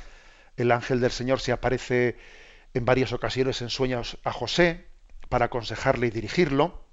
el 0.55 0.71
ángel 0.71 1.01
del 1.01 1.11
Señor 1.11 1.41
se 1.41 1.51
aparece 1.51 2.17
en 2.73 2.85
varias 2.85 3.11
ocasiones 3.11 3.61
en 3.61 3.69
sueños 3.69 4.19
a 4.23 4.31
José 4.31 4.87
para 5.27 5.45
aconsejarle 5.45 6.07
y 6.07 6.11
dirigirlo. 6.11 6.86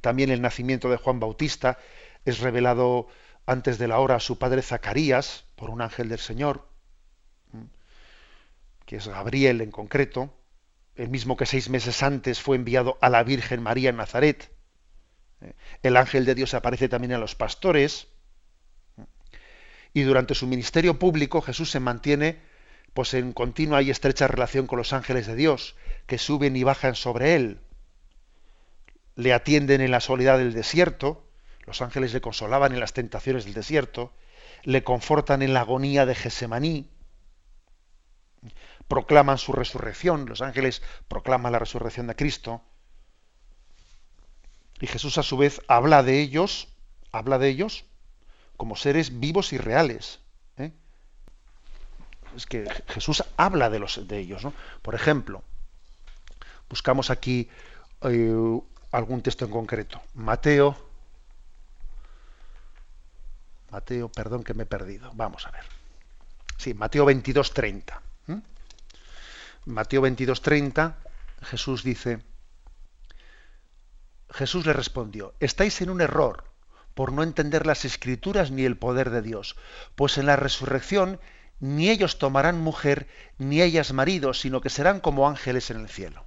También 0.00 0.30
el 0.30 0.42
nacimiento 0.42 0.90
de 0.90 0.96
Juan 0.96 1.20
Bautista 1.20 1.78
es 2.24 2.40
revelado 2.40 3.08
antes 3.46 3.78
de 3.78 3.88
la 3.88 3.98
hora 3.98 4.16
a 4.16 4.20
su 4.20 4.38
padre 4.38 4.62
Zacarías 4.62 5.44
por 5.56 5.70
un 5.70 5.80
ángel 5.80 6.08
del 6.08 6.18
Señor, 6.18 6.68
que 8.84 8.96
es 8.96 9.08
Gabriel 9.08 9.60
en 9.60 9.70
concreto, 9.70 10.34
el 10.94 11.08
mismo 11.08 11.36
que 11.36 11.46
seis 11.46 11.68
meses 11.68 12.02
antes 12.02 12.40
fue 12.40 12.56
enviado 12.56 12.98
a 13.00 13.08
la 13.08 13.22
Virgen 13.22 13.62
María 13.62 13.90
en 13.90 13.96
Nazaret. 13.96 14.50
El 15.82 15.96
ángel 15.96 16.24
de 16.24 16.34
Dios 16.34 16.54
aparece 16.54 16.88
también 16.88 17.12
a 17.12 17.18
los 17.18 17.34
pastores. 17.34 18.08
Y 19.94 20.02
durante 20.02 20.34
su 20.34 20.46
ministerio 20.46 20.98
público 20.98 21.40
Jesús 21.40 21.70
se 21.70 21.80
mantiene 21.80 22.40
pues 22.94 23.14
en 23.14 23.32
continua 23.32 23.80
y 23.80 23.90
estrecha 23.90 24.26
relación 24.26 24.66
con 24.66 24.78
los 24.78 24.92
ángeles 24.92 25.26
de 25.26 25.36
Dios, 25.36 25.76
que 26.06 26.18
suben 26.18 26.56
y 26.56 26.64
bajan 26.64 26.94
sobre 26.94 27.36
él 27.36 27.60
le 29.18 29.32
atienden 29.32 29.80
en 29.80 29.90
la 29.90 29.98
soledad 29.98 30.38
del 30.38 30.54
desierto, 30.54 31.28
los 31.66 31.82
ángeles 31.82 32.12
le 32.12 32.20
consolaban 32.20 32.72
en 32.72 32.78
las 32.78 32.92
tentaciones 32.92 33.44
del 33.44 33.52
desierto, 33.52 34.12
le 34.62 34.84
confortan 34.84 35.42
en 35.42 35.52
la 35.54 35.62
agonía 35.62 36.06
de 36.06 36.14
Gesemaní, 36.14 36.88
proclaman 38.86 39.38
su 39.38 39.50
resurrección, 39.52 40.26
los 40.26 40.40
ángeles 40.40 40.82
proclaman 41.08 41.50
la 41.50 41.58
resurrección 41.58 42.06
de 42.06 42.14
Cristo, 42.14 42.62
y 44.80 44.86
Jesús 44.86 45.18
a 45.18 45.24
su 45.24 45.36
vez 45.36 45.62
habla 45.66 46.04
de 46.04 46.20
ellos, 46.20 46.68
habla 47.10 47.40
de 47.40 47.48
ellos 47.48 47.86
como 48.56 48.76
seres 48.76 49.18
vivos 49.18 49.52
y 49.52 49.58
reales. 49.58 50.20
¿eh? 50.58 50.70
Es 52.36 52.46
que 52.46 52.70
Jesús 52.86 53.24
habla 53.36 53.68
de, 53.68 53.80
los, 53.80 54.06
de 54.06 54.18
ellos. 54.18 54.46
Por 54.80 54.94
ejemplo, 54.94 55.42
buscamos 56.68 57.10
aquí 57.10 57.48
eh, 58.02 58.60
algún 58.92 59.22
texto 59.22 59.44
en 59.44 59.50
concreto. 59.50 60.00
Mateo. 60.14 60.76
Mateo, 63.70 64.08
perdón 64.08 64.44
que 64.44 64.54
me 64.54 64.62
he 64.62 64.66
perdido. 64.66 65.10
Vamos 65.14 65.46
a 65.46 65.50
ver. 65.50 65.64
Sí, 66.56 66.74
Mateo 66.74 67.06
22.30. 67.06 68.00
Mateo 69.68 70.00
22.30, 70.00 70.94
Jesús 71.42 71.84
dice, 71.84 72.22
Jesús 74.30 74.64
le 74.64 74.72
respondió, 74.72 75.34
estáis 75.40 75.82
en 75.82 75.90
un 75.90 76.00
error 76.00 76.44
por 76.94 77.12
no 77.12 77.22
entender 77.22 77.66
las 77.66 77.84
escrituras 77.84 78.50
ni 78.50 78.64
el 78.64 78.78
poder 78.78 79.10
de 79.10 79.20
Dios, 79.20 79.56
pues 79.94 80.16
en 80.16 80.24
la 80.24 80.36
resurrección 80.36 81.20
ni 81.60 81.90
ellos 81.90 82.18
tomarán 82.18 82.58
mujer, 82.60 83.08
ni 83.36 83.60
ellas 83.60 83.92
marido, 83.92 84.32
sino 84.32 84.62
que 84.62 84.70
serán 84.70 85.00
como 85.00 85.28
ángeles 85.28 85.70
en 85.70 85.80
el 85.80 85.88
cielo. 85.88 86.24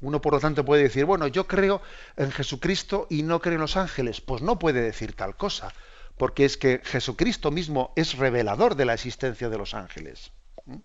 Uno, 0.00 0.20
por 0.20 0.32
lo 0.32 0.40
tanto, 0.40 0.64
puede 0.64 0.84
decir, 0.84 1.04
bueno, 1.04 1.26
yo 1.26 1.46
creo 1.46 1.82
en 2.16 2.30
Jesucristo 2.32 3.06
y 3.10 3.22
no 3.22 3.40
creo 3.40 3.54
en 3.54 3.60
los 3.60 3.76
ángeles. 3.76 4.20
Pues 4.20 4.42
no 4.42 4.58
puede 4.58 4.80
decir 4.80 5.14
tal 5.14 5.36
cosa, 5.36 5.72
porque 6.16 6.44
es 6.44 6.56
que 6.56 6.80
Jesucristo 6.84 7.50
mismo 7.50 7.92
es 7.96 8.16
revelador 8.16 8.76
de 8.76 8.86
la 8.86 8.94
existencia 8.94 9.48
de 9.48 9.58
los 9.58 9.74
ángeles. 9.74 10.32
¿Mm? 10.64 10.76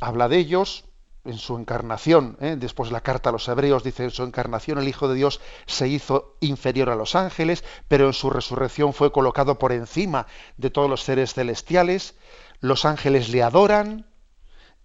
Habla 0.00 0.28
de 0.28 0.38
ellos 0.38 0.84
en 1.26 1.38
su 1.38 1.56
encarnación. 1.56 2.36
¿eh? 2.40 2.56
Después 2.58 2.90
la 2.90 3.00
carta 3.00 3.30
a 3.30 3.32
los 3.32 3.48
hebreos 3.48 3.82
dice, 3.82 4.04
en 4.04 4.10
su 4.10 4.22
encarnación 4.22 4.78
el 4.78 4.88
Hijo 4.88 5.08
de 5.08 5.16
Dios 5.16 5.40
se 5.66 5.88
hizo 5.88 6.36
inferior 6.40 6.90
a 6.90 6.96
los 6.96 7.14
ángeles, 7.14 7.64
pero 7.88 8.06
en 8.06 8.12
su 8.12 8.30
resurrección 8.30 8.92
fue 8.92 9.12
colocado 9.12 9.58
por 9.58 9.72
encima 9.72 10.26
de 10.56 10.70
todos 10.70 10.88
los 10.88 11.02
seres 11.02 11.34
celestiales. 11.34 12.14
Los 12.60 12.84
ángeles 12.84 13.28
le 13.28 13.42
adoran, 13.42 14.06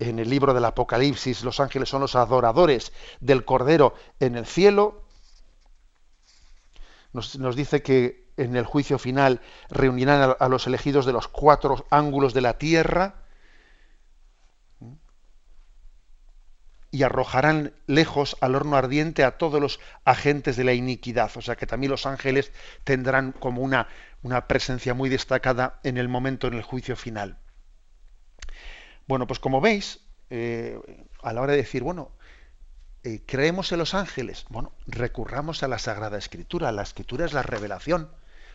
en 0.01 0.17
el 0.17 0.29
libro 0.29 0.53
del 0.55 0.65
Apocalipsis, 0.65 1.43
los 1.43 1.59
ángeles 1.59 1.87
son 1.87 2.01
los 2.01 2.15
adoradores 2.15 2.91
del 3.19 3.45
Cordero 3.45 3.93
en 4.19 4.35
el 4.35 4.47
cielo. 4.47 5.03
Nos, 7.13 7.55
dice 7.55 7.83
que 7.83 8.31
en 8.35 8.55
el 8.55 8.65
juicio 8.65 8.97
final 8.97 9.41
reunirán 9.69 10.35
a, 10.39 10.47
los 10.47 10.65
elegidos 10.65 11.05
de 11.05 11.13
los 11.13 11.27
cuatro 11.27 11.85
ángulos 11.91 12.33
de 12.33 12.41
la 12.41 12.57
tierra 12.57 13.25
y 16.89 17.03
arrojarán 17.03 17.73
lejos 17.85 18.37
al 18.41 18.55
horno 18.55 18.77
ardiente 18.77 19.23
a 19.23 19.37
todos 19.37 19.61
los 19.61 19.79
agentes 20.03 20.57
de 20.57 20.63
la 20.63 20.73
iniquidad. 20.73 21.29
O 21.35 21.41
sea 21.41 21.55
que 21.55 21.67
también 21.67 21.91
los 21.91 22.07
ángeles 22.07 22.51
tendrán 22.83 23.33
como 23.33 23.61
una, 23.61 23.87
una 24.23 24.47
presencia 24.47 24.95
muy 24.95 25.09
destacada 25.09 25.79
en 25.83 25.97
el 25.97 26.09
momento 26.09 26.47
en 26.47 26.55
el 26.55 26.63
juicio 26.63 26.95
final. 26.95 27.40
Bueno, 29.07 29.27
pues 29.27 29.39
como 29.39 29.61
veis, 29.61 29.99
eh, 30.29 30.79
a 31.21 31.33
la 31.33 31.41
hora 31.41 31.51
de 31.51 31.57
decir, 31.57 31.83
bueno, 31.83 32.11
eh, 33.03 33.21
creemos 33.25 33.71
en 33.71 33.79
los 33.79 33.93
ángeles, 33.93 34.45
bueno, 34.49 34.71
recurramos 34.87 35.63
a 35.63 35.67
la 35.67 35.79
Sagrada 35.79 36.17
Escritura. 36.17 36.71
La 36.71 36.83
Escritura 36.83 37.25
es 37.25 37.33
la 37.33 37.43
revelación, 37.43 38.09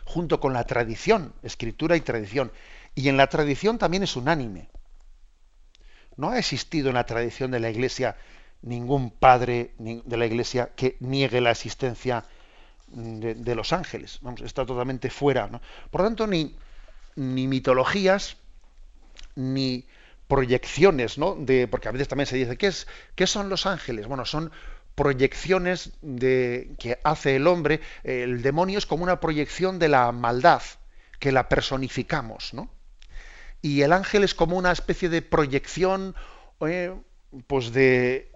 junto 0.05 0.39
con 0.39 0.53
la 0.53 0.63
tradición, 0.63 1.33
escritura 1.43 1.97
y 1.97 2.01
tradición. 2.01 2.51
Y 2.95 3.09
en 3.09 3.17
la 3.17 3.27
tradición 3.27 3.77
también 3.77 4.03
es 4.03 4.15
unánime. 4.15 4.69
No 6.15 6.29
ha 6.29 6.39
existido 6.39 6.89
en 6.89 6.95
la 6.95 7.05
tradición 7.05 7.51
de 7.51 7.59
la 7.59 7.69
Iglesia 7.69 8.15
ningún 8.61 9.11
padre 9.11 9.75
de 9.77 10.17
la 10.17 10.25
Iglesia 10.25 10.71
que 10.75 10.97
niegue 10.99 11.41
la 11.41 11.51
existencia 11.51 12.25
de, 12.87 13.55
los 13.55 13.73
ángeles. 13.73 14.17
Vamos, 14.21 14.41
está 14.41 14.65
totalmente 14.65 15.11
fuera. 15.11 15.47
Por 15.91 16.01
lo 16.01 16.07
tanto, 16.07 16.25
ni 16.25 16.55
mitologías, 17.15 18.37
ni 19.35 19.85
proyecciones, 20.27 21.17
¿no? 21.17 21.35
De, 21.35 21.67
porque 21.67 21.87
a 21.87 21.91
veces 21.91 22.07
también 22.07 22.27
se 22.27 22.35
dice, 22.35 22.57
¿qué, 22.57 22.67
es, 22.67 22.87
¿qué 23.15 23.27
son 23.27 23.49
los 23.49 23.65
ángeles? 23.65 24.07
Bueno, 24.07 24.25
son 24.25 24.51
proyecciones 24.95 25.91
de, 26.01 26.75
que 26.79 26.99
hace 27.03 27.35
el 27.35 27.47
hombre. 27.47 27.81
El 28.03 28.41
demonio 28.41 28.77
es 28.77 28.85
como 28.85 29.03
una 29.03 29.19
proyección 29.19 29.79
de 29.79 29.89
la 29.89 30.11
maldad, 30.11 30.61
que 31.19 31.31
la 31.31 31.49
personificamos, 31.49 32.53
¿no? 32.53 32.69
Y 33.61 33.81
el 33.81 33.93
ángel 33.93 34.23
es 34.23 34.35
como 34.35 34.57
una 34.57 34.71
especie 34.71 35.09
de 35.09 35.21
proyección, 35.21 36.15
eh, 36.61 36.93
pues 37.47 37.73
de, 37.73 38.31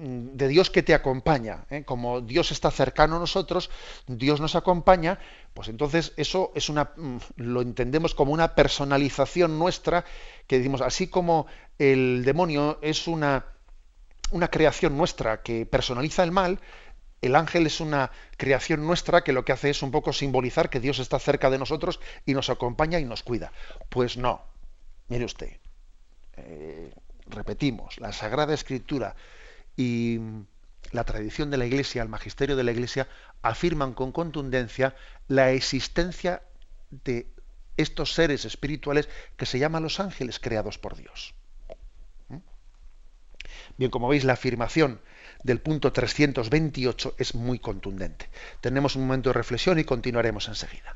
de 0.00 0.48
Dios 0.48 0.70
que 0.70 0.82
te 0.82 0.94
acompaña. 0.94 1.66
¿eh? 1.70 1.84
Como 1.84 2.20
Dios 2.22 2.52
está 2.52 2.70
cercano 2.70 3.16
a 3.16 3.18
nosotros, 3.18 3.70
Dios 4.06 4.40
nos 4.40 4.54
acompaña, 4.54 5.18
pues 5.52 5.68
entonces 5.68 6.12
eso 6.16 6.52
es 6.54 6.68
una, 6.68 6.92
mm, 6.96 7.18
lo 7.36 7.60
entendemos 7.60 8.14
como 8.14 8.32
una 8.32 8.54
personalización 8.54 9.58
nuestra, 9.58 10.04
que 10.46 10.58
decimos, 10.58 10.80
así 10.80 11.08
como 11.08 11.46
el 11.78 12.24
demonio 12.24 12.78
es 12.80 13.06
una, 13.06 13.44
una 14.30 14.48
creación 14.48 14.96
nuestra 14.96 15.42
que 15.42 15.66
personaliza 15.66 16.22
el 16.24 16.32
mal, 16.32 16.60
el 17.20 17.36
ángel 17.36 17.66
es 17.66 17.80
una 17.80 18.10
creación 18.38 18.86
nuestra 18.86 19.22
que 19.22 19.34
lo 19.34 19.44
que 19.44 19.52
hace 19.52 19.68
es 19.68 19.82
un 19.82 19.90
poco 19.90 20.14
simbolizar 20.14 20.70
que 20.70 20.80
Dios 20.80 20.98
está 20.98 21.18
cerca 21.18 21.50
de 21.50 21.58
nosotros 21.58 22.00
y 22.24 22.32
nos 22.32 22.48
acompaña 22.48 22.98
y 22.98 23.04
nos 23.04 23.22
cuida. 23.22 23.52
Pues 23.90 24.16
no, 24.16 24.42
mire 25.08 25.26
usted, 25.26 25.58
eh, 26.38 26.94
repetimos, 27.26 28.00
la 28.00 28.12
Sagrada 28.12 28.54
Escritura, 28.54 29.14
y 29.80 30.20
la 30.92 31.04
tradición 31.04 31.50
de 31.50 31.56
la 31.56 31.64
Iglesia, 31.64 32.02
el 32.02 32.10
magisterio 32.10 32.54
de 32.54 32.64
la 32.64 32.72
Iglesia, 32.72 33.08
afirman 33.40 33.94
con 33.94 34.12
contundencia 34.12 34.94
la 35.26 35.52
existencia 35.52 36.42
de 36.90 37.26
estos 37.78 38.12
seres 38.12 38.44
espirituales 38.44 39.08
que 39.38 39.46
se 39.46 39.58
llaman 39.58 39.82
los 39.82 39.98
ángeles 39.98 40.38
creados 40.38 40.76
por 40.76 40.96
Dios. 40.96 41.34
¿Mm? 42.28 42.36
Bien, 43.78 43.90
como 43.90 44.08
veis, 44.08 44.24
la 44.24 44.34
afirmación 44.34 45.00
del 45.44 45.60
punto 45.60 45.94
328 45.94 47.14
es 47.16 47.34
muy 47.34 47.58
contundente. 47.58 48.28
Tenemos 48.60 48.96
un 48.96 49.06
momento 49.06 49.30
de 49.30 49.34
reflexión 49.34 49.78
y 49.78 49.84
continuaremos 49.84 50.48
enseguida. 50.48 50.94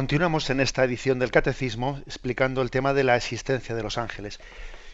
Continuamos 0.00 0.48
en 0.48 0.60
esta 0.60 0.82
edición 0.82 1.18
del 1.18 1.30
Catecismo 1.30 2.00
explicando 2.06 2.62
el 2.62 2.70
tema 2.70 2.94
de 2.94 3.04
la 3.04 3.16
existencia 3.16 3.74
de 3.74 3.82
los 3.82 3.98
ángeles. 3.98 4.40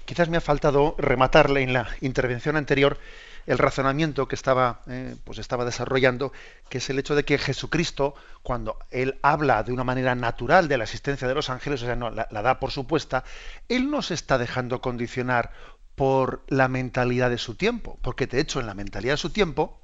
Quizás 0.05 0.29
me 0.29 0.37
ha 0.37 0.41
faltado 0.41 0.97
rematarle 0.99 1.63
en 1.63 1.73
la 1.73 1.87
intervención 2.01 2.57
anterior 2.57 2.99
el 3.47 3.59
razonamiento 3.59 4.27
que 4.27 4.35
estaba, 4.35 4.81
eh, 4.89 5.15
pues 5.23 5.39
estaba 5.39 5.65
desarrollando, 5.65 6.33
que 6.69 6.79
es 6.79 6.91
el 6.91 6.99
hecho 6.99 7.15
de 7.15 7.25
que 7.25 7.39
Jesucristo, 7.39 8.17
cuando 8.43 8.79
él 8.91 9.17
habla 9.23 9.63
de 9.63 9.73
una 9.73 9.85
manera 9.85 10.17
natural 10.17 10.67
de 10.67 10.77
la 10.77 10.83
existencia 10.83 11.29
de 11.29 11.35
los 11.37 11.51
ángeles, 11.51 11.83
o 11.83 11.87
sea, 11.87 11.95
no, 11.95 12.11
la, 12.11 12.27
la 12.33 12.43
da 12.43 12.59
por 12.59 12.73
supuesta, 12.73 13.23
él 13.69 13.89
no 13.93 14.03
se 14.03 14.15
está 14.15 14.39
dejando 14.39 14.81
condicionar 14.81 15.53
por 15.95 16.43
la 16.49 16.67
mentalidad 16.67 17.31
de 17.31 17.39
su 17.39 17.55
tiempo, 17.55 17.97
porque 18.03 18.27
de 18.27 18.41
hecho 18.41 18.59
en 18.59 18.67
la 18.67 18.75
mentalidad 18.75 19.13
de 19.13 19.19
su 19.19 19.31
tiempo, 19.31 19.79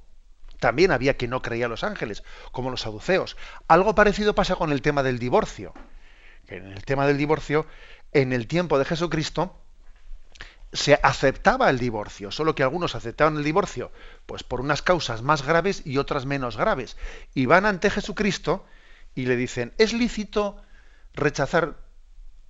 también 0.62 0.92
había 0.92 1.16
quien 1.16 1.33
no 1.33 1.42
creía 1.42 1.66
a 1.66 1.68
los 1.68 1.83
ángeles, 1.83 2.22
como 2.53 2.70
los 2.70 2.83
saduceos. 2.83 3.37
Algo 3.66 3.96
parecido 3.96 4.37
pasa 4.37 4.55
con 4.55 4.70
el 4.70 4.81
tema 4.81 5.03
del 5.03 5.18
divorcio. 5.18 5.75
en 6.46 6.70
el 6.70 6.85
tema 6.85 7.05
del 7.05 7.18
divorcio, 7.18 7.66
en 8.12 8.33
el 8.33 8.46
tiempo 8.46 8.79
de 8.79 8.85
Jesucristo, 8.85 9.59
se 10.72 11.01
aceptaba 11.03 11.68
el 11.68 11.81
divorcio, 11.81 12.31
solo 12.31 12.55
que 12.55 12.62
algunos 12.62 12.94
aceptaban 12.94 13.37
el 13.37 13.44
divorcio 13.44 13.90
pues 14.25 14.44
por 14.44 14.61
unas 14.61 14.83
causas 14.83 15.20
más 15.22 15.44
graves 15.44 15.83
y 15.85 15.98
otras 15.98 16.27
menos 16.27 16.57
graves. 16.57 16.96
Y 17.35 17.46
van 17.46 17.66
ante 17.66 17.90
Jesucristo 17.90 18.64
y 19.16 19.27
le 19.27 19.35
dicen, 19.35 19.75
¿es 19.79 19.92
lícito 19.92 20.62
rechazar 21.12 21.77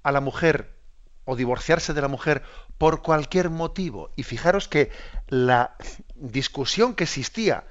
a 0.02 0.12
la 0.12 0.20
mujer 0.20 0.76
o 1.24 1.34
divorciarse 1.34 1.94
de 1.94 2.02
la 2.02 2.08
mujer 2.08 2.42
por 2.76 3.00
cualquier 3.00 3.48
motivo? 3.48 4.10
Y 4.16 4.24
fijaros 4.24 4.68
que 4.68 4.90
la 5.28 5.76
discusión 6.14 6.94
que 6.94 7.04
existía 7.04 7.64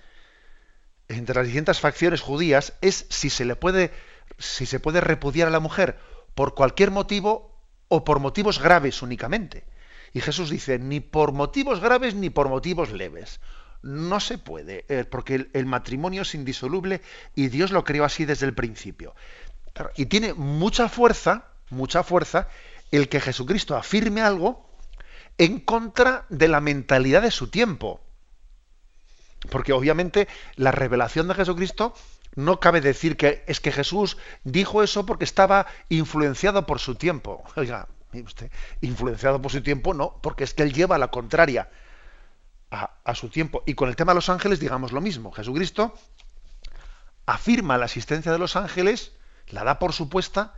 entre 1.17 1.36
las 1.36 1.45
distintas 1.45 1.80
facciones 1.80 2.21
judías 2.21 2.74
es 2.82 3.06
si 3.10 3.30
se 3.30 3.45
le 3.45 3.56
puede 3.56 3.91
si 4.38 4.65
se 4.65 4.80
puede 4.80 5.02
repudiar 5.02 5.47
a 5.47 5.52
la 5.52 5.60
mujer 5.60 6.00
por 6.36 6.56
cualquier 6.56 6.91
motivo 6.91 7.52
o 7.88 8.04
por 8.04 8.19
motivos 8.19 8.60
graves 8.60 9.02
únicamente. 9.02 9.65
Y 10.13 10.21
Jesús 10.21 10.50
dice, 10.50 10.80
ni 10.80 11.00
por 11.00 11.32
motivos 11.32 11.80
graves 11.80 12.15
ni 12.15 12.30
por 12.30 12.50
motivos 12.50 12.91
leves. 12.91 13.39
No 13.82 14.19
se 14.19 14.38
puede, 14.38 14.86
eh, 14.89 15.06
porque 15.06 15.47
el, 15.54 15.65
matrimonio 15.65 16.21
es 16.21 16.36
indisoluble 16.36 17.02
y 17.36 17.47
Dios 17.47 17.71
lo 17.71 17.84
creó 17.84 18.04
así 18.04 18.26
desde 18.26 18.45
el 18.45 18.54
principio. 18.54 19.15
Y 19.95 20.06
tiene 20.06 20.34
mucha 20.34 20.89
fuerza, 20.89 21.47
mucha 21.69 22.04
fuerza, 22.04 22.50
el 22.91 23.10
que 23.10 23.21
Jesucristo 23.21 23.76
afirme 23.76 24.21
algo 24.21 24.69
en 25.38 25.60
contra 25.60 26.26
de 26.30 26.47
la 26.47 26.62
mentalidad 26.62 27.21
de 27.21 27.32
su 27.32 27.47
tiempo. 27.47 28.02
Porque 29.50 29.74
obviamente 29.74 30.28
la 30.56 30.72
revelación 30.72 31.28
de 31.28 31.36
Jesucristo 31.36 31.94
no 32.36 32.60
cabe 32.60 32.82
decir 32.82 33.18
que 33.18 33.44
es 33.48 33.60
que 33.60 33.72
Jesús 33.72 34.18
dijo 34.44 34.84
eso 34.84 35.06
porque 35.06 35.26
estaba 35.26 35.66
influenciado 35.90 36.66
por 36.66 36.80
su 36.80 36.96
tiempo. 36.96 37.44
Oiga, 37.56 37.88
usted, 38.14 38.52
influenciado 38.82 39.42
por 39.42 39.52
su 39.52 39.62
tiempo 39.62 39.94
no, 39.94 40.20
porque 40.22 40.44
es 40.44 40.54
que 40.54 40.64
él 40.64 40.74
lleva 40.74 40.98
la 40.98 41.10
contraria 41.10 41.70
a, 42.70 42.92
a 43.04 43.16
su 43.16 43.30
tiempo. 43.30 43.64
Y 43.66 43.74
con 43.74 43.90
el 43.90 43.96
tema 43.96 44.14
de 44.14 44.16
los 44.16 44.30
ángeles 44.30 44.60
digamos 44.60 44.92
lo 44.92 45.02
mismo. 45.02 45.32
Jesucristo 45.32 45.94
afirma 47.26 47.78
la 47.78 47.86
existencia 47.86 48.32
de 48.32 48.40
los 48.40 48.56
ángeles, 48.56 49.14
la 49.48 49.64
da 49.64 49.80
por 49.80 49.94
supuesta, 49.94 50.54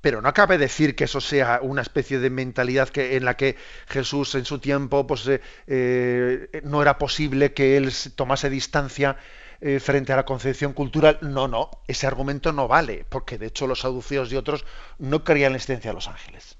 pero 0.00 0.22
no 0.22 0.32
cabe 0.32 0.58
decir 0.58 0.94
que 0.94 1.04
eso 1.04 1.20
sea 1.20 1.60
una 1.62 1.82
especie 1.82 2.18
de 2.18 2.30
mentalidad 2.30 2.88
que, 2.88 3.16
en 3.16 3.24
la 3.24 3.36
que 3.36 3.56
Jesús 3.88 4.34
en 4.34 4.44
su 4.44 4.58
tiempo 4.58 5.06
pues, 5.06 5.26
eh, 5.26 5.40
eh, 5.66 6.60
no 6.64 6.82
era 6.82 6.98
posible 6.98 7.52
que 7.52 7.76
él 7.76 7.92
tomase 8.14 8.48
distancia 8.50 9.16
eh, 9.60 9.80
frente 9.80 10.12
a 10.12 10.16
la 10.16 10.24
concepción 10.24 10.72
cultural. 10.72 11.18
No, 11.22 11.48
no, 11.48 11.70
ese 11.88 12.06
argumento 12.06 12.52
no 12.52 12.68
vale, 12.68 13.04
porque 13.08 13.38
de 13.38 13.46
hecho 13.46 13.66
los 13.66 13.80
saduceos 13.80 14.32
y 14.32 14.36
otros 14.36 14.64
no 14.98 15.24
creían 15.24 15.52
la 15.52 15.56
existencia 15.56 15.90
de 15.90 15.94
los 15.94 16.08
ángeles. 16.08 16.56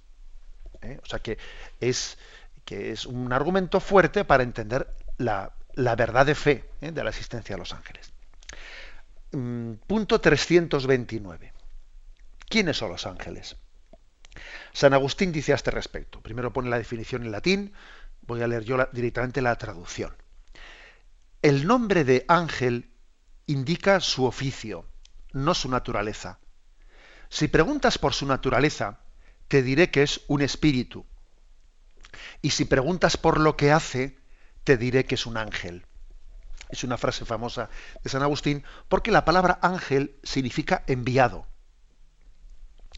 O 1.03 1.07
sea 1.07 1.19
que 1.19 1.39
es, 1.81 2.19
que 2.65 2.93
es 2.93 3.05
un 3.05 3.33
argumento 3.33 3.81
fuerte 3.81 4.25
para 4.25 4.43
entender 4.43 4.89
la, 5.17 5.53
la 5.75 5.97
verdad 5.97 6.27
de 6.27 6.35
fe 6.35 6.65
de 6.81 7.05
la 7.05 7.11
existencia 7.11 7.57
de 7.57 7.61
los 7.61 7.73
ángeles. 7.73 8.13
Mm, 9.33 9.75
punto 9.87 10.21
329. 10.21 11.53
¿Quiénes 12.49 12.79
son 12.79 12.91
los 12.91 13.07
ángeles? 13.07 13.57
San 14.73 14.95
Agustín 14.95 15.33
dice 15.33 15.53
a 15.53 15.57
este 15.57 15.71
respecto. 15.71 16.23
Primero 16.23 16.53
pone 16.53 16.71
la 16.71 16.79
definición 16.79 17.23
en 17.23 17.33
latín, 17.33 17.73
voy 18.23 18.43
a 18.43 18.47
leer 18.47 18.65
yo 18.65 18.79
directamente 18.93 19.43
la 19.43 19.57
traducción. 19.57 20.17
El 21.43 21.67
nombre 21.67 22.05
de 22.05 22.25
ángel 22.27 22.91
indica 23.47 24.01
su 24.01 24.25
oficio, 24.25 24.87
no 25.33 25.55
su 25.55 25.69
naturaleza. 25.69 26.39
Si 27.29 27.49
preguntas 27.49 27.99
por 27.99 28.15
su 28.15 28.27
naturaleza, 28.27 29.01
te 29.49 29.63
diré 29.63 29.91
que 29.91 30.03
es 30.03 30.23
un 30.27 30.41
espíritu. 30.41 31.05
Y 32.41 32.51
si 32.51 32.65
preguntas 32.65 33.17
por 33.19 33.39
lo 33.39 33.57
que 33.57 33.73
hace, 33.73 34.19
te 34.65 34.79
diré 34.79 35.05
que 35.05 35.17
es 35.17 35.27
un 35.27 35.37
ángel. 35.37 35.87
Es 36.71 36.83
una 36.83 36.97
frase 36.97 37.25
famosa 37.25 37.69
de 38.03 38.11
San 38.11 38.23
Agustín 38.23 38.65
porque 38.89 39.11
la 39.11 39.25
palabra 39.25 39.59
ángel 39.63 40.19
significa 40.23 40.85
enviado 40.87 41.47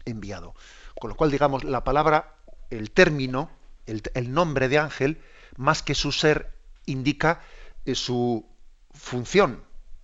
enviado. 0.05 0.55
Con 0.99 1.09
lo 1.09 1.15
cual, 1.15 1.31
digamos, 1.31 1.63
la 1.63 1.83
palabra, 1.83 2.35
el 2.69 2.91
término, 2.91 3.49
el, 3.85 4.33
nombre 4.33 4.69
de 4.69 4.79
ángel, 4.79 5.21
más 5.57 5.83
que 5.83 5.95
su 5.95 6.11
ser, 6.11 6.53
indica 6.85 7.41
eh, 7.85 7.95
su 7.95 8.45
función. 8.91 9.63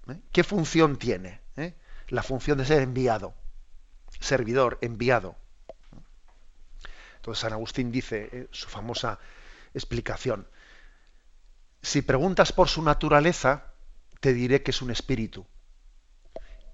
¿eh? 0.10 0.20
¿Qué 0.32 0.44
función 0.44 0.98
tiene? 0.98 1.42
¿Eh? 1.56 1.76
La 2.10 2.24
función 2.24 2.58
de 2.58 2.66
ser 2.66 2.82
enviado, 2.82 3.34
servidor, 4.20 4.78
enviado. 4.82 5.36
Entonces 7.18 7.42
San 7.42 7.54
Agustín 7.54 7.92
dice 7.92 8.48
su 8.52 8.70
famosa 8.70 9.20
explicación. 9.74 10.48
Si 11.82 12.02
preguntas 12.02 12.52
por 12.52 12.70
su 12.70 12.82
naturaleza, 12.82 13.74
te 14.22 14.34
diré 14.34 14.64
que 14.64 14.72
es 14.72 14.82
un 14.82 14.92
espíritu. 14.92 15.46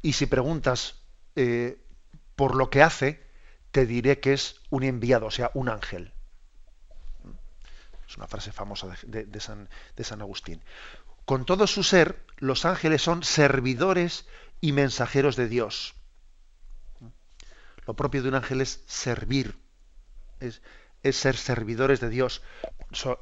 Y 0.02 0.14
si 0.14 0.26
preguntas 0.28 1.02
por 2.44 2.56
lo 2.58 2.70
que 2.70 2.84
hace, 2.84 3.24
te 3.72 3.86
diré 3.86 4.20
que 4.20 4.34
es 4.34 4.60
un 4.70 4.84
enviado, 4.84 5.28
o 5.28 5.32
sea, 5.32 5.50
un 5.54 5.70
ángel. 5.70 6.12
Es 8.06 8.18
una 8.18 8.28
frase 8.28 8.52
famosa 8.52 8.94
de, 9.04 9.40
San, 9.40 10.22
Agustín. 10.22 10.62
Con 11.24 11.46
todo 11.46 11.68
su 11.68 11.84
ser, 11.84 12.22
los 12.40 12.66
ángeles 12.66 13.02
son 13.02 13.24
servidores 13.24 14.28
y 14.60 14.74
mensajeros 14.74 15.38
de 15.38 15.48
Dios. 15.48 15.94
Lo 17.88 17.94
propio 17.94 18.22
de 18.22 18.28
un 18.28 18.36
ángel 18.36 18.60
es 18.60 18.84
servir, 18.88 19.58
es, 20.42 20.60
ser 21.16 21.38
servidores 21.38 22.02
de 22.02 22.10
Dios. 22.10 22.42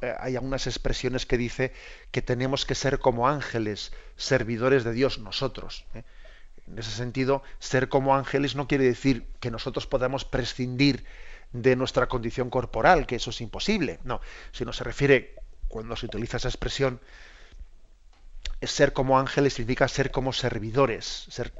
Eh, 0.01 0.15
hay 0.19 0.35
algunas 0.35 0.65
expresiones 0.65 1.27
que 1.27 1.37
dice 1.37 1.73
que 2.09 2.23
tenemos 2.23 2.65
que 2.65 2.73
ser 2.73 2.97
como 2.97 3.27
ángeles, 3.27 3.91
servidores 4.15 4.83
de 4.83 4.93
Dios 4.93 5.19
nosotros. 5.19 5.85
¿eh? 5.93 6.05
En 6.71 6.79
ese 6.79 6.91
sentido, 6.91 7.43
ser 7.59 7.89
como 7.89 8.15
ángeles 8.15 8.55
no 8.55 8.67
quiere 8.67 8.85
decir 8.85 9.27
que 9.41 9.51
nosotros 9.51 9.87
podamos 9.87 10.23
prescindir 10.23 11.03
de 11.51 11.75
nuestra 11.75 12.07
condición 12.07 12.49
corporal, 12.49 13.05
que 13.05 13.17
eso 13.17 13.31
es 13.31 13.41
imposible. 13.41 13.99
No, 14.05 14.21
sino 14.53 14.71
se 14.71 14.85
refiere, 14.85 15.35
cuando 15.67 15.97
se 15.97 16.05
utiliza 16.05 16.37
esa 16.37 16.47
expresión, 16.47 17.01
es 18.61 18.71
ser 18.71 18.93
como 18.93 19.19
ángeles 19.19 19.55
significa 19.55 19.87
ser 19.89 20.11
como 20.11 20.31
servidores. 20.31 21.25
Ser... 21.29 21.51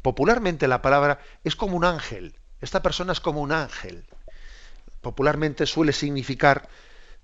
Popularmente 0.00 0.68
la 0.68 0.80
palabra 0.80 1.18
es 1.42 1.56
como 1.56 1.76
un 1.76 1.84
ángel. 1.84 2.36
Esta 2.60 2.82
persona 2.82 3.12
es 3.12 3.20
como 3.20 3.40
un 3.40 3.50
ángel. 3.50 4.04
Popularmente 5.00 5.66
suele 5.66 5.92
significar, 5.92 6.68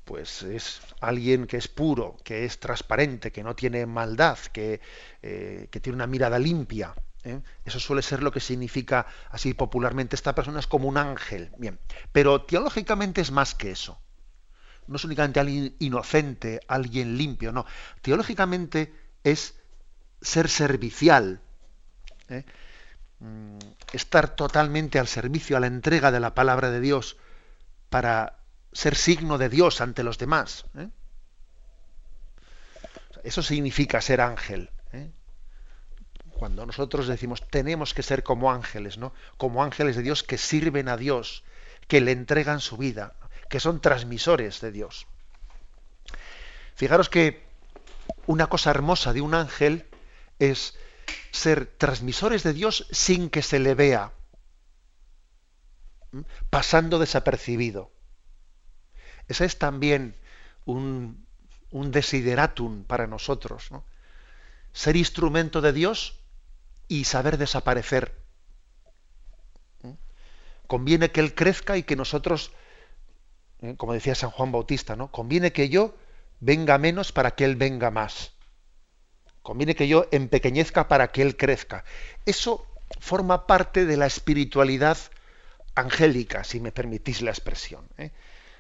pues 0.05 0.43
es 0.43 0.81
alguien 1.01 1.47
que 1.47 1.57
es 1.57 1.69
puro, 1.69 2.17
que 2.25 2.45
es 2.45 2.59
transparente, 2.59 3.31
que 3.31 3.45
no 3.45 3.55
tiene 3.55 3.87
maldad, 3.87 4.39
que, 4.53 4.81
eh, 5.23 5.69
que 5.71 5.79
tiene 5.79 5.97
una 5.97 6.09
mirada 6.09 6.41
limpia. 6.41 6.95
¿Eh? 7.25 7.41
Eso 7.65 7.81
suele 7.81 8.03
ser 8.03 8.23
lo 8.23 8.33
que 8.33 8.41
significa 8.41 9.07
así 9.31 9.55
popularmente. 9.55 10.17
Esta 10.17 10.35
persona 10.35 10.61
es 10.61 10.67
como 10.67 10.89
un 10.89 10.97
ángel. 10.97 11.53
Bien, 11.59 11.79
pero 12.13 12.43
teológicamente 12.43 13.21
es 13.21 13.31
más 13.31 13.55
que 13.55 13.71
eso. 13.71 14.01
No 14.87 14.97
es 14.97 15.05
únicamente 15.05 15.41
alguien 15.41 15.77
inocente, 15.79 16.61
alguien 16.67 17.17
limpio, 17.17 17.53
no. 17.53 17.67
Teológicamente 18.01 18.93
es 19.23 19.55
ser 20.21 20.49
servicial. 20.49 21.41
¿eh? 22.29 22.45
Mm, 23.21 23.59
estar 23.93 24.35
totalmente 24.35 24.99
al 24.99 25.07
servicio, 25.07 25.57
a 25.57 25.61
la 25.61 25.69
entrega 25.69 26.11
de 26.11 26.21
la 26.21 26.35
palabra 26.35 26.71
de 26.71 26.81
Dios 26.81 27.17
para 27.89 28.39
ser 28.73 28.97
signo 28.97 29.39
de 29.39 29.49
Dios 29.49 29.81
ante 29.81 30.03
los 30.03 30.19
demás. 30.19 30.65
¿eh? 30.77 30.89
Eso 33.23 33.43
significa 33.43 34.01
ser 34.01 34.21
ángel. 34.21 34.71
Cuando 36.43 36.67
nosotros 36.67 37.07
decimos 37.07 37.49
tenemos 37.51 37.95
que 37.95 38.03
ser 38.03 38.25
como 38.25 38.51
ángeles, 38.51 38.99
¿no? 38.99 39.13
Como 39.37 39.63
ángeles 39.63 39.95
de 39.95 40.03
Dios 40.03 40.25
que 40.25 40.39
sirven 40.39 40.89
a 40.89 40.97
Dios, 40.97 41.45
que 41.87 42.01
le 42.01 42.11
entregan 42.11 42.59
su 42.59 42.77
vida, 42.77 43.15
que 43.49 43.61
son 43.61 43.81
transmisores 43.81 44.61
de 44.61 44.73
Dios. 44.73 45.07
Fijaros 46.75 47.09
que 47.09 47.47
una 48.27 48.49
cosa 48.49 48.71
hermosa 48.71 49.13
de 49.13 49.21
un 49.21 49.35
ángel 49.35 49.87
es 50.41 50.77
ser 51.31 51.67
transmisores 51.67 52.43
de 52.43 52.55
Dios 52.55 52.89
sin 52.91 53.31
que 53.31 53.43
se 53.43 53.61
le 53.61 53.77
vea, 53.77 54.11
pasando 56.51 56.99
desapercibido. 56.99 57.93
Ese 59.29 59.45
es 59.45 59.61
también 59.61 60.17
un, 60.65 61.25
un 61.71 61.93
desideratum 61.93 62.83
para 62.83 63.07
nosotros. 63.07 63.69
Ser 64.73 64.97
instrumento 64.97 65.61
de 65.61 65.73
Dios 65.73 66.19
y 66.93 67.05
saber 67.05 67.39
desaparecer. 67.39 68.15
Conviene 70.67 71.11
que 71.11 71.21
Él 71.21 71.35
crezca 71.35 71.79
y 71.79 71.85
que 71.85 71.97
nosotros, 71.97 72.53
¿eh? 73.63 73.77
como 73.79 73.95
decía 73.95 74.15
San 74.15 74.31
Juan 74.31 74.53
Bautista, 74.53 74.95
¿no? 74.95 75.11
conviene 75.11 75.53
que 75.53 75.71
yo 75.71 75.95
venga 76.41 76.77
menos 76.77 77.11
para 77.11 77.31
que 77.31 77.47
Él 77.47 77.57
venga 77.57 77.91
más. 77.91 78.33
Conviene 79.41 79.75
que 79.75 79.89
yo 79.89 80.07
empequeñezca 80.13 80.87
para 80.89 81.09
que 81.13 81.23
Él 81.23 81.39
crezca. 81.39 81.85
Eso 82.27 82.67
forma 83.01 83.47
parte 83.47 83.87
de 83.87 83.97
la 83.97 84.05
espiritualidad 84.05 84.99
angélica, 85.75 86.45
si 86.45 86.61
me 86.61 86.73
permitís 86.73 87.23
la 87.23 87.31
expresión. 87.31 87.89
¿eh? 87.97 88.11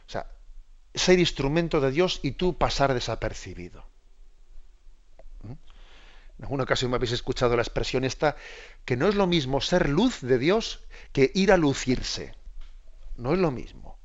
O 0.07 0.11
sea, 0.11 0.26
ser 0.95 1.18
instrumento 1.18 1.83
de 1.83 1.91
Dios 1.91 2.20
y 2.22 2.33
tú 2.33 2.57
pasar 2.57 2.95
desapercibido. 2.95 3.91
En 6.43 6.47
alguna 6.47 6.64
ocasión 6.64 6.90
me 6.90 6.97
habéis 6.97 7.12
escuchado 7.12 7.55
la 7.55 7.62
expresión 7.62 8.03
esta, 8.03 8.34
que 8.84 8.97
no 8.97 9.07
es 9.07 9.14
lo 9.14 9.28
mismo 9.28 9.61
ser 9.61 9.88
luz 9.88 10.20
de 10.22 10.38
Dios 10.38 10.80
que 11.12 11.30
ir 11.36 11.53
a 11.53 11.57
lucirse. 11.57 12.34
No 13.16 13.32
es 13.32 13.38
lo 13.38 13.53
mismo. 13.53 13.97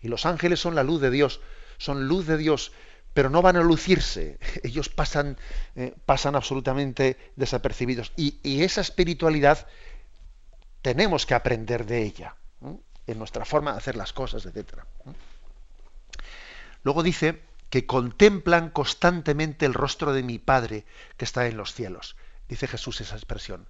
Y 0.00 0.08
los 0.08 0.26
ángeles 0.26 0.58
son 0.58 0.74
la 0.74 0.82
luz 0.82 1.00
de 1.00 1.12
Dios, 1.12 1.40
son 1.78 2.08
luz 2.08 2.26
de 2.26 2.36
Dios, 2.36 2.72
pero 3.14 3.30
no 3.30 3.42
van 3.42 3.56
a 3.56 3.62
lucirse. 3.62 4.40
Ellos 4.64 4.88
pasan, 4.88 5.38
eh, 5.76 5.94
pasan 6.04 6.34
absolutamente 6.34 7.16
desapercibidos. 7.36 8.12
Y, 8.16 8.40
esa 8.64 8.80
espiritualidad 8.80 9.68
tenemos 10.82 11.26
que 11.26 11.34
aprender 11.34 11.86
de 11.86 12.02
ella 12.02 12.34
en 13.06 13.18
nuestra 13.18 13.44
forma 13.44 13.70
de 13.70 13.78
hacer 13.78 13.94
las 13.94 14.12
cosas, 14.12 14.46
etc. 14.46 14.80
Luego 16.82 17.04
dice 17.04 17.51
que 17.72 17.86
contemplan 17.86 18.68
constantemente 18.68 19.64
el 19.64 19.72
rostro 19.72 20.12
de 20.12 20.22
mi 20.22 20.38
Padre 20.38 20.84
que 21.16 21.24
está 21.24 21.46
en 21.46 21.56
los 21.56 21.72
cielos. 21.72 22.16
Dice 22.46 22.68
Jesús 22.68 23.00
esa 23.00 23.16
expresión. 23.16 23.66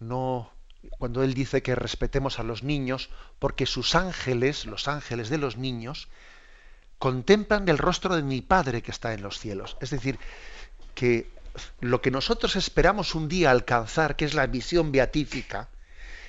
No, 0.00 0.52
cuando 0.98 1.22
él 1.22 1.32
dice 1.32 1.62
que 1.62 1.74
respetemos 1.74 2.38
a 2.38 2.42
los 2.42 2.62
niños, 2.62 3.08
porque 3.38 3.64
sus 3.64 3.94
ángeles, 3.94 4.66
los 4.66 4.86
ángeles 4.86 5.30
de 5.30 5.38
los 5.38 5.56
niños, 5.56 6.08
contemplan 6.98 7.66
el 7.70 7.78
rostro 7.78 8.14
de 8.14 8.22
mi 8.22 8.42
Padre 8.42 8.82
que 8.82 8.90
está 8.90 9.14
en 9.14 9.22
los 9.22 9.38
cielos. 9.38 9.78
Es 9.80 9.88
decir, 9.88 10.18
que 10.94 11.30
lo 11.80 12.02
que 12.02 12.10
nosotros 12.10 12.54
esperamos 12.54 13.14
un 13.14 13.30
día 13.30 13.50
alcanzar, 13.50 14.14
que 14.14 14.26
es 14.26 14.34
la 14.34 14.46
visión 14.46 14.92
beatífica, 14.92 15.70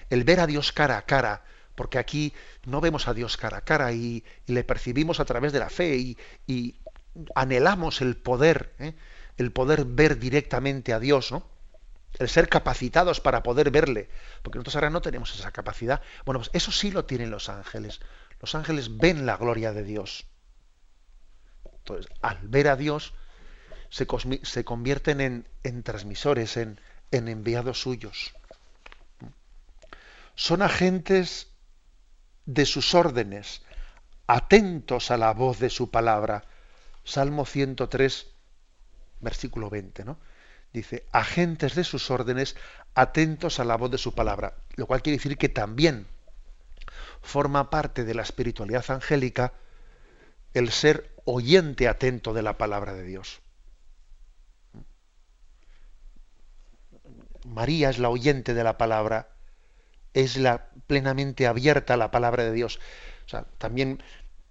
el 0.10 0.24
ver 0.24 0.40
a 0.40 0.48
Dios 0.48 0.72
cara 0.72 0.98
a 0.98 1.02
cara, 1.02 1.44
porque 1.80 1.98
aquí 1.98 2.34
no 2.66 2.82
vemos 2.82 3.08
a 3.08 3.14
Dios 3.14 3.38
cara 3.38 3.60
a 3.60 3.62
cara 3.62 3.94
y, 3.94 4.26
le 4.48 4.66
percibimos 4.66 5.22
a 5.22 5.26
través 5.26 5.54
de 5.54 5.60
la 5.60 5.70
fe 5.70 5.96
y, 6.46 6.76
anhelamos 7.36 8.02
el 8.02 8.18
poder, 8.18 8.74
¿eh? 8.80 8.96
el 9.38 9.54
poder 9.54 9.86
ver 9.86 10.20
directamente 10.20 10.92
a 10.92 11.00
Dios, 11.00 11.32
¿no? 11.32 11.48
el 12.18 12.28
ser 12.28 12.50
capacitados 12.50 13.22
para 13.22 13.44
poder 13.44 13.72
verle, 13.72 14.10
porque 14.44 14.58
nosotros 14.58 14.76
ahora 14.76 14.90
no 14.90 15.00
tenemos 15.00 15.34
esa 15.34 15.52
capacidad. 15.52 16.02
Bueno, 16.26 16.40
pues 16.40 16.50
eso 16.52 16.74
sí 16.74 16.92
lo 16.92 17.06
tienen 17.06 17.32
los 17.32 17.48
ángeles. 17.48 18.02
Los 18.42 18.56
ángeles 18.56 18.98
ven 18.98 19.26
la 19.26 19.38
gloria 19.38 19.72
de 19.72 19.84
Dios. 19.84 20.26
Entonces, 21.78 22.12
al 22.22 22.40
ver 22.42 22.68
a 22.68 22.76
Dios, 22.76 23.14
se, 23.90 24.06
se 24.44 24.66
convierten 24.66 25.22
en, 25.22 25.48
en 25.64 25.84
transmisores, 25.84 26.58
en, 26.58 26.82
en 27.12 27.30
enviados 27.30 27.80
suyos 27.80 28.34
son 30.40 30.62
agentes 30.62 31.49
de 32.50 32.66
sus 32.66 32.96
órdenes, 32.96 33.62
atentos 34.26 35.12
a 35.12 35.18
la 35.18 35.34
voz 35.34 35.60
de 35.60 35.70
su 35.70 35.92
palabra. 35.92 36.46
Salmo 37.04 37.46
103, 37.46 38.28
versículo 39.20 39.70
20, 39.70 40.04
¿no? 40.04 40.18
Dice, 40.74 41.06
agentes 41.12 41.76
de 41.76 41.84
sus 41.84 42.10
órdenes, 42.10 42.56
atentos 42.96 43.60
a 43.60 43.66
la 43.66 43.78
voz 43.78 43.92
de 43.92 44.00
su 44.00 44.16
palabra. 44.16 44.56
Lo 44.76 44.88
cual 44.88 45.04
quiere 45.04 45.18
decir 45.18 45.38
que 45.38 45.50
también 45.50 46.08
forma 47.22 47.70
parte 47.70 48.04
de 48.04 48.16
la 48.16 48.24
espiritualidad 48.24 48.86
angélica 48.90 49.54
el 50.56 50.72
ser 50.72 51.14
oyente 51.26 51.88
atento 51.88 52.34
de 52.34 52.42
la 52.42 52.58
palabra 52.58 52.94
de 52.94 53.04
Dios. 53.04 53.42
María 57.46 57.92
es 57.92 58.00
la 58.00 58.10
oyente 58.10 58.56
de 58.56 58.64
la 58.64 58.78
palabra 58.78 59.30
es 60.14 60.38
la 60.38 60.70
plenamente 60.88 61.48
abierta 61.48 61.98
la 61.98 62.12
palabra 62.12 62.44
de 62.44 62.54
Dios. 62.54 62.80
O 63.26 63.30
sea, 63.30 63.46
también 63.58 64.02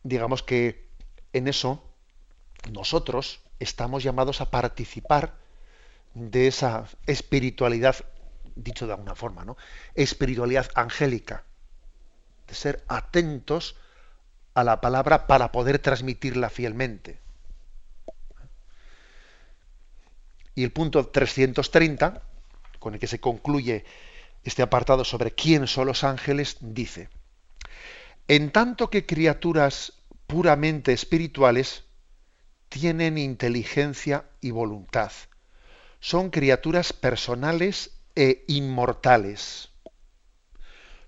digamos 0.03 0.43
que 0.43 0.89
en 1.33 1.49
eso 1.49 1.85
nosotros 2.73 3.41
estamos 3.59 4.03
llamados 4.03 4.41
a 4.41 4.51
participar 4.51 5.35
de 6.15 6.47
esa 6.47 6.87
espiritualidad, 7.07 7.97
dicho 8.55 8.87
de 8.87 8.93
alguna 8.93 9.15
forma, 9.15 9.45
¿no? 9.45 9.57
Espiritualidad 9.95 10.71
angélica, 10.75 11.45
de 12.47 12.55
ser 12.55 12.85
atentos 12.89 13.77
a 14.55 14.65
la 14.65 14.81
palabra 14.81 15.27
para 15.27 15.53
poder 15.53 15.79
transmitirla 15.79 16.51
fielmente. 16.51 17.21
Y 20.55 20.65
el 20.65 20.73
punto 20.73 21.07
330, 21.07 22.23
con 22.81 22.95
el 22.95 23.01
que 23.01 23.07
se 23.07 23.21
concluye 23.21 23.85
este 24.49 24.63
apartado 24.63 25.05
sobre 25.05 25.33
quién 25.33 25.67
son 25.67 25.87
los 25.87 26.05
ángeles, 26.05 26.57
dice, 26.61 27.11
en 28.27 28.51
tanto 28.51 28.91
que 28.91 29.07
criaturas 29.07 29.93
puramente 30.27 30.93
espirituales 30.93 31.85
tienen 32.69 33.19
inteligencia 33.19 34.25
y 34.41 34.51
voluntad, 34.51 35.13
son 36.01 36.31
criaturas 36.31 36.93
personales 36.93 38.01
e 38.17 38.45
inmortales. 38.49 39.69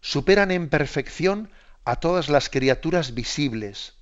Superan 0.00 0.50
en 0.50 0.68
perfección 0.68 1.50
a 1.84 1.96
todas 1.96 2.28
las 2.28 2.48
criaturas 2.48 3.14
visibles. 3.14 3.94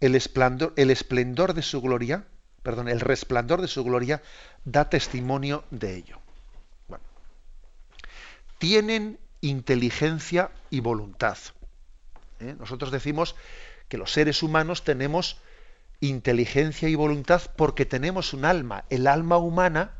El 0.00 0.14
esplendor, 0.14 1.54
de 1.54 1.62
su 1.62 1.80
gloria, 1.80 2.26
el 2.64 3.00
resplandor 3.00 3.60
de 3.60 3.68
su 3.68 3.84
gloria 3.84 4.22
da 4.64 4.88
testimonio 4.88 5.64
de 5.70 5.96
ello 5.96 6.20
tienen 8.58 9.18
inteligencia 9.40 10.50
y 10.70 10.80
voluntad. 10.80 11.38
¿Eh? 12.40 12.54
Nosotros 12.58 12.90
decimos 12.90 13.36
que 13.88 13.98
los 13.98 14.12
seres 14.12 14.42
humanos 14.42 14.84
tenemos 14.84 15.38
inteligencia 16.00 16.88
y 16.88 16.94
voluntad 16.94 17.42
porque 17.56 17.86
tenemos 17.86 18.32
un 18.32 18.44
alma. 18.44 18.84
El 18.90 19.06
alma 19.06 19.38
humana 19.38 19.94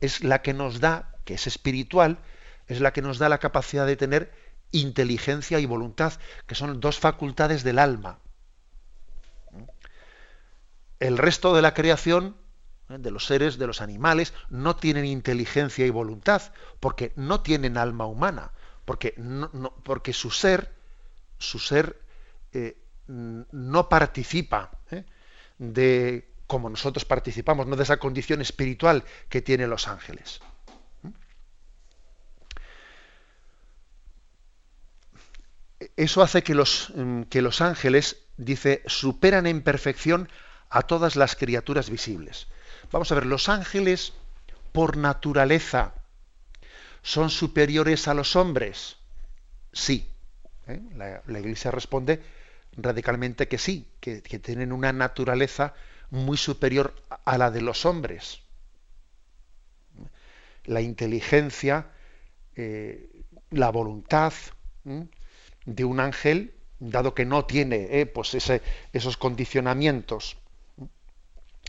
es 0.00 0.24
la 0.24 0.42
que 0.42 0.54
nos 0.54 0.80
da, 0.80 1.14
que 1.24 1.34
es 1.34 1.46
espiritual, 1.46 2.18
es 2.66 2.80
la 2.80 2.92
que 2.92 3.02
nos 3.02 3.18
da 3.18 3.28
la 3.28 3.38
capacidad 3.38 3.86
de 3.86 3.96
tener 3.96 4.32
inteligencia 4.70 5.58
y 5.58 5.66
voluntad, 5.66 6.12
que 6.46 6.54
son 6.54 6.80
dos 6.80 6.98
facultades 6.98 7.64
del 7.64 7.78
alma. 7.78 8.18
El 11.00 11.16
resto 11.18 11.54
de 11.54 11.62
la 11.62 11.74
creación. 11.74 12.36
De 12.88 13.10
los 13.10 13.26
seres, 13.26 13.58
de 13.58 13.66
los 13.66 13.82
animales, 13.82 14.32
no 14.48 14.76
tienen 14.76 15.04
inteligencia 15.04 15.84
y 15.86 15.90
voluntad, 15.90 16.42
porque 16.80 17.12
no 17.16 17.42
tienen 17.42 17.76
alma 17.76 18.06
humana, 18.06 18.52
porque, 18.84 19.14
porque 19.84 20.12
su 20.12 20.30
ser, 20.30 20.72
su 21.38 21.58
ser 21.58 22.00
eh, 22.52 22.78
no 23.06 23.88
participa 23.88 24.70
¿eh? 24.90 25.04
de 25.58 26.28
como 26.46 26.70
nosotros 26.70 27.04
participamos, 27.04 27.66
no 27.66 27.76
de 27.76 27.82
esa 27.82 27.98
condición 27.98 28.40
espiritual 28.40 29.04
que 29.28 29.42
tienen 29.42 29.68
los 29.68 29.86
ángeles. 29.86 30.40
Eso 35.96 36.22
hace 36.22 36.42
que 36.42 36.54
los, 36.54 36.90
mm, 36.94 37.22
que 37.24 37.42
los 37.42 37.60
ángeles, 37.60 38.24
dice, 38.38 38.82
superan 38.86 39.46
en 39.46 39.62
perfección 39.62 40.28
a 40.70 40.82
todas 40.82 41.16
las 41.16 41.36
criaturas 41.36 41.90
visibles. 41.90 42.48
Vamos 42.90 43.12
a 43.12 43.16
ver, 43.16 43.26
los 43.26 43.48
ángeles 43.48 44.14
por 44.72 44.96
naturaleza 44.96 45.92
son 47.02 47.30
superiores 47.30 48.08
a 48.08 48.14
los 48.14 48.36
hombres. 48.36 48.96
sí. 49.72 50.08
¿eh? 50.66 50.80
La, 50.94 51.38
Iglesia 51.38 51.70
responde 51.70 52.22
radicalmente 52.76 53.48
que 53.48 53.58
sí, 53.58 53.86
que, 54.00 54.20
tienen 54.20 54.72
una 54.72 54.92
naturaleza 54.92 55.74
muy 56.10 56.36
superior 56.36 56.94
a 57.24 57.38
la 57.38 57.50
de 57.50 57.60
los 57.60 57.84
hombres. 57.84 58.40
La 60.64 60.80
inteligencia, 60.80 61.88
eh, 62.56 63.22
la 63.50 63.70
voluntad 63.70 64.32
de 65.64 65.84
un 65.84 66.00
ángel, 66.00 66.54
dado 66.78 67.14
que 67.14 67.24
no 67.24 67.44
tiene 67.44 68.00
eh, 68.00 68.06
pues 68.06 68.34
esos 68.92 69.16
condicionamientos, 69.16 70.36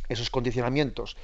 esos 0.10 0.30
condicionamientos 0.30 1.16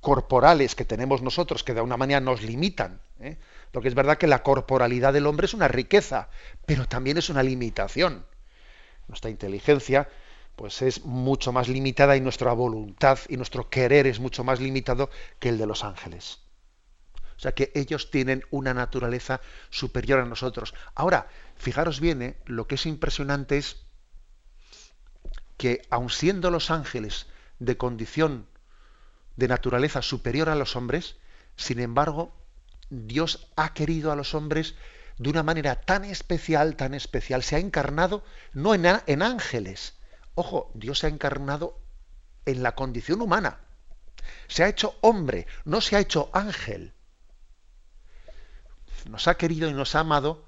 corporales 0.00 0.74
que 0.74 0.84
tenemos 0.84 1.22
nosotros, 1.22 1.62
que 1.62 1.74
de 1.74 1.78
alguna 1.78 1.96
manera 1.96 2.20
nos 2.20 2.42
limitan. 2.42 3.00
¿eh? 3.20 3.38
Porque 3.70 3.88
es 3.88 3.94
verdad 3.94 4.18
que 4.18 4.26
la 4.26 4.42
corporalidad 4.42 5.12
del 5.12 5.26
hombre 5.26 5.46
es 5.46 5.54
una 5.54 5.68
riqueza, 5.68 6.28
pero 6.66 6.86
también 6.86 7.18
es 7.18 7.30
una 7.30 7.42
limitación. 7.42 8.26
Nuestra 9.06 9.30
inteligencia 9.30 10.08
pues 10.56 10.82
es 10.82 11.04
mucho 11.04 11.52
más 11.52 11.68
limitada 11.68 12.16
y 12.16 12.20
nuestra 12.20 12.52
voluntad 12.52 13.18
y 13.28 13.36
nuestro 13.36 13.70
querer 13.70 14.06
es 14.06 14.20
mucho 14.20 14.44
más 14.44 14.60
limitado 14.60 15.08
que 15.38 15.48
el 15.48 15.58
de 15.58 15.66
los 15.66 15.84
ángeles. 15.84 16.40
O 17.36 17.40
sea 17.40 17.52
que 17.52 17.70
ellos 17.74 18.10
tienen 18.10 18.44
una 18.50 18.74
naturaleza 18.74 19.40
superior 19.70 20.18
a 20.18 20.24
nosotros. 20.26 20.74
Ahora, 20.94 21.28
fijaros 21.54 22.00
bien, 22.00 22.22
¿eh? 22.22 22.36
lo 22.44 22.66
que 22.66 22.74
es 22.74 22.86
impresionante 22.86 23.56
es 23.56 23.76
que 25.56 25.82
aun 25.90 26.10
siendo 26.10 26.50
los 26.50 26.70
ángeles 26.72 27.26
de 27.64 27.76
condición 27.76 28.46
de 29.36 29.48
naturaleza 29.48 30.02
superior 30.02 30.48
a 30.48 30.54
los 30.54 30.76
hombres, 30.76 31.16
sin 31.56 31.80
embargo, 31.80 32.34
Dios 32.90 33.48
ha 33.56 33.72
querido 33.72 34.12
a 34.12 34.16
los 34.16 34.34
hombres 34.34 34.74
de 35.18 35.30
una 35.30 35.42
manera 35.42 35.80
tan 35.80 36.04
especial, 36.04 36.76
tan 36.76 36.94
especial, 36.94 37.42
se 37.42 37.56
ha 37.56 37.58
encarnado 37.58 38.24
no 38.52 38.74
en, 38.74 38.86
en 39.06 39.22
ángeles, 39.22 39.94
ojo, 40.34 40.70
Dios 40.74 40.98
se 40.98 41.06
ha 41.06 41.10
encarnado 41.10 41.78
en 42.44 42.62
la 42.62 42.74
condición 42.74 43.20
humana, 43.22 43.60
se 44.48 44.64
ha 44.64 44.68
hecho 44.68 44.96
hombre, 45.00 45.46
no 45.64 45.80
se 45.80 45.96
ha 45.96 46.00
hecho 46.00 46.30
ángel. 46.32 46.92
Nos 49.08 49.26
ha 49.26 49.36
querido 49.36 49.68
y 49.68 49.72
nos 49.72 49.94
ha 49.94 50.00
amado 50.00 50.46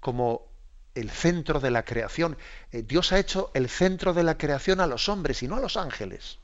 como 0.00 0.48
el 0.94 1.10
centro 1.10 1.60
de 1.60 1.70
la 1.70 1.84
creación. 1.84 2.36
Eh, 2.70 2.82
Dios 2.82 3.12
ha 3.12 3.18
hecho 3.18 3.50
el 3.54 3.68
centro 3.68 4.14
de 4.14 4.22
la 4.22 4.36
creación 4.38 4.80
a 4.80 4.86
los 4.86 5.08
hombres 5.08 5.42
y 5.42 5.48
no 5.48 5.56
a 5.56 5.60
los 5.60 5.76
ángeles. 5.76 6.38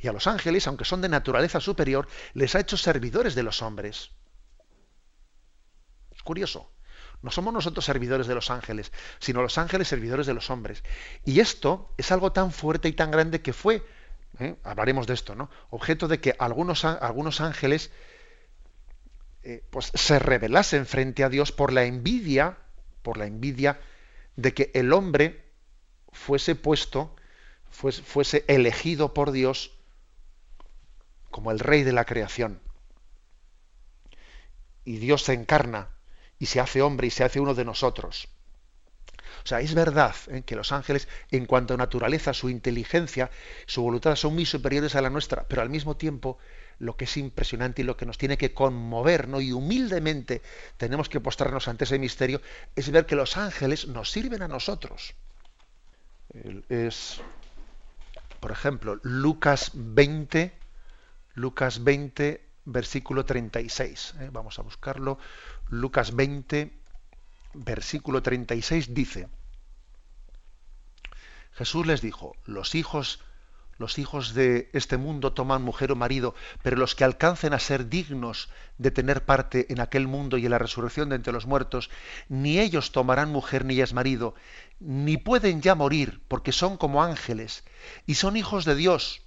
Y 0.00 0.08
a 0.08 0.12
los 0.12 0.26
ángeles, 0.26 0.66
aunque 0.66 0.84
son 0.84 1.02
de 1.02 1.08
naturaleza 1.08 1.60
superior, 1.60 2.08
les 2.32 2.54
ha 2.54 2.60
hecho 2.60 2.76
servidores 2.76 3.34
de 3.34 3.42
los 3.42 3.62
hombres. 3.62 4.10
Es 6.14 6.22
curioso. 6.22 6.70
No 7.22 7.30
somos 7.30 7.52
nosotros 7.52 7.84
servidores 7.84 8.26
de 8.26 8.34
los 8.34 8.50
ángeles, 8.50 8.92
sino 9.18 9.42
los 9.42 9.58
ángeles 9.58 9.88
servidores 9.88 10.26
de 10.26 10.32
los 10.32 10.48
hombres. 10.48 10.82
Y 11.24 11.40
esto 11.40 11.92
es 11.98 12.10
algo 12.12 12.32
tan 12.32 12.50
fuerte 12.50 12.88
y 12.88 12.92
tan 12.92 13.10
grande 13.10 13.42
que 13.42 13.52
fue, 13.52 13.84
¿eh? 14.38 14.56
hablaremos 14.62 15.06
de 15.06 15.14
esto, 15.14 15.34
¿no? 15.34 15.50
Objeto 15.68 16.08
de 16.08 16.18
que 16.18 16.34
algunos, 16.38 16.86
algunos 16.86 17.42
ángeles 17.42 17.90
eh, 19.42 19.62
pues 19.70 19.92
se 19.94 20.18
rebelasen 20.18 20.86
frente 20.86 21.22
a 21.22 21.28
Dios 21.28 21.52
por 21.52 21.74
la 21.74 21.84
envidia, 21.84 22.56
por 23.02 23.18
la 23.18 23.26
envidia 23.26 23.80
de 24.36 24.54
que 24.54 24.70
el 24.72 24.94
hombre 24.94 25.44
fuese 26.12 26.54
puesto, 26.54 27.14
fuese, 27.70 28.02
fuese 28.02 28.44
elegido 28.48 29.12
por 29.12 29.30
Dios 29.30 29.72
como 31.30 31.50
el 31.50 31.58
rey 31.58 31.82
de 31.82 31.92
la 31.92 32.04
creación. 32.04 32.60
Y 34.84 34.98
Dios 34.98 35.22
se 35.22 35.34
encarna 35.34 35.88
y 36.38 36.46
se 36.46 36.60
hace 36.60 36.82
hombre 36.82 37.06
y 37.06 37.10
se 37.10 37.24
hace 37.24 37.40
uno 37.40 37.54
de 37.54 37.64
nosotros. 37.64 38.28
O 39.44 39.46
sea, 39.46 39.60
es 39.60 39.74
verdad 39.74 40.14
¿eh? 40.28 40.42
que 40.44 40.56
los 40.56 40.72
ángeles, 40.72 41.08
en 41.30 41.46
cuanto 41.46 41.74
a 41.74 41.76
naturaleza, 41.76 42.34
su 42.34 42.50
inteligencia, 42.50 43.30
su 43.66 43.82
voluntad 43.82 44.16
son 44.16 44.34
muy 44.34 44.46
superiores 44.46 44.94
a 44.94 45.02
la 45.02 45.10
nuestra, 45.10 45.46
pero 45.48 45.62
al 45.62 45.70
mismo 45.70 45.96
tiempo 45.96 46.38
lo 46.78 46.96
que 46.96 47.04
es 47.04 47.16
impresionante 47.16 47.82
y 47.82 47.84
lo 47.84 47.96
que 47.96 48.06
nos 48.06 48.18
tiene 48.18 48.38
que 48.38 48.54
conmover, 48.54 49.28
¿no? 49.28 49.40
y 49.40 49.52
humildemente 49.52 50.42
tenemos 50.78 51.08
que 51.08 51.20
postrarnos 51.20 51.68
ante 51.68 51.84
ese 51.84 51.98
misterio, 51.98 52.40
es 52.74 52.90
ver 52.90 53.06
que 53.06 53.16
los 53.16 53.36
ángeles 53.36 53.86
nos 53.86 54.10
sirven 54.10 54.42
a 54.42 54.48
nosotros. 54.48 55.14
Es, 56.68 57.20
por 58.40 58.50
ejemplo, 58.50 58.98
Lucas 59.02 59.72
20, 59.74 60.54
Lucas 61.34 61.84
20, 61.84 62.44
versículo 62.64 63.24
36. 63.24 64.14
¿eh? 64.20 64.30
Vamos 64.32 64.58
a 64.58 64.62
buscarlo. 64.62 65.18
Lucas 65.68 66.14
20, 66.14 66.72
versículo 67.54 68.22
36 68.22 68.94
dice, 68.94 69.28
Jesús 71.52 71.86
les 71.86 72.00
dijo, 72.00 72.36
los 72.44 72.74
hijos, 72.74 73.20
los 73.78 73.98
hijos 73.98 74.34
de 74.34 74.70
este 74.72 74.96
mundo 74.96 75.32
toman 75.32 75.62
mujer 75.62 75.92
o 75.92 75.96
marido, 75.96 76.34
pero 76.62 76.76
los 76.76 76.94
que 76.94 77.04
alcancen 77.04 77.52
a 77.52 77.58
ser 77.58 77.88
dignos 77.88 78.50
de 78.78 78.90
tener 78.90 79.24
parte 79.24 79.72
en 79.72 79.80
aquel 79.80 80.06
mundo 80.06 80.38
y 80.38 80.44
en 80.44 80.50
la 80.50 80.58
resurrección 80.58 81.08
de 81.08 81.16
entre 81.16 81.32
los 81.32 81.46
muertos, 81.46 81.90
ni 82.28 82.58
ellos 82.58 82.92
tomarán 82.92 83.30
mujer 83.30 83.64
ni 83.64 83.74
ellas 83.74 83.92
marido, 83.92 84.34
ni 84.78 85.16
pueden 85.16 85.60
ya 85.60 85.74
morir, 85.74 86.22
porque 86.28 86.52
son 86.52 86.76
como 86.76 87.02
ángeles, 87.02 87.64
y 88.06 88.14
son 88.14 88.36
hijos 88.36 88.64
de 88.64 88.74
Dios 88.74 89.22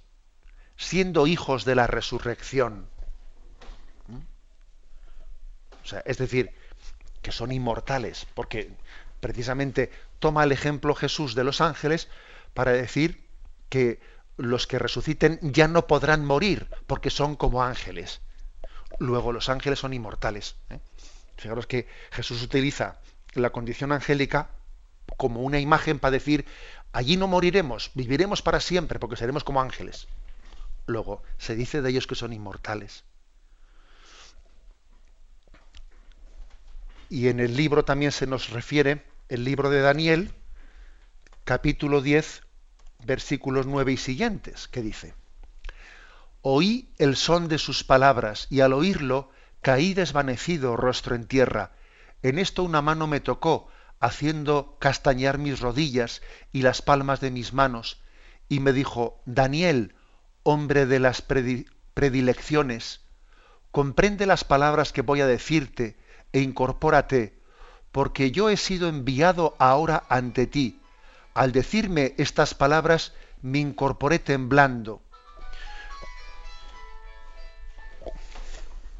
siendo 0.76 1.26
hijos 1.26 1.64
de 1.64 1.74
la 1.74 1.86
resurrección. 1.86 2.88
¿Mm? 4.08 4.16
O 5.82 5.86
sea, 5.86 6.02
es 6.06 6.18
decir, 6.18 6.50
que 7.22 7.32
son 7.32 7.52
inmortales, 7.52 8.26
porque 8.34 8.70
precisamente 9.20 9.90
toma 10.18 10.44
el 10.44 10.52
ejemplo 10.52 10.94
Jesús 10.94 11.34
de 11.34 11.44
los 11.44 11.60
ángeles 11.60 12.08
para 12.52 12.72
decir 12.72 13.26
que 13.68 14.00
los 14.36 14.66
que 14.66 14.78
resuciten 14.78 15.38
ya 15.42 15.68
no 15.68 15.86
podrán 15.86 16.24
morir, 16.24 16.68
porque 16.86 17.10
son 17.10 17.36
como 17.36 17.62
ángeles. 17.62 18.20
Luego 18.98 19.32
los 19.32 19.48
ángeles 19.48 19.78
son 19.78 19.94
inmortales. 19.94 20.56
¿eh? 20.70 20.78
Fijaros 21.36 21.66
que 21.66 21.88
Jesús 22.10 22.42
utiliza 22.42 23.00
la 23.34 23.50
condición 23.50 23.92
angélica 23.92 24.50
como 25.16 25.42
una 25.42 25.58
imagen 25.58 25.98
para 25.98 26.12
decir, 26.12 26.46
allí 26.92 27.16
no 27.16 27.26
moriremos, 27.26 27.90
viviremos 27.94 28.42
para 28.42 28.60
siempre, 28.60 28.98
porque 28.98 29.16
seremos 29.16 29.44
como 29.44 29.60
ángeles. 29.60 30.06
Luego, 30.86 31.22
se 31.38 31.56
dice 31.56 31.82
de 31.82 31.90
ellos 31.90 32.06
que 32.06 32.14
son 32.14 32.32
inmortales. 32.32 33.04
Y 37.08 37.28
en 37.28 37.40
el 37.40 37.56
libro 37.56 37.84
también 37.84 38.12
se 38.12 38.26
nos 38.26 38.50
refiere, 38.50 39.04
el 39.28 39.44
libro 39.44 39.70
de 39.70 39.80
Daniel, 39.80 40.32
capítulo 41.44 42.02
10, 42.02 42.42
versículos 43.04 43.66
9 43.66 43.92
y 43.92 43.96
siguientes, 43.96 44.68
que 44.68 44.82
dice, 44.82 45.14
Oí 46.42 46.90
el 46.98 47.16
son 47.16 47.48
de 47.48 47.58
sus 47.58 47.84
palabras 47.84 48.46
y 48.50 48.60
al 48.60 48.74
oírlo 48.74 49.30
caí 49.62 49.94
desvanecido 49.94 50.76
rostro 50.76 51.14
en 51.14 51.26
tierra. 51.26 51.72
En 52.22 52.38
esto 52.38 52.62
una 52.62 52.82
mano 52.82 53.06
me 53.06 53.20
tocó, 53.20 53.68
haciendo 53.98 54.76
castañar 54.78 55.38
mis 55.38 55.60
rodillas 55.60 56.20
y 56.52 56.60
las 56.60 56.82
palmas 56.82 57.20
de 57.20 57.30
mis 57.30 57.54
manos, 57.54 58.02
y 58.48 58.60
me 58.60 58.74
dijo, 58.74 59.22
Daniel, 59.24 59.94
hombre 60.44 60.86
de 60.86 61.00
las 61.00 61.22
predilecciones, 61.94 63.00
comprende 63.72 64.26
las 64.26 64.44
palabras 64.44 64.92
que 64.92 65.02
voy 65.02 65.20
a 65.20 65.26
decirte 65.26 65.96
e 66.32 66.40
incorpórate, 66.40 67.34
porque 67.90 68.30
yo 68.30 68.48
he 68.50 68.56
sido 68.56 68.88
enviado 68.88 69.56
ahora 69.58 70.04
ante 70.08 70.46
ti. 70.46 70.80
Al 71.34 71.50
decirme 71.50 72.14
estas 72.18 72.54
palabras 72.54 73.12
me 73.42 73.58
incorporé 73.58 74.20
temblando. 74.20 75.02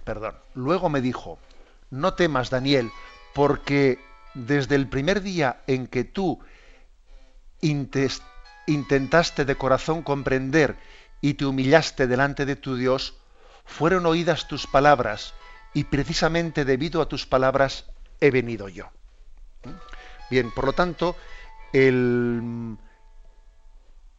Perdón. 0.04 0.34
Luego 0.54 0.88
me 0.88 1.00
dijo, 1.00 1.38
no 1.90 2.14
temas, 2.14 2.50
Daniel, 2.50 2.90
porque 3.32 3.98
desde 4.34 4.74
el 4.74 4.88
primer 4.88 5.22
día 5.22 5.62
en 5.66 5.86
que 5.86 6.04
tú 6.04 6.40
intentaste 8.66 9.44
de 9.44 9.56
corazón 9.56 10.02
comprender 10.02 10.76
y 11.20 11.34
te 11.34 11.46
humillaste 11.46 12.06
delante 12.06 12.46
de 12.46 12.56
tu 12.56 12.76
Dios, 12.76 13.16
fueron 13.64 14.06
oídas 14.06 14.48
tus 14.48 14.66
palabras, 14.66 15.34
y 15.72 15.84
precisamente 15.84 16.64
debido 16.64 17.02
a 17.02 17.08
tus 17.08 17.26
palabras 17.26 17.86
he 18.20 18.30
venido 18.30 18.68
yo. 18.68 18.90
Bien, 20.30 20.50
por 20.52 20.66
lo 20.66 20.72
tanto, 20.72 21.16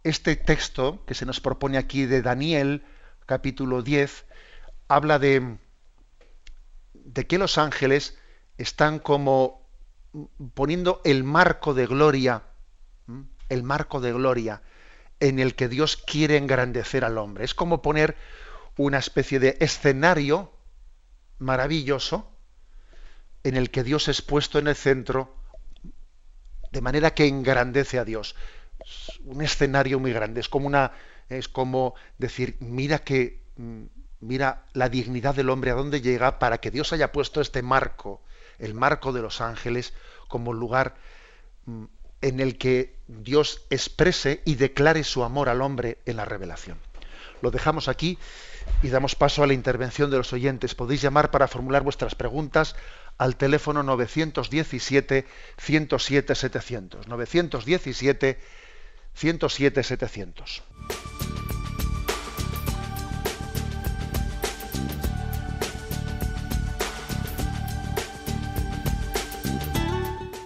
este 0.03 0.35
texto 0.35 1.03
que 1.05 1.13
se 1.13 1.25
nos 1.25 1.39
propone 1.39 1.77
aquí 1.77 2.05
de 2.05 2.21
Daniel, 2.21 2.83
capítulo 3.25 3.81
10, 3.81 4.25
habla 4.87 5.17
de, 5.19 5.57
de 6.93 7.27
que 7.27 7.37
los 7.37 7.57
ángeles 7.57 8.17
están 8.57 8.99
como 8.99 9.65
poniendo 10.53 11.01
el 11.05 11.23
marco 11.23 11.73
de 11.73 11.87
gloria, 11.87 12.43
el 13.49 13.63
marco 13.63 14.01
de 14.01 14.13
gloria 14.13 14.61
en 15.19 15.39
el 15.39 15.55
que 15.55 15.67
Dios 15.67 15.97
quiere 15.97 16.37
engrandecer 16.37 17.05
al 17.05 17.17
hombre. 17.17 17.45
Es 17.45 17.53
como 17.53 17.81
poner 17.81 18.15
una 18.77 18.97
especie 18.97 19.39
de 19.39 19.57
escenario 19.59 20.51
maravilloso 21.39 22.31
en 23.43 23.55
el 23.55 23.69
que 23.69 23.83
Dios 23.83 24.07
es 24.07 24.21
puesto 24.21 24.59
en 24.59 24.67
el 24.67 24.75
centro, 24.75 25.35
de 26.71 26.81
manera 26.81 27.13
que 27.13 27.27
engrandece 27.27 27.99
a 27.99 28.05
Dios. 28.05 28.35
un 29.23 29.41
escenario 29.41 29.99
muy 29.99 30.13
grande, 30.13 30.41
es 30.41 30.49
como 30.49 30.67
una, 30.67 30.91
es 31.29 31.47
como 31.47 31.95
decir, 32.19 32.55
mira 32.59 32.99
que, 32.99 33.41
mm, 33.55 33.83
mira 34.19 34.65
la 34.73 34.89
dignidad 34.89 35.33
del 35.33 35.49
hombre 35.49 35.71
a 35.71 35.75
dónde 35.75 36.01
llega 36.01 36.37
para 36.37 36.59
que 36.59 36.69
Dios 36.71 36.93
haya 36.93 37.11
puesto 37.11 37.41
este 37.41 37.63
marco, 37.63 38.21
el 38.59 38.73
marco 38.75 39.11
de 39.11 39.21
los 39.21 39.41
ángeles, 39.41 39.93
como 40.27 40.53
lugar 40.53 40.95
mm, 41.65 41.85
en 42.21 42.39
el 42.39 42.57
que 42.57 42.95
Dios 43.07 43.61
exprese 43.69 44.41
y 44.45 44.55
declare 44.55 45.03
su 45.03 45.23
amor 45.23 45.49
al 45.49 45.61
hombre 45.61 45.97
en 46.05 46.17
la 46.17 46.25
revelación. 46.25 46.79
Lo 47.41 47.51
dejamos 47.51 47.87
aquí 47.87 48.17
y 48.81 48.89
damos 48.89 49.15
paso 49.15 49.43
a 49.43 49.47
la 49.47 49.53
intervención 49.53 50.09
de 50.09 50.17
los 50.17 50.33
oyentes. 50.33 50.75
Podéis 50.75 51.01
llamar 51.01 51.31
para 51.31 51.47
formular 51.47 51.83
vuestras 51.83 52.15
preguntas 52.15 52.75
al 53.17 53.35
teléfono 53.35 53.83
917 53.83 55.25
107 55.57 56.33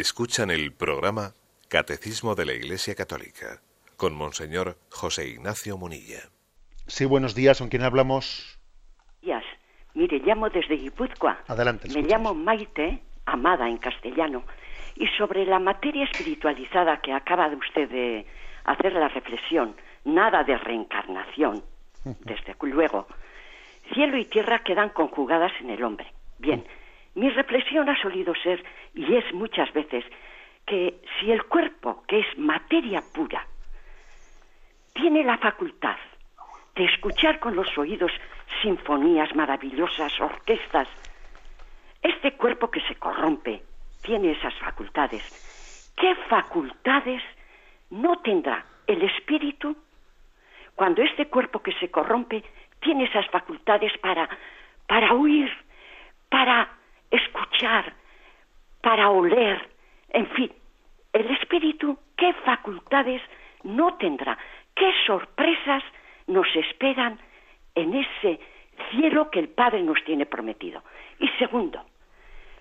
Escuchan 0.00 0.50
el 0.50 0.72
programa 0.72 1.34
Catecismo 1.68 2.34
de 2.34 2.46
la 2.46 2.54
Iglesia 2.54 2.94
Católica 2.94 3.60
con 3.98 4.14
Monseñor 4.14 4.78
José 4.90 5.28
Ignacio 5.28 5.76
Munilla. 5.76 6.20
Sí, 6.86 7.04
buenos 7.04 7.34
días. 7.34 7.58
¿Con 7.58 7.68
quién 7.68 7.82
hablamos? 7.82 8.58
Días. 9.20 9.44
Mire, 9.92 10.20
llamo 10.20 10.48
desde 10.48 10.76
Guipúzcoa. 10.76 11.44
Adelante. 11.48 11.90
Me 11.90 12.00
llamo 12.00 12.32
Maite, 12.32 13.02
amada 13.26 13.68
en 13.68 13.76
castellano. 13.76 14.42
Y 14.96 15.06
sobre 15.18 15.44
la 15.44 15.58
materia 15.58 16.04
espiritualizada 16.04 17.02
que 17.02 17.12
acaba 17.12 17.50
de 17.50 17.56
usted 17.56 17.90
de 17.90 18.26
hacer 18.64 18.94
la 18.94 19.08
reflexión, 19.08 19.76
nada 20.06 20.44
de 20.44 20.56
reencarnación, 20.56 21.62
desde 22.24 22.56
luego. 22.62 23.06
Cielo 23.92 24.16
y 24.16 24.24
tierra 24.24 24.60
quedan 24.64 24.88
conjugadas 24.88 25.52
en 25.60 25.68
el 25.68 25.84
hombre. 25.84 26.10
Bien, 26.38 26.64
mi 27.14 27.28
reflexión 27.30 27.88
ha 27.88 28.00
solido 28.00 28.34
ser, 28.34 28.64
y 28.94 29.14
es 29.14 29.32
muchas 29.34 29.72
veces, 29.72 30.04
que 30.66 31.00
si 31.18 31.30
el 31.30 31.44
cuerpo, 31.44 32.04
que 32.06 32.20
es 32.20 32.38
materia 32.38 33.02
pura, 33.14 33.46
tiene 34.94 35.24
la 35.24 35.38
facultad 35.38 35.96
de 36.74 36.84
escuchar 36.84 37.40
con 37.40 37.56
los 37.56 37.76
oídos 37.76 38.12
sinfonías 38.62 39.34
maravillosas, 39.34 40.20
orquestas, 40.20 40.88
este 42.02 42.32
cuerpo 42.32 42.70
que 42.70 42.80
se 42.82 42.94
corrompe 42.96 43.62
tiene 44.02 44.32
esas 44.32 44.54
facultades. 44.54 45.92
¿Qué 45.96 46.14
facultades 46.28 47.22
no 47.90 48.18
tendrá 48.20 48.64
el 48.86 49.02
espíritu 49.02 49.76
cuando 50.74 51.02
este 51.02 51.26
cuerpo 51.26 51.60
que 51.60 51.72
se 51.72 51.90
corrompe 51.90 52.42
tiene 52.80 53.04
esas 53.04 53.28
facultades 53.28 53.92
para, 53.98 54.28
para 54.86 55.12
huir, 55.12 55.50
para 56.30 56.79
escuchar, 57.10 57.92
para 58.80 59.10
oler, 59.10 59.68
en 60.10 60.26
fin, 60.28 60.52
el 61.12 61.30
espíritu, 61.30 61.98
¿qué 62.16 62.32
facultades 62.44 63.20
no 63.64 63.94
tendrá? 63.94 64.38
¿Qué 64.74 64.92
sorpresas 65.06 65.82
nos 66.26 66.46
esperan 66.54 67.18
en 67.74 67.94
ese 67.94 68.40
cielo 68.90 69.30
que 69.30 69.40
el 69.40 69.48
Padre 69.48 69.82
nos 69.82 70.02
tiene 70.04 70.26
prometido? 70.26 70.82
Y 71.18 71.28
segundo, 71.38 71.84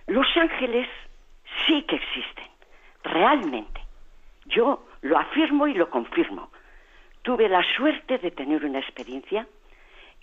los 0.08 0.28
ángeles 0.36 0.88
sí 1.66 1.84
que 1.84 1.95
existen, 1.95 2.47
realmente. 3.04 3.82
Yo 4.45 4.86
lo 5.02 5.18
afirmo 5.18 5.68
y 5.68 5.74
lo 5.74 5.89
confirmo. 5.89 6.52
Tuve 7.22 7.47
la 7.47 7.64
suerte 7.76 8.18
de 8.18 8.32
tener 8.32 8.66
una 8.66 8.80
experiencia 8.80 9.47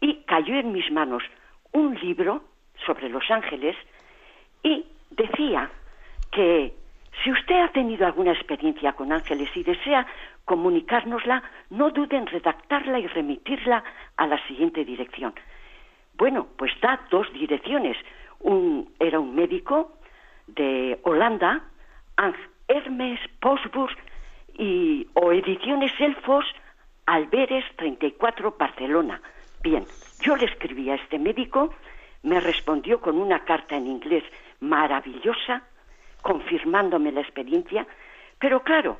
y 0.00 0.22
cayó 0.24 0.56
en 0.56 0.72
mis 0.72 0.90
manos 0.90 1.22
un 1.72 1.94
libro 1.94 2.42
sobre 2.84 3.08
los 3.08 3.30
ángeles 3.30 3.76
y 4.66 4.84
decía 5.10 5.70
que 6.32 6.74
si 7.22 7.30
usted 7.30 7.60
ha 7.60 7.68
tenido 7.68 8.04
alguna 8.04 8.32
experiencia 8.32 8.92
con 8.94 9.12
ángeles 9.12 9.48
y 9.54 9.62
desea 9.62 10.06
comunicárnosla, 10.44 11.42
no 11.70 11.90
dude 11.90 12.16
en 12.16 12.26
redactarla 12.26 12.98
y 12.98 13.06
remitirla 13.06 13.84
a 14.16 14.26
la 14.26 14.44
siguiente 14.46 14.84
dirección. 14.84 15.34
Bueno, 16.14 16.48
pues 16.56 16.72
da 16.80 17.00
dos 17.10 17.32
direcciones. 17.32 17.96
Un, 18.40 18.90
era 18.98 19.20
un 19.20 19.34
médico 19.34 19.92
de 20.48 20.98
Holanda, 21.04 21.62
Hermes 22.68 23.20
Posbus 23.40 23.92
y, 24.58 25.06
o 25.14 25.32
Ediciones 25.32 25.92
Elfos, 26.00 26.44
Alberes 27.06 27.64
34, 27.76 28.56
Barcelona. 28.58 29.20
Bien, 29.62 29.84
yo 30.22 30.36
le 30.36 30.46
escribí 30.46 30.90
a 30.90 30.96
este 30.96 31.18
médico, 31.18 31.72
me 32.22 32.40
respondió 32.40 33.00
con 33.00 33.18
una 33.18 33.44
carta 33.44 33.76
en 33.76 33.86
inglés 33.86 34.24
maravillosa, 34.60 35.62
confirmándome 36.22 37.12
la 37.12 37.20
experiencia, 37.20 37.86
pero 38.38 38.62
claro, 38.62 38.98